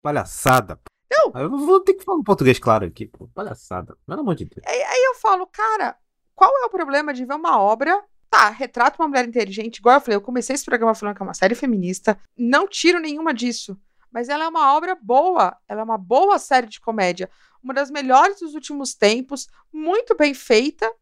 Palhaçada. 0.02 0.80
Não. 1.08 1.40
Eu 1.40 1.48
vou 1.48 1.78
ter 1.78 1.94
que 1.94 2.02
falar 2.02 2.18
um 2.18 2.24
português 2.24 2.58
claro 2.58 2.86
aqui, 2.86 3.06
pô. 3.06 3.28
Palhaçada. 3.32 3.96
Pelo 4.04 4.20
amor 4.20 4.34
de 4.34 4.46
Deus. 4.46 4.66
Aí, 4.66 4.82
aí 4.82 5.04
eu 5.04 5.14
falo, 5.14 5.46
cara, 5.46 5.96
qual 6.34 6.50
é 6.50 6.66
o 6.66 6.70
problema 6.70 7.14
de 7.14 7.24
ver 7.24 7.34
uma 7.34 7.60
obra 7.60 8.02
Tá, 8.36 8.50
retrata 8.50 9.00
uma 9.00 9.06
mulher 9.06 9.28
inteligente, 9.28 9.76
igual 9.76 9.94
eu 9.94 10.00
falei, 10.00 10.16
eu 10.16 10.20
comecei 10.20 10.54
esse 10.54 10.64
programa 10.64 10.92
falando 10.92 11.14
que 11.14 11.22
é 11.22 11.24
uma 11.24 11.34
série 11.34 11.54
feminista, 11.54 12.18
não 12.36 12.66
tiro 12.66 12.98
nenhuma 12.98 13.32
disso, 13.32 13.80
mas 14.10 14.28
ela 14.28 14.42
é 14.42 14.48
uma 14.48 14.74
obra 14.74 14.98
boa, 15.00 15.56
ela 15.68 15.82
é 15.82 15.84
uma 15.84 15.96
boa 15.96 16.36
série 16.36 16.66
de 16.66 16.80
comédia, 16.80 17.30
uma 17.62 17.72
das 17.72 17.92
melhores 17.92 18.40
dos 18.40 18.54
últimos 18.54 18.92
tempos, 18.92 19.46
muito 19.72 20.16
bem 20.16 20.34
feita, 20.34 20.92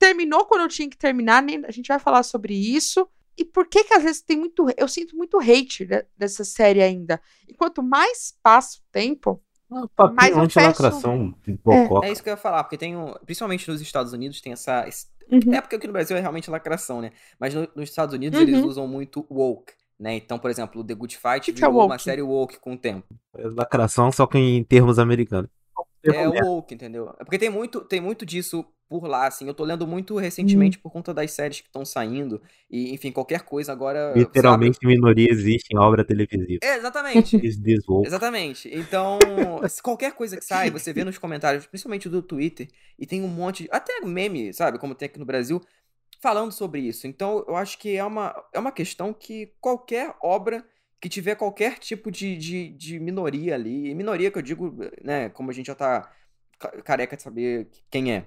terminou 0.00 0.44
quando 0.46 0.62
eu 0.62 0.68
tinha 0.68 0.90
que 0.90 0.98
terminar, 0.98 1.40
nem, 1.40 1.64
a 1.64 1.70
gente 1.70 1.86
vai 1.86 2.00
falar 2.00 2.24
sobre 2.24 2.54
isso, 2.54 3.08
e 3.38 3.44
por 3.44 3.68
que 3.68 3.84
que 3.84 3.94
às 3.94 4.02
vezes 4.02 4.22
tem 4.22 4.36
muito, 4.36 4.66
eu 4.76 4.88
sinto 4.88 5.16
muito 5.16 5.38
hate 5.38 5.86
dessa 6.18 6.42
série 6.42 6.82
ainda, 6.82 7.22
e 7.46 7.54
quanto 7.54 7.84
mais 7.84 8.34
passa 8.42 8.78
o 8.78 8.82
tempo, 8.90 9.40
ah, 9.70 10.12
mais 10.12 10.36
eu 10.36 10.62
lacração 10.62 11.34
é. 11.46 12.08
é 12.08 12.12
isso 12.12 12.22
que 12.22 12.28
eu 12.28 12.32
ia 12.32 12.36
falar, 12.36 12.64
porque 12.64 12.76
tem 12.76 12.96
um, 12.96 13.14
principalmente 13.24 13.70
nos 13.70 13.80
Estados 13.80 14.12
Unidos 14.12 14.40
tem 14.40 14.52
essa 14.52 14.86
Uhum. 15.30 15.54
É 15.54 15.60
porque 15.60 15.76
aqui 15.76 15.86
no 15.86 15.92
Brasil 15.92 16.16
é 16.16 16.20
realmente 16.20 16.50
lacração, 16.50 17.00
né? 17.00 17.12
Mas 17.38 17.54
no, 17.54 17.68
nos 17.74 17.88
Estados 17.88 18.14
Unidos 18.14 18.38
uhum. 18.40 18.46
eles 18.46 18.64
usam 18.64 18.86
muito 18.88 19.24
woke, 19.30 19.72
né? 19.98 20.16
Então, 20.16 20.38
por 20.38 20.50
exemplo, 20.50 20.80
o 20.80 20.84
The 20.84 20.94
Good 20.94 21.16
Fight 21.16 21.40
que 21.44 21.52
virou 21.52 21.72
que 21.72 21.78
é 21.78 21.84
uma 21.84 21.98
série 21.98 22.22
woke 22.22 22.58
com 22.58 22.74
o 22.74 22.76
tempo. 22.76 23.06
É 23.36 23.46
lacração, 23.46 24.10
só 24.10 24.26
que 24.26 24.38
em 24.38 24.64
termos 24.64 24.98
americanos. 24.98 25.48
É 26.04 26.26
woke, 26.26 26.74
entendeu? 26.74 27.14
É 27.18 27.24
porque 27.24 27.38
tem 27.38 27.50
muito, 27.50 27.80
tem 27.82 28.00
muito 28.00 28.24
disso 28.24 28.64
por 28.90 29.06
lá, 29.06 29.28
assim. 29.28 29.46
Eu 29.46 29.54
tô 29.54 29.64
lendo 29.64 29.86
muito 29.86 30.16
recentemente 30.16 30.76
hum. 30.76 30.80
por 30.82 30.90
conta 30.90 31.14
das 31.14 31.30
séries 31.30 31.60
que 31.60 31.68
estão 31.68 31.84
saindo. 31.84 32.42
E, 32.68 32.92
enfim, 32.92 33.12
qualquer 33.12 33.42
coisa 33.42 33.70
agora. 33.70 34.12
Literalmente, 34.16 34.78
sabe? 34.82 34.88
minoria 34.88 35.28
existe 35.30 35.72
em 35.72 35.78
obra 35.78 36.04
televisiva. 36.04 36.58
É, 36.62 36.76
exatamente. 36.76 37.40
exatamente. 38.04 38.68
Então, 38.74 39.18
qualquer 39.82 40.12
coisa 40.12 40.36
que 40.36 40.44
sai, 40.44 40.70
você 40.70 40.92
vê 40.92 41.04
nos 41.04 41.18
comentários, 41.18 41.66
principalmente 41.66 42.08
do 42.08 42.20
Twitter, 42.20 42.68
e 42.98 43.06
tem 43.06 43.22
um 43.22 43.28
monte. 43.28 43.62
De, 43.62 43.68
até 43.70 44.00
meme, 44.00 44.52
sabe? 44.52 44.78
Como 44.78 44.94
tem 44.94 45.06
aqui 45.06 45.20
no 45.20 45.24
Brasil, 45.24 45.60
falando 46.20 46.50
sobre 46.50 46.80
isso. 46.80 47.06
Então, 47.06 47.44
eu 47.46 47.54
acho 47.54 47.78
que 47.78 47.96
é 47.96 48.04
uma, 48.04 48.34
é 48.52 48.58
uma 48.58 48.72
questão 48.72 49.12
que 49.12 49.52
qualquer 49.60 50.14
obra 50.20 50.64
que 51.00 51.08
tiver 51.08 51.34
qualquer 51.34 51.78
tipo 51.78 52.10
de, 52.10 52.36
de, 52.36 52.68
de 52.70 53.00
minoria 53.00 53.54
ali, 53.54 53.94
minoria 53.94 54.30
que 54.30 54.38
eu 54.38 54.42
digo, 54.42 54.76
né, 55.02 55.28
como 55.30 55.50
a 55.50 55.54
gente 55.54 55.66
já 55.66 55.74
tá 55.74 56.12
careca 56.84 57.16
de 57.16 57.22
saber 57.22 57.70
quem 57.90 58.12
é, 58.12 58.26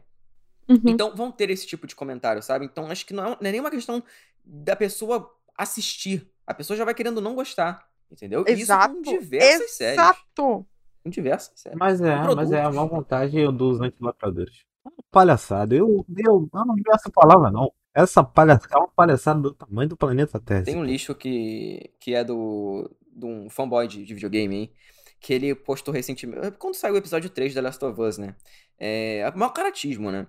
Uhum. 0.67 0.79
Então 0.85 1.15
vão 1.15 1.31
ter 1.31 1.49
esse 1.49 1.67
tipo 1.67 1.85
de 1.85 1.95
comentário, 1.95 2.41
sabe? 2.41 2.65
Então 2.65 2.87
acho 2.87 3.05
que 3.05 3.13
não 3.13 3.23
é, 3.23 3.29
não 3.29 3.49
é 3.49 3.51
nenhuma 3.51 3.71
questão 3.71 4.03
da 4.43 4.75
pessoa 4.75 5.33
assistir. 5.57 6.27
A 6.45 6.53
pessoa 6.53 6.77
já 6.77 6.85
vai 6.85 6.93
querendo 6.93 7.21
não 7.21 7.35
gostar. 7.35 7.87
Entendeu? 8.11 8.43
Exato. 8.47 8.93
Isso 8.93 9.03
com 9.03 9.19
diversas 9.19 9.53
Exato. 9.53 9.73
séries. 9.73 9.99
Exato. 9.99 10.65
Com 11.03 11.09
diversas 11.09 11.59
séries. 11.59 11.79
Mas 11.79 12.01
é, 12.01 12.15
mas 12.35 12.51
é 12.51 12.61
a 12.61 12.71
má 12.71 12.85
vontade 12.85 13.51
dos 13.51 13.81
antilacradores. 13.81 14.63
Palhaçada. 15.11 15.75
Eu, 15.75 16.05
eu, 16.17 16.49
eu 16.53 16.65
não 16.65 16.75
vi 16.75 16.83
essa 16.91 17.09
palavra, 17.09 17.51
não. 17.51 17.71
Essa 17.93 18.23
palhaçada 18.23 18.73
é 18.73 18.77
uma 18.77 18.87
palhaçada 18.87 19.39
do 19.39 19.53
tamanho 19.53 19.89
do 19.89 19.97
planeta 19.97 20.39
Terra. 20.39 20.63
Tem 20.63 20.75
um 20.75 20.83
lixo 20.83 21.13
que, 21.13 21.91
que 21.99 22.15
é 22.15 22.23
do, 22.23 22.89
de 23.15 23.25
um 23.25 23.49
fanboy 23.49 23.87
de, 23.87 24.03
de 24.03 24.13
videogame, 24.13 24.55
hein? 24.55 24.71
Que 25.19 25.33
ele 25.33 25.53
postou 25.53 25.93
recentemente. 25.93 26.51
Quando 26.57 26.73
saiu 26.75 26.95
o 26.95 26.97
episódio 26.97 27.29
3 27.29 27.53
da 27.53 27.61
Last 27.61 27.83
of 27.85 28.01
Us, 28.01 28.17
né? 28.17 28.35
É. 28.79 29.31
Maior 29.35 29.51
caratismo, 29.51 30.11
né? 30.11 30.27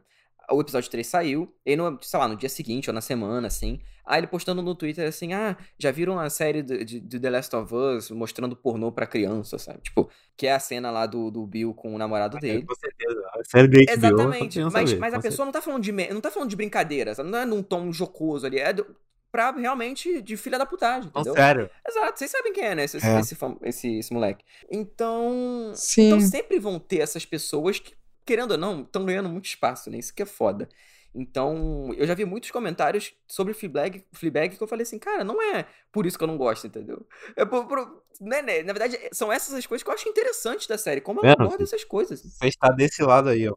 O 0.51 0.61
episódio 0.61 0.91
3 0.91 1.07
saiu, 1.07 1.55
e 1.65 1.77
no, 1.77 1.99
sei 2.03 2.19
lá, 2.19 2.29
no 2.29 2.37
dia 2.37 2.49
seguinte 2.49 2.91
ou 2.91 2.95
na 2.95 3.01
semana, 3.01 3.47
assim, 3.47 3.81
aí 4.05 4.21
ele 4.21 4.27
postando 4.27 4.63
no 4.63 4.75
Twitter 4.75 5.09
assim, 5.09 5.33
ah, 5.33 5.57
já 5.79 5.91
viram 5.91 6.19
a 6.19 6.29
série 6.29 6.63
de, 6.63 6.85
de, 6.85 7.01
de 7.01 7.21
The 7.21 7.31
Last 7.31 7.57
of 7.57 7.75
Us 7.75 8.11
mostrando 8.11 8.55
pornô 8.55 8.93
pra 8.93 9.07
criança, 9.07 9.59
sabe? 9.59 9.81
Tipo, 9.83 10.11
que 10.37 10.47
é 10.47 10.53
a 10.53 10.59
cena 10.59 10.91
lá 10.91 11.07
do, 11.07 11.31
do 11.31 11.47
Bill 11.47 11.73
com 11.75 11.95
o 11.95 11.99
namorado 11.99 12.39
dele. 12.39 12.65
Com 12.65 12.75
certeza, 12.75 13.31
a 13.35 13.45
série 13.45 13.69
do 13.69 13.77
HBO, 13.77 13.93
Exatamente, 13.93 14.61
mas, 14.65 14.93
ver, 14.93 14.99
mas 14.99 15.15
a 15.15 15.21
pessoa 15.21 15.47
não 15.47 15.53
tá 15.53 15.63
falando 15.63 15.83
de 15.83 15.93
não 15.93 16.21
tá 16.21 16.31
falando 16.31 16.51
de 16.51 16.57
brincadeira, 16.57 17.15
sabe? 17.15 17.31
não 17.31 17.39
é 17.39 17.45
num 17.45 17.63
tom 17.63 17.93
jocoso 17.93 18.47
ali, 18.47 18.59
é 18.59 18.73
do, 18.73 18.87
pra 19.35 19.51
realmente 19.51 20.23
de 20.23 20.37
filha 20.37 20.57
da 20.57 20.65
putagem, 20.65 21.09
entendeu? 21.09 21.33
Oh, 21.33 21.37
sério? 21.37 21.71
Exato, 21.89 22.19
vocês 22.19 22.31
sabem 22.31 22.53
quem 22.53 22.65
é, 22.65 22.75
né, 22.77 22.85
esse, 22.85 22.97
é. 22.99 23.19
Esse, 23.19 23.37
esse, 23.63 23.99
esse, 23.99 24.13
moleque. 24.13 24.45
Então, 24.71 25.73
Sim. 25.75 26.07
então 26.07 26.21
sempre 26.21 26.61
vão 26.61 26.79
ter 26.79 26.99
essas 26.99 27.25
pessoas 27.25 27.81
que 27.81 27.95
querendo 28.25 28.53
ou 28.53 28.59
não, 28.59 28.83
estão 28.83 29.05
ganhando 29.05 29.29
muito 29.29 29.47
espaço, 29.47 29.91
né? 29.91 29.99
Isso 29.99 30.15
que 30.15 30.23
é 30.23 30.27
foda. 30.27 30.69
Então, 31.15 31.95
eu 31.97 32.07
já 32.07 32.15
vi 32.15 32.25
muitos 32.25 32.51
comentários 32.51 33.15
sobre 33.29 33.55
Fleabag, 33.55 34.05
Fleabag 34.13 34.57
que 34.57 34.63
eu 34.63 34.67
falei 34.67 34.83
assim, 34.83 34.99
cara, 34.99 35.23
não 35.23 35.41
é 35.41 35.65
por 35.93 36.07
isso 36.07 36.19
que 36.19 36.25
eu 36.25 36.29
não 36.29 36.37
gosto, 36.37 36.67
entendeu? 36.67 37.07
É 37.37 37.45
por, 37.45 37.69
por 37.69 38.03
né, 38.21 38.43
né, 38.43 38.63
na 38.65 38.73
verdade, 38.73 38.99
são 39.13 39.33
essas 39.33 39.55
as 39.55 39.65
coisas 39.65 39.85
que 39.85 39.89
eu 39.89 39.95
acho 39.95 40.09
interessantes 40.09 40.67
da 40.67 40.77
série, 40.77 41.01
como 41.01 41.21
ela 41.23 41.35
aborda 41.39 41.63
essas 41.63 41.85
coisas. 41.85 42.21
Você 42.21 42.49
está 42.49 42.69
desse 42.69 43.03
lado 43.03 43.29
aí, 43.29 43.49
ó. 43.49 43.55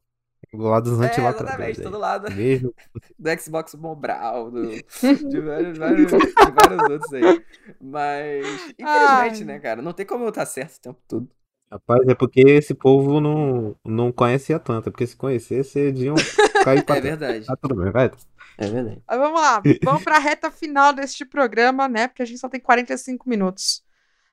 Do 0.54 0.64
lado 0.64 0.92
dos 0.92 1.00
antilacradores. 1.00 1.50
É, 1.50 1.72
exatamente, 1.72 1.82
todo 1.82 1.98
lado. 1.98 2.32
Mesmo. 2.32 2.74
Do 3.18 3.42
Xbox 3.42 3.74
Mobral, 3.74 4.52
do, 4.52 4.68
de, 4.70 5.42
vários, 5.42 5.78
vários, 5.78 6.12
de 6.12 6.52
vários 6.52 6.90
outros 6.90 7.14
aí. 7.14 7.46
Mas, 7.82 8.46
infelizmente, 8.78 9.42
Ai. 9.42 9.44
né, 9.44 9.60
cara, 9.60 9.82
não 9.82 9.94
tem 9.94 10.06
como 10.06 10.24
eu 10.24 10.30
estar 10.30 10.46
certo 10.46 10.78
o 10.78 10.82
tempo 10.82 11.02
todo. 11.08 11.30
Rapaz, 11.70 12.08
é 12.08 12.16
porque 12.16 12.42
esse 12.42 12.74
povo 12.74 13.20
não, 13.20 13.76
não 13.84 14.12
conhece 14.12 14.54
a 14.54 14.60
tanta. 14.60 14.90
Porque 14.90 15.06
se 15.06 15.16
conhecesse, 15.16 15.78
eles 15.80 16.02
iam 16.02 16.16
cair 16.64 16.84
pra 16.86 16.98
É 16.98 17.02
verdade. 17.02 17.46
Tá 17.46 17.56
tudo 17.56 17.76
bem, 17.76 17.92
vai. 17.92 18.12
É 18.58 18.68
verdade. 18.68 19.04
Mas 19.08 19.20
vamos 19.20 19.42
lá, 19.42 19.62
vamos 19.84 20.04
pra 20.04 20.18
reta 20.18 20.50
final 20.50 20.94
deste 20.94 21.26
programa, 21.26 21.88
né? 21.88 22.08
Porque 22.08 22.24
a 22.24 22.26
gente 22.26 22.40
só 22.40 22.50
tem 22.50 22.60
45 22.60 23.30
minutos. 23.30 23.84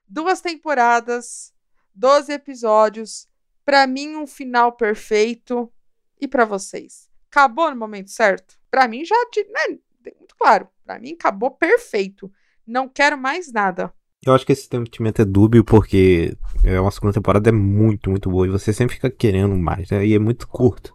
Duas 0.08 0.40
temporadas, 0.40 1.52
12 1.94 2.32
episódios. 2.32 3.28
Pra 3.64 3.86
mim, 3.86 4.16
um 4.16 4.26
final 4.26 4.72
perfeito. 4.72 5.72
E 6.20 6.28
pra 6.28 6.44
vocês? 6.44 7.10
Acabou 7.30 7.70
no 7.70 7.76
momento 7.76 8.10
certo? 8.10 8.58
Pra 8.70 8.86
mim, 8.86 9.04
já. 9.04 9.16
Né, 9.36 9.78
muito 10.18 10.36
claro. 10.36 10.68
Pra 10.84 10.98
mim, 10.98 11.12
acabou 11.12 11.50
perfeito. 11.50 12.30
Não 12.66 12.88
quero 12.88 13.18
mais 13.18 13.52
nada. 13.52 13.92
Eu 14.26 14.34
acho 14.34 14.46
que 14.46 14.52
esse 14.52 14.68
sentimento 14.68 15.20
é 15.20 15.24
dúbio 15.24 15.62
porque 15.62 16.36
é 16.62 16.80
uma 16.80 16.90
segunda 16.90 17.12
temporada 17.12 17.48
é 17.50 17.52
muito, 17.52 18.08
muito 18.10 18.30
boa 18.30 18.46
e 18.46 18.50
você 18.50 18.72
sempre 18.72 18.94
fica 18.94 19.10
querendo 19.10 19.54
mais, 19.56 19.90
né? 19.90 20.06
E 20.06 20.14
é 20.14 20.18
muito 20.18 20.48
curto. 20.48 20.94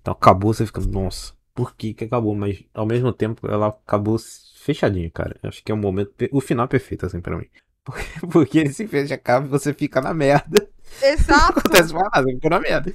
Então 0.00 0.12
acabou, 0.12 0.54
você 0.54 0.64
fica, 0.64 0.80
nossa, 0.80 1.34
por 1.54 1.74
que 1.74 1.92
que 1.92 2.04
acabou? 2.04 2.34
Mas 2.34 2.64
ao 2.72 2.86
mesmo 2.86 3.12
tempo 3.12 3.46
ela 3.46 3.68
acabou 3.68 4.18
fechadinha, 4.56 5.10
cara. 5.10 5.36
Eu 5.42 5.48
acho 5.48 5.62
que 5.62 5.70
é 5.70 5.74
o 5.74 5.78
momento, 5.78 6.12
o 6.32 6.40
final 6.40 6.66
perfeito 6.66 7.04
assim 7.04 7.20
para 7.20 7.36
mim. 7.36 7.46
Porque, 7.82 8.26
porque 8.30 8.58
ele 8.58 8.72
se 8.74 8.86
fecha, 8.86 9.14
acaba 9.14 9.46
e 9.46 9.48
você 9.48 9.72
fica 9.72 10.02
na 10.02 10.12
merda. 10.12 10.68
Exato. 11.02 11.40
Não 11.40 11.48
acontece 11.48 11.94
mais 11.94 12.10
nada, 12.12 12.22
você 12.24 12.34
fica 12.34 12.50
na 12.50 12.60
merda. 12.60 12.94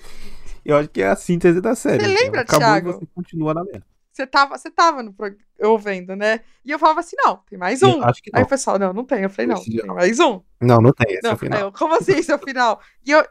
Eu 0.64 0.78
acho 0.78 0.90
que 0.90 1.02
é 1.02 1.08
a 1.08 1.16
síntese 1.16 1.60
da 1.60 1.76
série. 1.76 2.06
Você 2.06 2.24
lembra, 2.24 2.42
acabou 2.42 2.60
Thiago? 2.68 2.90
E 2.90 2.94
você 2.94 3.08
continua 3.14 3.54
na 3.56 3.64
merda. 3.64 3.86
Você 4.16 4.26
tava, 4.26 4.58
você 4.58 4.72
tava 4.72 5.04
no 5.04 5.14
eu 5.60 5.78
vendo, 5.78 6.16
né? 6.16 6.40
E 6.64 6.72
eu 6.72 6.80
falava 6.80 7.02
assim, 7.02 7.18
não, 7.20 7.36
tem 7.50 7.60
mais 7.60 7.84
um. 7.84 8.02
acho 8.02 8.24
que 8.24 8.32
não. 8.32 8.40
Aí 8.40 8.46
o 8.46 8.48
pessoal, 8.48 8.80
não, 8.80 8.94
não 8.94 9.04
tem. 9.04 9.24
Eu 9.24 9.30
falei, 9.30 9.48
não, 9.48 9.62
tem 9.62 9.86
mais 9.88 10.22
um. 10.22 10.42
Não, 10.62 10.80
não 10.80 10.94
tem, 10.94 11.16
esse 11.16 11.24
não, 11.24 11.32
é 11.32 11.34
o 11.34 11.38
final. 11.38 11.60
Eu, 11.60 11.72
Como 11.74 11.96
assim, 11.96 12.14
esse 12.14 12.32
é 12.32 12.36
o 12.36 12.40
final? 12.40 12.82
E 13.06 13.12
eu, 13.12 13.28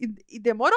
e, 0.00 0.12
e 0.28 0.40
demorou, 0.40 0.76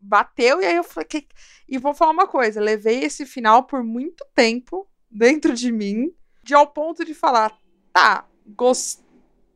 bateu, 0.00 0.62
e 0.62 0.66
aí 0.66 0.76
eu 0.76 0.84
falei, 0.84 1.08
que... 1.08 1.26
e 1.68 1.78
vou 1.78 1.94
falar 1.94 2.12
uma 2.12 2.28
coisa, 2.28 2.60
levei 2.60 3.02
esse 3.02 3.26
final 3.26 3.64
por 3.64 3.82
muito 3.82 4.24
tempo 4.36 4.88
dentro 5.10 5.52
de 5.52 5.72
mim, 5.72 6.14
de 6.40 6.54
ao 6.54 6.68
ponto 6.68 7.04
de 7.04 7.12
falar, 7.12 7.58
tá, 7.92 8.24
gostei, 8.46 9.04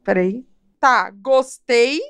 peraí, 0.02 0.44
tá, 0.80 1.10
gostei, 1.10 2.00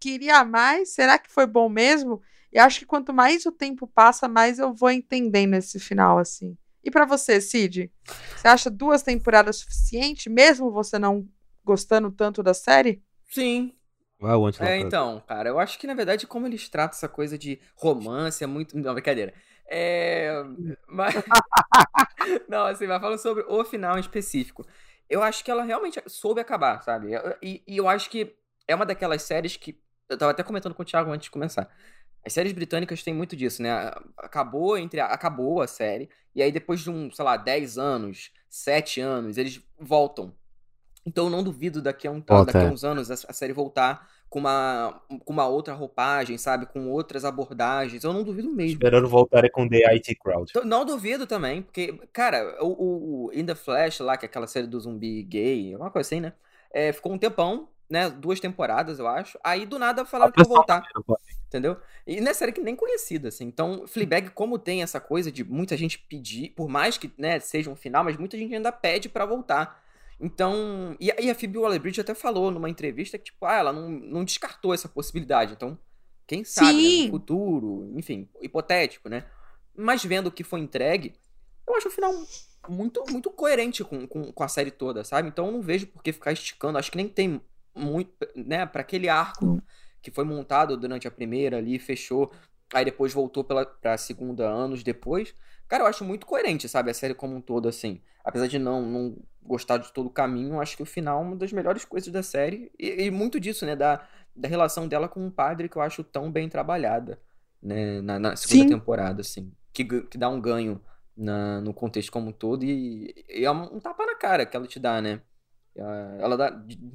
queria 0.00 0.42
mais, 0.46 0.94
será 0.94 1.18
que 1.18 1.30
foi 1.30 1.46
bom 1.46 1.68
mesmo? 1.68 2.22
E 2.52 2.58
acho 2.58 2.80
que 2.80 2.86
quanto 2.86 3.12
mais 3.12 3.44
o 3.46 3.52
tempo 3.52 3.86
passa, 3.86 4.28
mais 4.28 4.58
eu 4.58 4.72
vou 4.72 4.90
entendendo 4.90 5.54
esse 5.54 5.78
final, 5.78 6.18
assim. 6.18 6.56
E 6.82 6.90
para 6.90 7.04
você, 7.04 7.40
Cid? 7.40 7.90
Você 8.36 8.48
acha 8.48 8.70
duas 8.70 9.02
temporadas 9.02 9.56
suficiente, 9.56 10.30
mesmo 10.30 10.70
você 10.70 10.98
não 10.98 11.28
gostando 11.64 12.10
tanto 12.12 12.42
da 12.42 12.54
série? 12.54 13.02
Sim. 13.28 13.72
Ah, 14.22 14.36
é, 14.60 14.78
então, 14.78 15.22
cara, 15.26 15.50
eu 15.50 15.58
acho 15.58 15.78
que 15.78 15.86
na 15.86 15.92
verdade, 15.92 16.26
como 16.26 16.46
eles 16.46 16.68
tratam 16.70 16.96
essa 16.96 17.08
coisa 17.08 17.36
de 17.36 17.60
romance, 17.74 18.42
é 18.42 18.46
muito. 18.46 18.78
Não, 18.78 18.94
brincadeira. 18.94 19.34
É. 19.68 20.32
Mas... 20.88 21.14
não, 22.48 22.64
assim, 22.64 22.86
mas 22.86 23.00
falando 23.00 23.18
sobre 23.18 23.44
o 23.46 23.64
final 23.64 23.96
em 23.98 24.00
específico. 24.00 24.66
Eu 25.08 25.22
acho 25.22 25.44
que 25.44 25.50
ela 25.50 25.64
realmente 25.64 26.00
soube 26.06 26.40
acabar, 26.40 26.82
sabe? 26.82 27.10
E, 27.42 27.62
e 27.66 27.76
eu 27.76 27.88
acho 27.88 28.08
que 28.08 28.34
é 28.66 28.74
uma 28.74 28.86
daquelas 28.86 29.22
séries 29.22 29.56
que. 29.56 29.78
Eu 30.08 30.16
tava 30.16 30.30
até 30.30 30.42
comentando 30.42 30.74
com 30.74 30.82
o 30.82 30.86
Thiago 30.86 31.10
antes 31.10 31.24
de 31.24 31.30
começar. 31.30 31.68
As 32.26 32.32
séries 32.32 32.52
britânicas 32.52 33.04
têm 33.04 33.14
muito 33.14 33.36
disso, 33.36 33.62
né? 33.62 33.92
Acabou 34.18 34.76
entre 34.76 34.98
acabou 35.00 35.62
a 35.62 35.68
série 35.68 36.10
e 36.34 36.42
aí 36.42 36.50
depois 36.50 36.80
de 36.80 36.90
um, 36.90 37.08
sei 37.08 37.24
lá, 37.24 37.36
10 37.36 37.78
anos, 37.78 38.32
7 38.50 39.00
anos, 39.00 39.38
eles 39.38 39.62
voltam. 39.78 40.34
Então 41.06 41.26
eu 41.26 41.30
não 41.30 41.40
duvido 41.40 41.80
daqui 41.80 42.08
a, 42.08 42.10
um, 42.10 42.18
daqui 42.18 42.56
a 42.56 42.62
é. 42.62 42.68
uns 42.68 42.82
anos 42.82 43.12
a, 43.12 43.32
série 43.32 43.52
voltar 43.52 44.10
com 44.28 44.40
uma, 44.40 45.00
com 45.24 45.32
uma 45.32 45.46
outra 45.46 45.72
roupagem, 45.72 46.36
sabe? 46.36 46.66
Com 46.66 46.90
outras 46.90 47.24
abordagens. 47.24 48.02
Eu 48.02 48.12
não 48.12 48.24
duvido 48.24 48.50
mesmo. 48.50 48.72
Esperando 48.72 49.08
voltarem 49.08 49.48
com 49.48 49.68
The 49.68 49.86
IT 49.92 50.16
Crowd. 50.16 50.52
Não 50.64 50.84
duvido 50.84 51.28
também, 51.28 51.62
porque, 51.62 51.92
cara, 52.12 52.58
o, 52.60 53.26
o 53.26 53.30
In 53.32 53.46
The 53.46 53.54
Flash 53.54 54.00
lá, 54.00 54.16
que 54.16 54.26
é 54.26 54.28
aquela 54.28 54.48
série 54.48 54.66
do 54.66 54.80
zumbi 54.80 55.22
gay, 55.22 55.76
uma 55.76 55.92
coisa 55.92 56.08
assim, 56.08 56.20
né? 56.20 56.32
É, 56.72 56.92
ficou 56.92 57.12
um 57.12 57.18
tempão 57.18 57.68
né? 57.88 58.10
Duas 58.10 58.40
temporadas, 58.40 58.98
eu 58.98 59.06
acho. 59.06 59.38
Aí 59.42 59.64
do 59.66 59.78
nada 59.78 60.04
falaram 60.04 60.32
que 60.32 60.40
ia 60.40 60.44
voltar. 60.44 60.82
Entendeu? 61.46 61.76
E 62.06 62.20
não 62.20 62.30
é 62.30 62.34
série 62.34 62.52
que 62.52 62.60
nem 62.60 62.74
conhecida, 62.74 63.28
assim. 63.28 63.44
Então, 63.44 63.86
Fleabag, 63.86 64.30
como 64.30 64.58
tem 64.58 64.82
essa 64.82 65.00
coisa 65.00 65.30
de 65.30 65.44
muita 65.44 65.76
gente 65.76 65.98
pedir, 65.98 66.50
por 66.50 66.68
mais 66.68 66.98
que 66.98 67.10
né, 67.16 67.38
seja 67.38 67.70
um 67.70 67.76
final, 67.76 68.04
mas 68.04 68.16
muita 68.16 68.36
gente 68.36 68.54
ainda 68.54 68.72
pede 68.72 69.08
para 69.08 69.24
voltar. 69.24 69.82
Então. 70.20 70.96
E, 71.00 71.06
e 71.06 71.30
a 71.30 71.34
Phoebe 71.34 71.58
Waller-Bridge 71.58 72.00
até 72.00 72.14
falou 72.14 72.50
numa 72.50 72.68
entrevista 72.68 73.16
que, 73.18 73.26
tipo, 73.26 73.46
ah, 73.46 73.56
ela 73.56 73.72
não, 73.72 73.88
não 73.88 74.24
descartou 74.24 74.74
essa 74.74 74.88
possibilidade. 74.88 75.52
Então, 75.52 75.78
quem 76.26 76.42
sabe, 76.42 77.00
né, 77.00 77.04
no 77.04 77.10
futuro, 77.12 77.92
enfim, 77.94 78.28
hipotético, 78.40 79.08
né? 79.08 79.24
Mas 79.76 80.04
vendo 80.04 80.26
o 80.26 80.32
que 80.32 80.42
foi 80.42 80.60
entregue, 80.60 81.14
eu 81.66 81.76
acho 81.76 81.88
o 81.88 81.90
final 81.90 82.12
muito, 82.68 83.04
muito 83.10 83.30
coerente 83.30 83.84
com, 83.84 84.06
com, 84.06 84.32
com 84.32 84.42
a 84.42 84.48
série 84.48 84.70
toda, 84.70 85.04
sabe? 85.04 85.28
Então 85.28 85.46
eu 85.46 85.52
não 85.52 85.62
vejo 85.62 85.86
por 85.86 86.02
que 86.02 86.12
ficar 86.12 86.32
esticando. 86.32 86.78
Acho 86.78 86.90
que 86.90 86.96
nem 86.96 87.08
tem 87.08 87.40
muito, 87.76 88.12
né, 88.34 88.64
para 88.66 88.80
aquele 88.80 89.08
arco 89.08 89.62
que 90.02 90.10
foi 90.10 90.24
montado 90.24 90.76
durante 90.76 91.06
a 91.06 91.10
primeira 91.10 91.58
ali, 91.58 91.78
fechou, 91.78 92.32
aí 92.72 92.84
depois 92.84 93.12
voltou 93.12 93.44
pela, 93.44 93.66
pra 93.66 93.98
segunda 93.98 94.48
anos 94.48 94.82
depois. 94.82 95.34
Cara, 95.68 95.82
eu 95.82 95.86
acho 95.86 96.04
muito 96.04 96.26
coerente, 96.26 96.68
sabe, 96.68 96.90
a 96.90 96.94
série 96.94 97.14
como 97.14 97.34
um 97.34 97.40
todo, 97.40 97.68
assim. 97.68 98.00
Apesar 98.24 98.46
de 98.46 98.58
não, 98.58 98.82
não 98.82 99.16
gostar 99.42 99.78
de 99.78 99.92
todo 99.92 100.06
o 100.06 100.10
caminho, 100.10 100.60
acho 100.60 100.76
que 100.76 100.82
o 100.82 100.86
final 100.86 101.20
é 101.20 101.26
uma 101.26 101.36
das 101.36 101.52
melhores 101.52 101.84
coisas 101.84 102.12
da 102.12 102.22
série. 102.22 102.70
E, 102.78 103.04
e 103.04 103.10
muito 103.10 103.38
disso, 103.40 103.66
né, 103.66 103.74
da, 103.74 104.06
da 104.34 104.48
relação 104.48 104.86
dela 104.86 105.08
com 105.08 105.26
o 105.26 105.30
padre, 105.30 105.68
que 105.68 105.76
eu 105.76 105.82
acho 105.82 106.04
tão 106.04 106.30
bem 106.30 106.48
trabalhada, 106.48 107.20
né, 107.60 108.00
na, 108.00 108.18
na 108.18 108.36
segunda 108.36 108.62
Sim. 108.62 108.68
temporada, 108.68 109.20
assim. 109.20 109.52
Que, 109.72 109.84
que 109.84 110.16
dá 110.16 110.28
um 110.28 110.40
ganho 110.40 110.80
na, 111.16 111.60
no 111.60 111.74
contexto 111.74 112.12
como 112.12 112.28
um 112.28 112.32
todo 112.32 112.64
e, 112.64 113.14
e 113.28 113.44
é 113.44 113.50
um, 113.50 113.76
um 113.76 113.80
tapa 113.80 114.04
na 114.06 114.14
cara 114.14 114.46
que 114.46 114.56
ela 114.56 114.66
te 114.66 114.78
dá, 114.78 115.00
né? 115.00 115.20
Ela 115.78 116.36
dá 116.36 116.50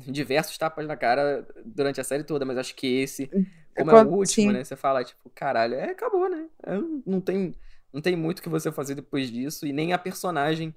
diversos 0.08 0.58
tapas 0.58 0.88
na 0.88 0.98
cara 0.98 1.48
durante 1.64 2.02
a 2.02 2.04
série 2.04 2.24
toda, 2.24 2.46
mas 2.46 2.58
acho 2.58 2.76
que 2.76 3.02
esse, 3.02 3.30
hum, 3.34 3.46
como 3.78 3.92
é 3.92 4.04
o 4.04 4.08
último, 4.08 4.26
Sim. 4.26 4.52
né? 4.52 4.64
Você 4.64 4.76
fala, 4.76 5.04
tipo, 5.04 5.30
caralho, 5.30 5.76
é, 5.76 5.92
acabou, 5.92 6.30
né? 6.30 6.48
É, 6.64 6.74
não, 7.06 7.22
tem, 7.22 7.54
não 7.94 8.02
tem 8.02 8.16
muito 8.16 8.40
o 8.40 8.42
que 8.42 8.50
você 8.50 8.72
fazer 8.72 8.96
depois 8.96 9.30
disso, 9.30 9.66
e 9.68 9.74
nem 9.74 9.94
a 9.94 9.98
personagem, 9.98 10.74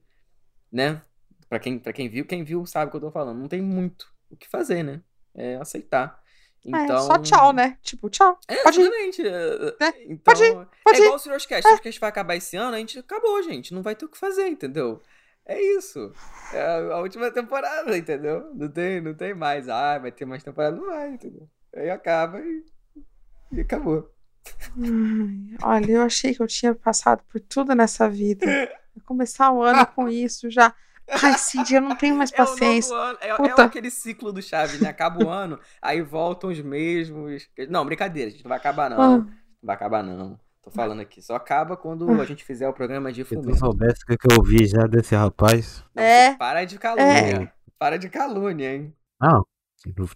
né? 0.70 1.00
Pra 1.48 1.58
quem, 1.58 1.78
pra 1.78 1.92
quem 1.92 2.08
viu, 2.08 2.24
quem 2.26 2.44
viu 2.44 2.66
sabe 2.66 2.88
o 2.88 2.90
que 2.90 2.96
eu 2.96 3.00
tô 3.00 3.10
falando. 3.10 3.38
Não 3.38 3.48
tem 3.48 3.62
muito 3.62 4.12
o 4.30 4.36
que 4.36 4.48
fazer, 4.48 4.82
né? 4.82 5.00
É 5.34 5.56
aceitar. 5.56 6.22
Então... 6.64 6.80
É, 6.80 6.86
só 6.98 7.04
então 7.04 7.22
tchau, 7.22 7.52
né? 7.52 7.78
Tipo, 7.82 8.08
tchau. 8.08 8.38
É, 8.48 8.62
pode 8.62 8.80
exatamente. 8.80 9.22
Ir. 9.22 9.26
É, 9.26 10.04
então, 10.04 10.18
pode 10.24 10.42
ir, 10.42 10.68
pode 10.82 10.96
é 10.96 11.00
igual 11.00 11.14
ir. 11.14 11.16
o 11.16 11.18
Serious 11.18 11.46
Cast. 11.46 11.70
É. 11.70 11.74
O 11.74 11.80
Cast 11.80 12.00
vai 12.00 12.08
acabar 12.08 12.36
esse 12.36 12.56
ano, 12.56 12.74
a 12.74 12.78
gente 12.78 12.98
acabou, 12.98 13.42
gente. 13.42 13.74
Não 13.74 13.82
vai 13.82 13.94
ter 13.94 14.04
o 14.06 14.08
que 14.08 14.18
fazer, 14.18 14.48
entendeu? 14.48 15.02
É 15.46 15.60
isso. 15.60 16.12
É 16.52 16.92
a, 16.92 16.98
última 16.98 17.30
temporada, 17.30 17.96
entendeu? 17.96 18.50
Não 18.54 18.68
tem, 18.68 19.00
não 19.00 19.14
tem 19.14 19.34
mais. 19.34 19.68
Ah, 19.68 19.98
vai 19.98 20.10
ter 20.10 20.24
mais 20.24 20.42
temporada. 20.42 20.76
Não 20.76 20.86
vai, 20.86 21.10
entendeu? 21.10 21.48
Aí 21.74 21.90
acaba 21.90 22.40
e, 22.40 22.64
e 23.52 23.60
acabou. 23.60 24.10
olha, 25.62 25.90
eu 25.90 26.02
achei 26.02 26.34
que 26.34 26.42
eu 26.42 26.46
tinha 26.46 26.74
passado 26.74 27.22
por 27.30 27.40
tudo 27.40 27.74
nessa 27.74 28.08
vida. 28.08 28.46
Vou 28.94 29.04
começar 29.04 29.52
o 29.52 29.62
ano 29.62 29.86
com 29.86 30.08
isso 30.08 30.48
já. 30.48 30.72
Ai, 31.10 31.36
Cid, 31.36 31.74
eu 31.74 31.80
não 31.82 31.96
tenho 31.96 32.16
mais 32.16 32.30
paciência. 32.32 32.94
É, 33.20 33.28
é, 33.28 33.30
é, 33.30 33.60
aquele 33.60 33.90
ciclo 33.90 34.32
do 34.32 34.40
Chaves, 34.40 34.80
né? 34.80 34.88
Acaba 34.88 35.24
o 35.24 35.28
ano, 35.28 35.58
aí 35.82 36.00
voltam 36.00 36.50
os 36.50 36.60
mesmos. 36.60 37.48
Não, 37.68 37.84
brincadeira, 37.84 38.28
a 38.28 38.32
gente 38.32 38.44
não 38.44 38.48
vai 38.48 38.58
acabar, 38.58 38.88
não. 38.88 39.00
Ah. 39.00 39.18
Não 39.18 39.28
vai 39.62 39.76
acabar, 39.76 40.02
não. 40.02 40.38
Tô 40.64 40.70
falando 40.70 41.00
aqui. 41.00 41.20
Só 41.20 41.34
acaba 41.34 41.76
quando 41.76 42.10
a 42.10 42.24
gente 42.24 42.42
fizer 42.42 42.66
o 42.66 42.72
programa 42.72 43.12
de 43.12 43.22
fumê. 43.22 43.42
Se 43.42 43.48
tu 43.50 43.58
soubesse 43.58 44.02
o 44.02 44.06
que 44.06 44.32
eu 44.32 44.38
ouvi 44.38 44.66
já 44.66 44.86
desse 44.86 45.14
rapaz. 45.14 45.84
Não, 45.94 46.02
é. 46.02 46.34
Para 46.36 46.64
de 46.64 46.78
calúnia. 46.78 47.04
É. 47.04 47.52
Para 47.78 47.98
de 47.98 48.08
calúnia, 48.08 48.74
hein? 48.74 48.94
Não, 49.20 49.46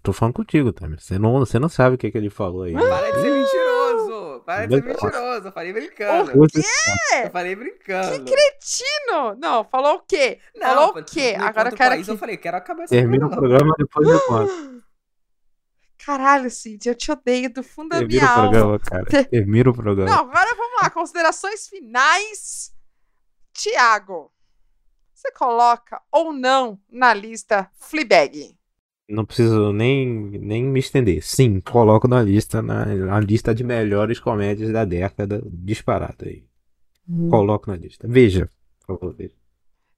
tô 0.01 0.11
falando 0.11 0.33
contigo, 0.33 0.73
tá? 0.73 0.87
Você 0.87 1.19
não, 1.19 1.33
você 1.33 1.59
não 1.59 1.69
sabe 1.69 1.95
o 1.95 1.97
que, 1.99 2.09
que 2.09 2.17
ele 2.17 2.31
falou 2.31 2.63
aí. 2.63 2.73
Para 2.73 3.11
de 3.11 3.21
ser 3.21 3.31
mentiroso! 3.31 4.43
Para 4.43 4.65
de 4.65 4.75
ser 4.75 4.83
mentiroso! 4.83 5.47
Eu 5.47 5.51
falei 5.51 5.73
brincando. 5.73 6.43
O 6.43 6.47
quê? 6.47 6.61
Eu 7.23 7.29
falei 7.29 7.55
brincando. 7.55 8.11
Que 8.11 8.31
cretino! 8.31 9.35
Não, 9.39 9.63
falou 9.65 9.97
o 9.97 9.99
quê? 9.99 10.39
Não, 10.55 10.67
falou 10.67 10.97
o 10.97 11.03
quê? 11.03 11.35
Agora 11.39 11.69
eu 11.69 11.75
quero. 11.75 11.89
País. 11.91 12.07
Eu 12.07 12.17
falei, 12.17 12.37
quero 12.37 12.57
acabar 12.57 12.83
essa 12.83 12.95
Termina 12.95 13.27
o 13.27 13.29
programa 13.29 13.75
depois 13.77 14.09
eu 14.09 14.19
conto. 14.21 14.79
Caralho, 16.05 16.49
Cid, 16.49 16.87
eu 16.87 16.95
te 16.95 17.11
odeio 17.11 17.53
do 17.53 17.61
fundo 17.61 17.89
da 17.89 18.01
minha 18.01 18.25
alma. 18.25 18.51
Termina 18.51 18.65
o 18.65 18.79
programa, 18.79 18.79
cara. 18.79 19.05
Termina 19.29 19.69
o 19.69 19.73
programa. 19.73 20.09
Não, 20.09 20.19
agora 20.29 20.55
vamos 20.55 20.81
lá. 20.81 20.89
Considerações 20.89 21.67
finais. 21.67 22.73
Tiago, 23.51 24.31
você 25.13 25.31
coloca 25.33 26.01
ou 26.09 26.31
não 26.31 26.79
na 26.89 27.13
lista 27.13 27.69
Fleabag? 27.77 28.57
Não 29.09 29.25
preciso 29.25 29.73
nem, 29.73 30.07
nem 30.07 30.63
me 30.63 30.79
estender. 30.79 31.21
Sim, 31.21 31.59
coloco 31.59 32.07
na 32.07 32.21
lista, 32.21 32.61
na, 32.61 32.85
na 32.85 33.19
lista 33.19 33.53
de 33.53 33.63
melhores 33.63 34.19
comédias 34.19 34.71
da 34.71 34.85
década, 34.85 35.41
disparado 35.45 36.25
aí. 36.25 36.45
Hum. 37.09 37.29
Coloco 37.29 37.69
na 37.69 37.75
lista. 37.75 38.07
Veja, 38.07 38.49
por 38.79 38.99
favor, 38.99 39.13
veja. 39.15 39.35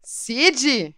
Cid, 0.02 0.96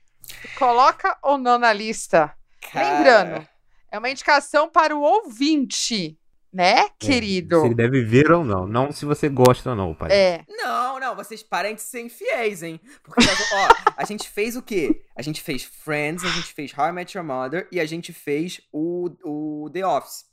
coloca 0.58 1.18
ou 1.22 1.38
não 1.38 1.60
na 1.60 1.74
lista? 1.74 2.34
Cara... 2.72 2.98
Lembrando, 2.98 3.48
é 3.94 4.00
uma 4.00 4.10
indicação 4.10 4.68
para 4.68 4.96
o 4.96 5.02
ouvinte, 5.02 6.18
né, 6.52 6.80
é, 6.80 6.90
querido? 6.98 7.60
se 7.60 7.66
ele 7.68 7.76
deve 7.76 8.04
ver 8.04 8.32
ou 8.32 8.44
não. 8.44 8.66
Não 8.66 8.92
se 8.92 9.06
você 9.06 9.30
gosta 9.30 9.70
ou 9.70 9.76
não, 9.76 9.94
pai. 9.94 10.12
É. 10.12 10.44
Não, 10.50 11.00
não, 11.00 11.16
vocês 11.16 11.44
parem 11.44 11.76
de 11.76 11.82
ser 11.84 12.02
infiéis, 12.02 12.64
hein? 12.64 12.82
Porque, 13.04 13.22
ó, 13.22 13.68
a 13.96 14.04
gente 14.04 14.28
fez 14.28 14.56
o 14.56 14.64
quê? 14.64 15.04
A 15.16 15.22
gente 15.22 15.44
fez 15.44 15.64
Friends, 15.64 16.24
a 16.24 16.30
gente 16.30 16.52
fez 16.54 16.76
How 16.76 16.88
I 16.88 16.92
Met 16.92 17.16
Your 17.16 17.26
Mother 17.26 17.68
e 17.72 17.80
a 17.80 17.86
gente 17.86 18.12
fez 18.12 18.62
o, 18.72 19.12
o 19.24 19.70
The 19.70 19.86
Office. 19.86 20.26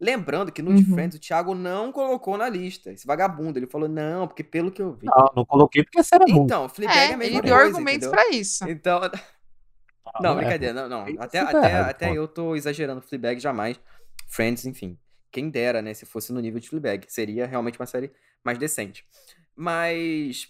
Lembrando 0.00 0.52
que 0.52 0.62
no 0.62 0.70
uhum. 0.70 0.84
Friends 0.84 1.16
o 1.16 1.20
Thiago 1.20 1.56
não 1.56 1.90
colocou 1.90 2.38
na 2.38 2.48
lista. 2.48 2.92
Esse 2.92 3.06
vagabundo. 3.06 3.58
Ele 3.58 3.66
falou, 3.66 3.88
não, 3.88 4.28
porque 4.28 4.44
pelo 4.44 4.70
que 4.70 4.82
eu 4.82 4.92
vi. 4.92 5.06
Não, 5.06 5.32
não 5.36 5.44
coloquei 5.44 5.82
porque 5.82 5.98
essa 5.98 6.16
era 6.16 6.24
Então, 6.28 6.68
Fleabag 6.68 6.98
é, 6.98 7.10
é 7.10 7.14
a 7.14 7.16
mesma 7.16 7.38
ele 7.38 7.42
deu 7.42 7.54
argumentos 7.56 8.08
para 8.08 8.30
isso. 8.30 8.68
Então, 8.68 9.00
não, 10.20 10.32
é, 10.32 10.36
brincadeira, 10.36 10.74
não, 10.74 10.88
não. 10.88 11.22
Até, 11.22 11.38
até, 11.40 11.74
até 11.74 12.16
eu 12.16 12.28
tô 12.28 12.54
exagerando 12.56 13.00
Fleabag 13.00 13.40
jamais. 13.40 13.80
Friends, 14.26 14.64
enfim. 14.66 14.98
Quem 15.30 15.48
dera, 15.48 15.80
né, 15.80 15.94
se 15.94 16.04
fosse 16.04 16.32
no 16.32 16.40
nível 16.40 16.60
de 16.60 16.68
Fleabag. 16.68 17.06
Seria 17.08 17.46
realmente 17.46 17.78
uma 17.78 17.86
série 17.86 18.12
mais 18.44 18.58
decente. 18.58 19.06
Mas, 19.54 20.48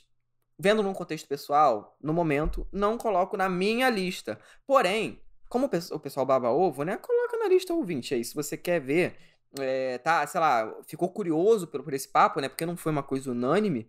vendo 0.58 0.82
num 0.82 0.92
contexto 0.92 1.28
pessoal, 1.28 1.96
no 2.02 2.12
momento, 2.12 2.66
não 2.72 2.96
coloco 2.96 3.36
na 3.36 3.48
minha 3.48 3.88
lista. 3.90 4.38
Porém, 4.66 5.20
como 5.48 5.66
o 5.66 6.00
pessoal 6.00 6.26
baba 6.26 6.50
ovo, 6.50 6.82
né, 6.82 6.96
coloca 6.96 7.36
na 7.36 7.48
lista 7.48 7.74
ouvinte 7.74 8.14
aí. 8.14 8.24
Se 8.24 8.34
você 8.34 8.56
quer 8.56 8.80
ver, 8.80 9.16
é, 9.58 9.98
tá, 9.98 10.26
sei 10.26 10.40
lá, 10.40 10.74
ficou 10.86 11.08
curioso 11.08 11.66
por, 11.66 11.82
por 11.82 11.92
esse 11.92 12.08
papo, 12.08 12.40
né, 12.40 12.48
porque 12.48 12.66
não 12.66 12.76
foi 12.76 12.90
uma 12.90 13.02
coisa 13.02 13.30
unânime, 13.30 13.88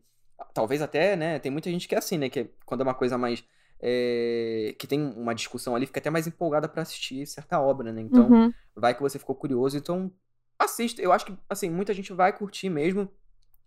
talvez 0.53 0.81
até, 0.81 1.15
né? 1.15 1.39
Tem 1.39 1.51
muita 1.51 1.69
gente 1.69 1.87
que 1.87 1.95
é 1.95 1.97
assim, 1.97 2.17
né? 2.17 2.29
Que 2.29 2.41
é, 2.41 2.47
quando 2.65 2.81
é 2.81 2.83
uma 2.83 2.93
coisa 2.93 3.17
mais. 3.17 3.43
É, 3.85 4.73
que 4.79 4.87
tem 4.87 5.01
uma 5.01 5.35
discussão 5.35 5.75
ali, 5.75 5.85
fica 5.85 5.99
até 5.99 6.09
mais 6.09 6.25
empolgada 6.25 6.69
para 6.69 6.83
assistir 6.83 7.25
certa 7.27 7.59
obra, 7.59 7.91
né? 7.91 8.01
Então, 8.01 8.29
uhum. 8.29 8.53
vai 8.73 8.95
que 8.95 9.01
você 9.01 9.19
ficou 9.19 9.35
curioso, 9.35 9.77
então 9.77 10.09
assista. 10.57 11.01
Eu 11.01 11.11
acho 11.11 11.25
que, 11.25 11.37
assim, 11.49 11.69
muita 11.69 11.93
gente 11.93 12.13
vai 12.13 12.31
curtir 12.31 12.69
mesmo. 12.69 13.11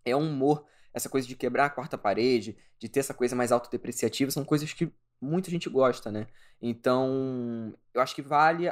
É 0.06 0.16
um 0.16 0.30
humor, 0.30 0.64
essa 0.94 1.10
coisa 1.10 1.28
de 1.28 1.36
quebrar 1.36 1.66
a 1.66 1.70
quarta 1.70 1.98
parede, 1.98 2.56
de 2.78 2.88
ter 2.88 3.00
essa 3.00 3.12
coisa 3.12 3.36
mais 3.36 3.52
autodepreciativa, 3.52 4.30
são 4.30 4.42
coisas 4.42 4.72
que 4.72 4.90
muita 5.20 5.50
gente 5.50 5.68
gosta, 5.68 6.10
né? 6.10 6.26
Então, 6.62 7.74
eu 7.92 8.00
acho 8.00 8.14
que 8.14 8.22
vale 8.22 8.70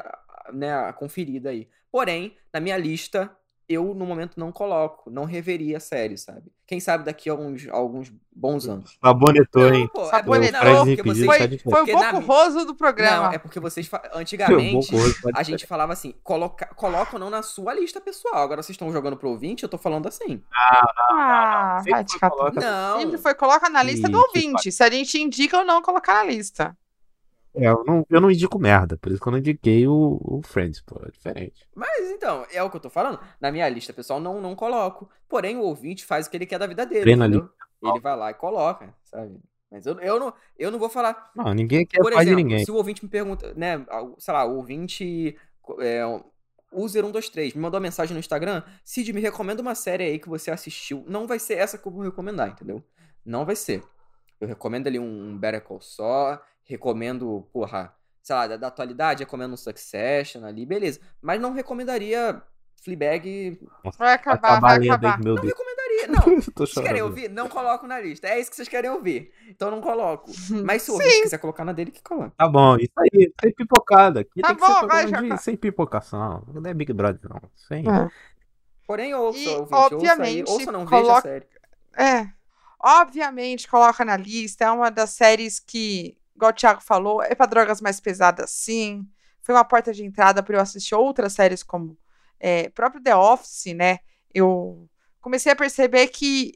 né, 0.53 0.75
a 0.75 0.95
conferida 0.95 1.51
aí. 1.51 1.69
Porém, 1.91 2.37
na 2.53 2.61
minha 2.61 2.79
lista, 2.79 3.37
eu 3.69 3.95
no 3.95 4.05
momento 4.05 4.39
não 4.39 4.53
coloco, 4.53 5.11
não 5.11 5.25
reveria 5.25 5.79
a 5.79 5.81
série, 5.81 6.17
sabe? 6.17 6.53
Quem 6.67 6.81
sabe 6.81 7.05
daqui 7.05 7.29
a 7.29 7.33
alguns, 7.33 7.69
alguns 7.69 8.13
bons 8.35 8.67
anos. 8.67 8.99
Sabonetou, 9.03 9.73
hein? 9.73 9.89
Pô, 9.93 10.05
Sabonetou. 10.07 10.61
É 10.61 10.97
porque 10.97 11.03
vocês, 11.03 11.27
foi, 11.27 11.59
foi 11.59 11.83
o 11.83 11.87
pouco 11.87 12.19
roso 12.21 12.65
do 12.65 12.75
programa. 12.75 13.29
Não, 13.29 13.33
é 13.33 13.39
porque 13.39 13.61
vocês, 13.61 13.91
antigamente, 14.15 14.91
a 15.35 15.43
gente 15.43 15.67
falava 15.67 15.93
assim, 15.93 16.15
coloca, 16.23 16.67
coloca 16.75 17.17
ou 17.17 17.21
não 17.21 17.31
na 17.31 17.43
sua 17.43 17.75
lista 17.75 18.01
pessoal. 18.01 18.43
Agora 18.43 18.63
vocês 18.63 18.75
estão 18.75 18.91
jogando 18.93 19.17
pro 19.17 19.31
ouvinte, 19.31 19.63
eu 19.63 19.69
tô 19.69 19.79
falando 19.79 20.07
assim. 20.07 20.43
Ah, 20.53 20.83
não, 20.97 21.19
ah, 21.19 21.83
não, 21.85 21.93
vai 21.93 22.05
te 22.05 22.19
Não. 22.55 23.01
Sempre 23.01 23.19
foi, 23.19 23.35
coloca 23.35 23.69
na 23.69 23.83
lista 23.83 24.09
do 24.09 24.19
ouvinte. 24.19 24.73
Se 24.73 24.83
a 24.83 24.91
gente 24.91 25.21
indica 25.21 25.59
ou 25.59 25.65
não 25.65 25.83
colocar 25.83 26.15
na 26.15 26.25
lista. 26.25 26.77
É, 27.55 27.69
eu 27.69 27.85
não, 27.85 28.05
eu 28.11 28.21
não 28.21 28.31
indico 28.31 28.59
merda, 28.59 28.97
por 28.97 29.13
isso 29.13 29.21
que 29.21 29.29
eu 29.29 29.31
não 29.31 29.39
indiquei 29.39 29.87
o, 29.87 30.21
o 30.21 30.41
Friends, 30.43 30.81
pô, 30.81 31.01
é 31.07 31.11
diferente. 31.11 31.67
Mas 31.75 32.11
então, 32.11 32.45
é 32.53 32.63
o 32.63 32.69
que 32.69 32.77
eu 32.77 32.81
tô 32.81 32.91
falando. 32.91 33.21
Na 33.41 33.53
minha 33.53 33.69
lista, 33.69 33.93
pessoal, 33.93 34.19
não, 34.19 34.41
não 34.41 34.57
coloco. 34.57 35.09
Porém, 35.29 35.57
o 35.57 35.63
ouvinte 35.63 36.05
faz 36.05 36.27
o 36.27 36.31
que 36.31 36.37
ele 36.37 36.47
quer 36.47 36.59
da 36.59 36.67
vida 36.67 36.85
dele. 36.85 37.05
Ele 37.83 38.01
vai 38.01 38.17
lá 38.17 38.31
e 38.31 38.35
coloca, 38.35 38.95
sabe? 39.05 39.39
Mas 39.71 39.87
eu, 39.87 39.99
eu, 40.01 40.21
não, 40.21 40.33
eu 40.57 40.71
não 40.71 40.79
vou 40.79 40.89
falar. 40.89 41.33
Não, 41.35 41.53
ninguém 41.53 41.85
quer 41.85 42.01
Por 42.01 42.13
exemplo, 42.13 42.29
de 42.29 42.35
ninguém. 42.37 42.65
Se 42.65 42.71
o 42.71 42.77
ouvinte 42.77 43.05
me 43.05 43.11
pergunta, 43.11 43.53
né, 43.55 43.85
sei 44.19 44.35
lá, 44.35 44.45
o 44.45 44.57
ouvinte. 44.57 45.37
É, 45.81 46.03
User123 46.73 47.55
me 47.55 47.61
mandou 47.61 47.79
uma 47.79 47.83
mensagem 47.83 48.15
no 48.15 48.21
Instagram. 48.21 48.63
Cid, 48.85 49.13
me 49.13 49.21
recomenda 49.21 49.63
uma 49.63 49.75
série 49.75 50.05
aí 50.05 50.19
que 50.19 50.29
você 50.29 50.51
assistiu. 50.51 51.05
Não 51.09 51.27
vai 51.27 51.39
ser 51.39 51.55
essa 51.55 51.79
que 51.79 51.87
eu 51.87 51.93
vou 51.93 52.03
recomendar, 52.03 52.49
entendeu? 52.49 52.83
Não 53.25 53.45
vai 53.45 53.57
ser. 53.57 53.83
Eu 54.41 54.49
recomendo 54.49 54.87
ali 54.87 54.99
um 54.99 55.39
Better 55.39 55.63
Call 55.63 55.81
Saul, 55.81 56.39
recomendo, 56.65 57.47
porra, 57.53 57.95
sei 58.23 58.35
lá, 58.35 58.47
da, 58.47 58.57
da 58.57 58.67
atualidade, 58.69 59.23
recomendo 59.23 59.53
um 59.53 59.57
Succession 59.57 60.45
ali, 60.45 60.67
beleza. 60.67 61.01
Mas 61.21 61.41
não 61.41 61.53
recomendaria 61.53 62.43
Fleabag. 62.85 63.59
Vai 63.99 64.13
acabar, 64.13 64.59
acabar 64.59 64.61
vai 64.61 64.89
acabar. 64.89 65.19
Meu 65.19 65.35
não 65.35 65.43
Deus. 65.43 65.53
recomendaria. 65.53 65.85
Não. 66.05 66.43
vocês 66.55 66.85
querem 66.85 67.01
ouvir? 67.01 67.31
Não 67.31 67.49
coloco 67.49 67.87
na 67.87 67.99
lista. 67.99 68.29
É 68.29 68.39
isso 68.39 68.51
que 68.51 68.57
vocês 68.57 68.69
querem 68.69 68.91
ouvir. 68.91 69.33
Então 69.49 69.71
não 69.71 69.81
coloco. 69.81 70.31
Mas 70.65 70.83
se 70.83 70.91
o 70.91 70.95
ouvinte 70.95 71.23
quiser 71.23 71.39
colocar 71.39 71.65
na 71.65 71.73
dele, 71.73 71.91
que 71.91 72.03
coloca. 72.03 72.33
Tá 72.37 72.47
bom, 72.47 72.77
isso 72.77 72.93
aí. 72.99 73.33
Sem 73.41 73.55
pipocada. 73.55 74.21
Aqui 74.21 74.43
tá 74.43 74.49
tem 74.49 74.57
bom, 74.57 74.87
vai, 74.87 75.07
de, 75.07 75.39
sem 75.43 75.57
pipocação. 75.57 76.45
Não 76.53 76.71
é 76.71 76.75
Big 76.75 76.93
Brother, 76.93 77.21
não. 77.31 77.41
Sem. 77.55 77.89
É. 77.89 78.11
Porém, 78.87 79.15
ouça, 79.15 79.39
e, 79.39 79.49
ouvinte, 79.49 79.75
obviamente, 79.75 80.41
ouça, 80.43 80.53
aí, 80.53 80.67
ouça 80.67 80.73
não 80.73 80.85
coloca... 80.85 81.07
veja 81.07 81.19
a 81.19 81.23
série. 81.23 81.47
É. 81.97 82.29
Obviamente, 82.79 83.69
coloca 83.69 84.05
na 84.05 84.17
lista. 84.17 84.65
É 84.65 84.71
uma 84.71 84.91
das 84.91 85.11
séries 85.11 85.59
que 85.59 86.19
igual 86.35 86.51
o 86.51 86.55
Thiago 86.55 86.81
falou, 86.81 87.23
é 87.23 87.35
para 87.35 87.47
drogas 87.47 87.81
mais 87.81 88.01
pesadas, 88.01 88.51
sim. 88.51 89.07
Foi 89.43 89.55
uma 89.55 89.65
porta 89.65 89.93
de 89.93 90.05
entrada 90.05 90.43
para 90.43 90.57
eu 90.57 90.61
assistir 90.61 90.95
outras 90.95 91.33
séries 91.33 91.63
como 91.63 91.99
é, 92.41 92.69
próprio 92.71 93.03
The 93.03 93.15
Office, 93.15 93.75
né? 93.75 93.99
Eu 94.33 94.89
comecei 95.21 95.53
a 95.53 95.57
perceber 95.57 96.09
que 96.09 96.55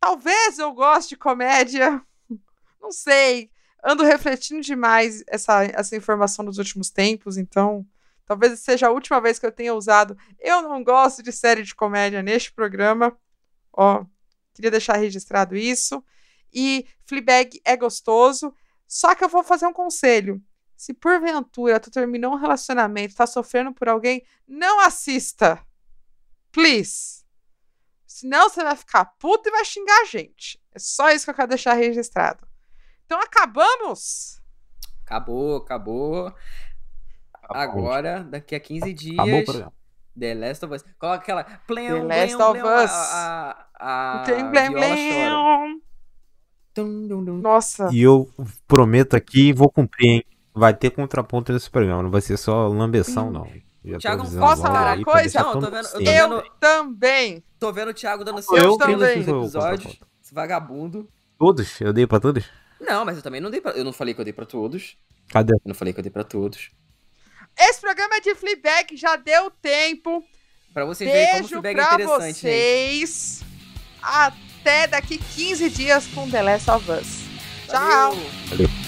talvez 0.00 0.58
eu 0.58 0.72
goste 0.72 1.10
de 1.10 1.16
comédia, 1.16 2.02
não 2.80 2.90
sei. 2.90 3.50
Ando 3.84 4.04
refletindo 4.04 4.60
demais 4.60 5.22
essa, 5.26 5.64
essa 5.64 5.96
informação 5.96 6.44
nos 6.44 6.58
últimos 6.58 6.90
tempos, 6.90 7.36
então 7.36 7.84
talvez 8.24 8.60
seja 8.60 8.86
a 8.86 8.90
última 8.90 9.20
vez 9.20 9.38
que 9.38 9.46
eu 9.46 9.52
tenha 9.52 9.74
usado. 9.74 10.16
Eu 10.38 10.62
não 10.62 10.82
gosto 10.82 11.22
de 11.22 11.32
série 11.32 11.62
de 11.62 11.74
comédia 11.74 12.22
neste 12.22 12.52
programa. 12.52 13.16
Ó, 13.72 14.04
queria 14.54 14.70
deixar 14.70 14.96
registrado 14.96 15.56
isso. 15.56 16.02
E 16.52 16.86
Fleabag 17.06 17.60
é 17.64 17.76
gostoso. 17.76 18.54
Só 18.92 19.14
que 19.14 19.24
eu 19.24 19.28
vou 19.30 19.42
fazer 19.42 19.64
um 19.64 19.72
conselho. 19.72 20.38
Se 20.76 20.92
porventura 20.92 21.80
tu 21.80 21.90
terminou 21.90 22.34
um 22.34 22.36
relacionamento, 22.36 23.14
tá 23.14 23.26
sofrendo 23.26 23.72
por 23.72 23.88
alguém, 23.88 24.22
não 24.46 24.80
assista. 24.80 25.58
Please. 26.52 27.24
Senão 28.06 28.50
você 28.50 28.62
vai 28.62 28.76
ficar 28.76 29.06
puto 29.18 29.48
e 29.48 29.50
vai 29.50 29.64
xingar 29.64 29.98
a 30.02 30.04
gente. 30.04 30.60
É 30.74 30.78
só 30.78 31.10
isso 31.10 31.24
que 31.24 31.30
eu 31.30 31.34
quero 31.34 31.48
deixar 31.48 31.72
registrado. 31.72 32.46
Então 33.06 33.18
acabamos? 33.18 34.42
Acabou, 35.06 35.56
acabou. 35.56 36.34
Agora, 37.44 38.22
daqui 38.22 38.54
a 38.54 38.60
15 38.60 38.92
dias. 38.92 39.18
Acabou 39.18 39.72
The 40.20 40.34
Last 40.34 40.66
of 40.66 40.74
Us. 40.74 40.84
Coloca 40.98 41.18
aquela. 41.22 41.44
Plém, 41.66 41.88
The 41.88 42.02
Last 42.02 42.34
of 42.34 42.58
Us. 42.60 42.90
A, 42.90 43.66
a, 43.74 44.20
a, 44.20 44.24
Tem 44.24 44.50
blém, 44.50 44.70
blém. 44.70 45.81
Nossa. 47.40 47.88
E 47.92 48.02
eu 48.02 48.28
prometo 48.66 49.14
aqui 49.14 49.48
e 49.48 49.52
vou 49.52 49.70
cumprir, 49.70 50.08
hein? 50.08 50.24
Vai 50.54 50.74
ter 50.74 50.90
contraponto 50.90 51.52
nesse 51.52 51.70
programa, 51.70 52.02
não 52.02 52.10
vai 52.10 52.20
ser 52.20 52.36
só 52.36 52.68
lambeção, 52.68 53.30
não. 53.30 53.48
Já 53.84 53.98
Thiago, 53.98 54.30
posso 54.38 54.62
falar 54.62 54.96
uma 54.96 55.04
coisa? 55.04 55.42
Não, 55.42 55.52
tô 55.54 55.70
vendo, 55.70 55.76
eu, 55.76 55.90
tô 55.90 55.98
vendo, 55.98 56.34
eu 56.34 56.50
também. 56.60 57.44
Tô 57.58 57.72
vendo 57.72 57.88
o 57.88 57.94
Thiago 57.94 58.24
dando 58.24 58.42
seu 58.42 58.56
eu 58.56 58.76
também. 58.76 59.20
episódios. 59.20 59.98
Esse 60.22 60.32
vagabundo. 60.32 61.08
Todos? 61.38 61.80
Eu 61.80 61.92
dei 61.92 62.06
pra 62.06 62.20
todos? 62.20 62.44
Não, 62.80 63.04
mas 63.04 63.16
eu 63.16 63.22
também 63.22 63.40
não 63.40 63.50
dei 63.50 63.60
pra. 63.60 63.72
Eu 63.72 63.84
não 63.84 63.92
falei 63.92 64.14
que 64.14 64.20
eu 64.20 64.24
dei 64.24 64.32
pra 64.32 64.46
todos. 64.46 64.96
Cadê? 65.28 65.52
Eu 65.54 65.60
não 65.64 65.74
falei 65.74 65.92
que 65.92 65.98
eu 65.98 66.02
dei 66.02 66.12
pra 66.12 66.22
todos. 66.22 66.70
Esse 67.58 67.80
programa 67.80 68.16
é 68.16 68.20
de 68.20 68.34
Fleabag, 68.34 68.96
já 68.96 69.16
deu 69.16 69.50
tempo. 69.50 70.22
Pra 70.72 70.84
vocês 70.84 71.10
Beijo 71.10 71.26
verem 71.26 71.48
como 71.48 71.60
Fleabag 71.60 71.80
é 71.80 72.04
interessante, 72.04 72.38
vocês. 72.38 73.44
Gente. 74.00 74.51
Até 74.62 74.86
daqui 74.86 75.18
15 75.18 75.70
dias 75.70 76.06
com 76.14 76.30
The 76.30 76.40
Last 76.40 76.70
of 76.70 76.88
Us. 76.88 77.22
Tchau! 77.68 78.14
Valeu. 78.14 78.30
Valeu. 78.48 78.81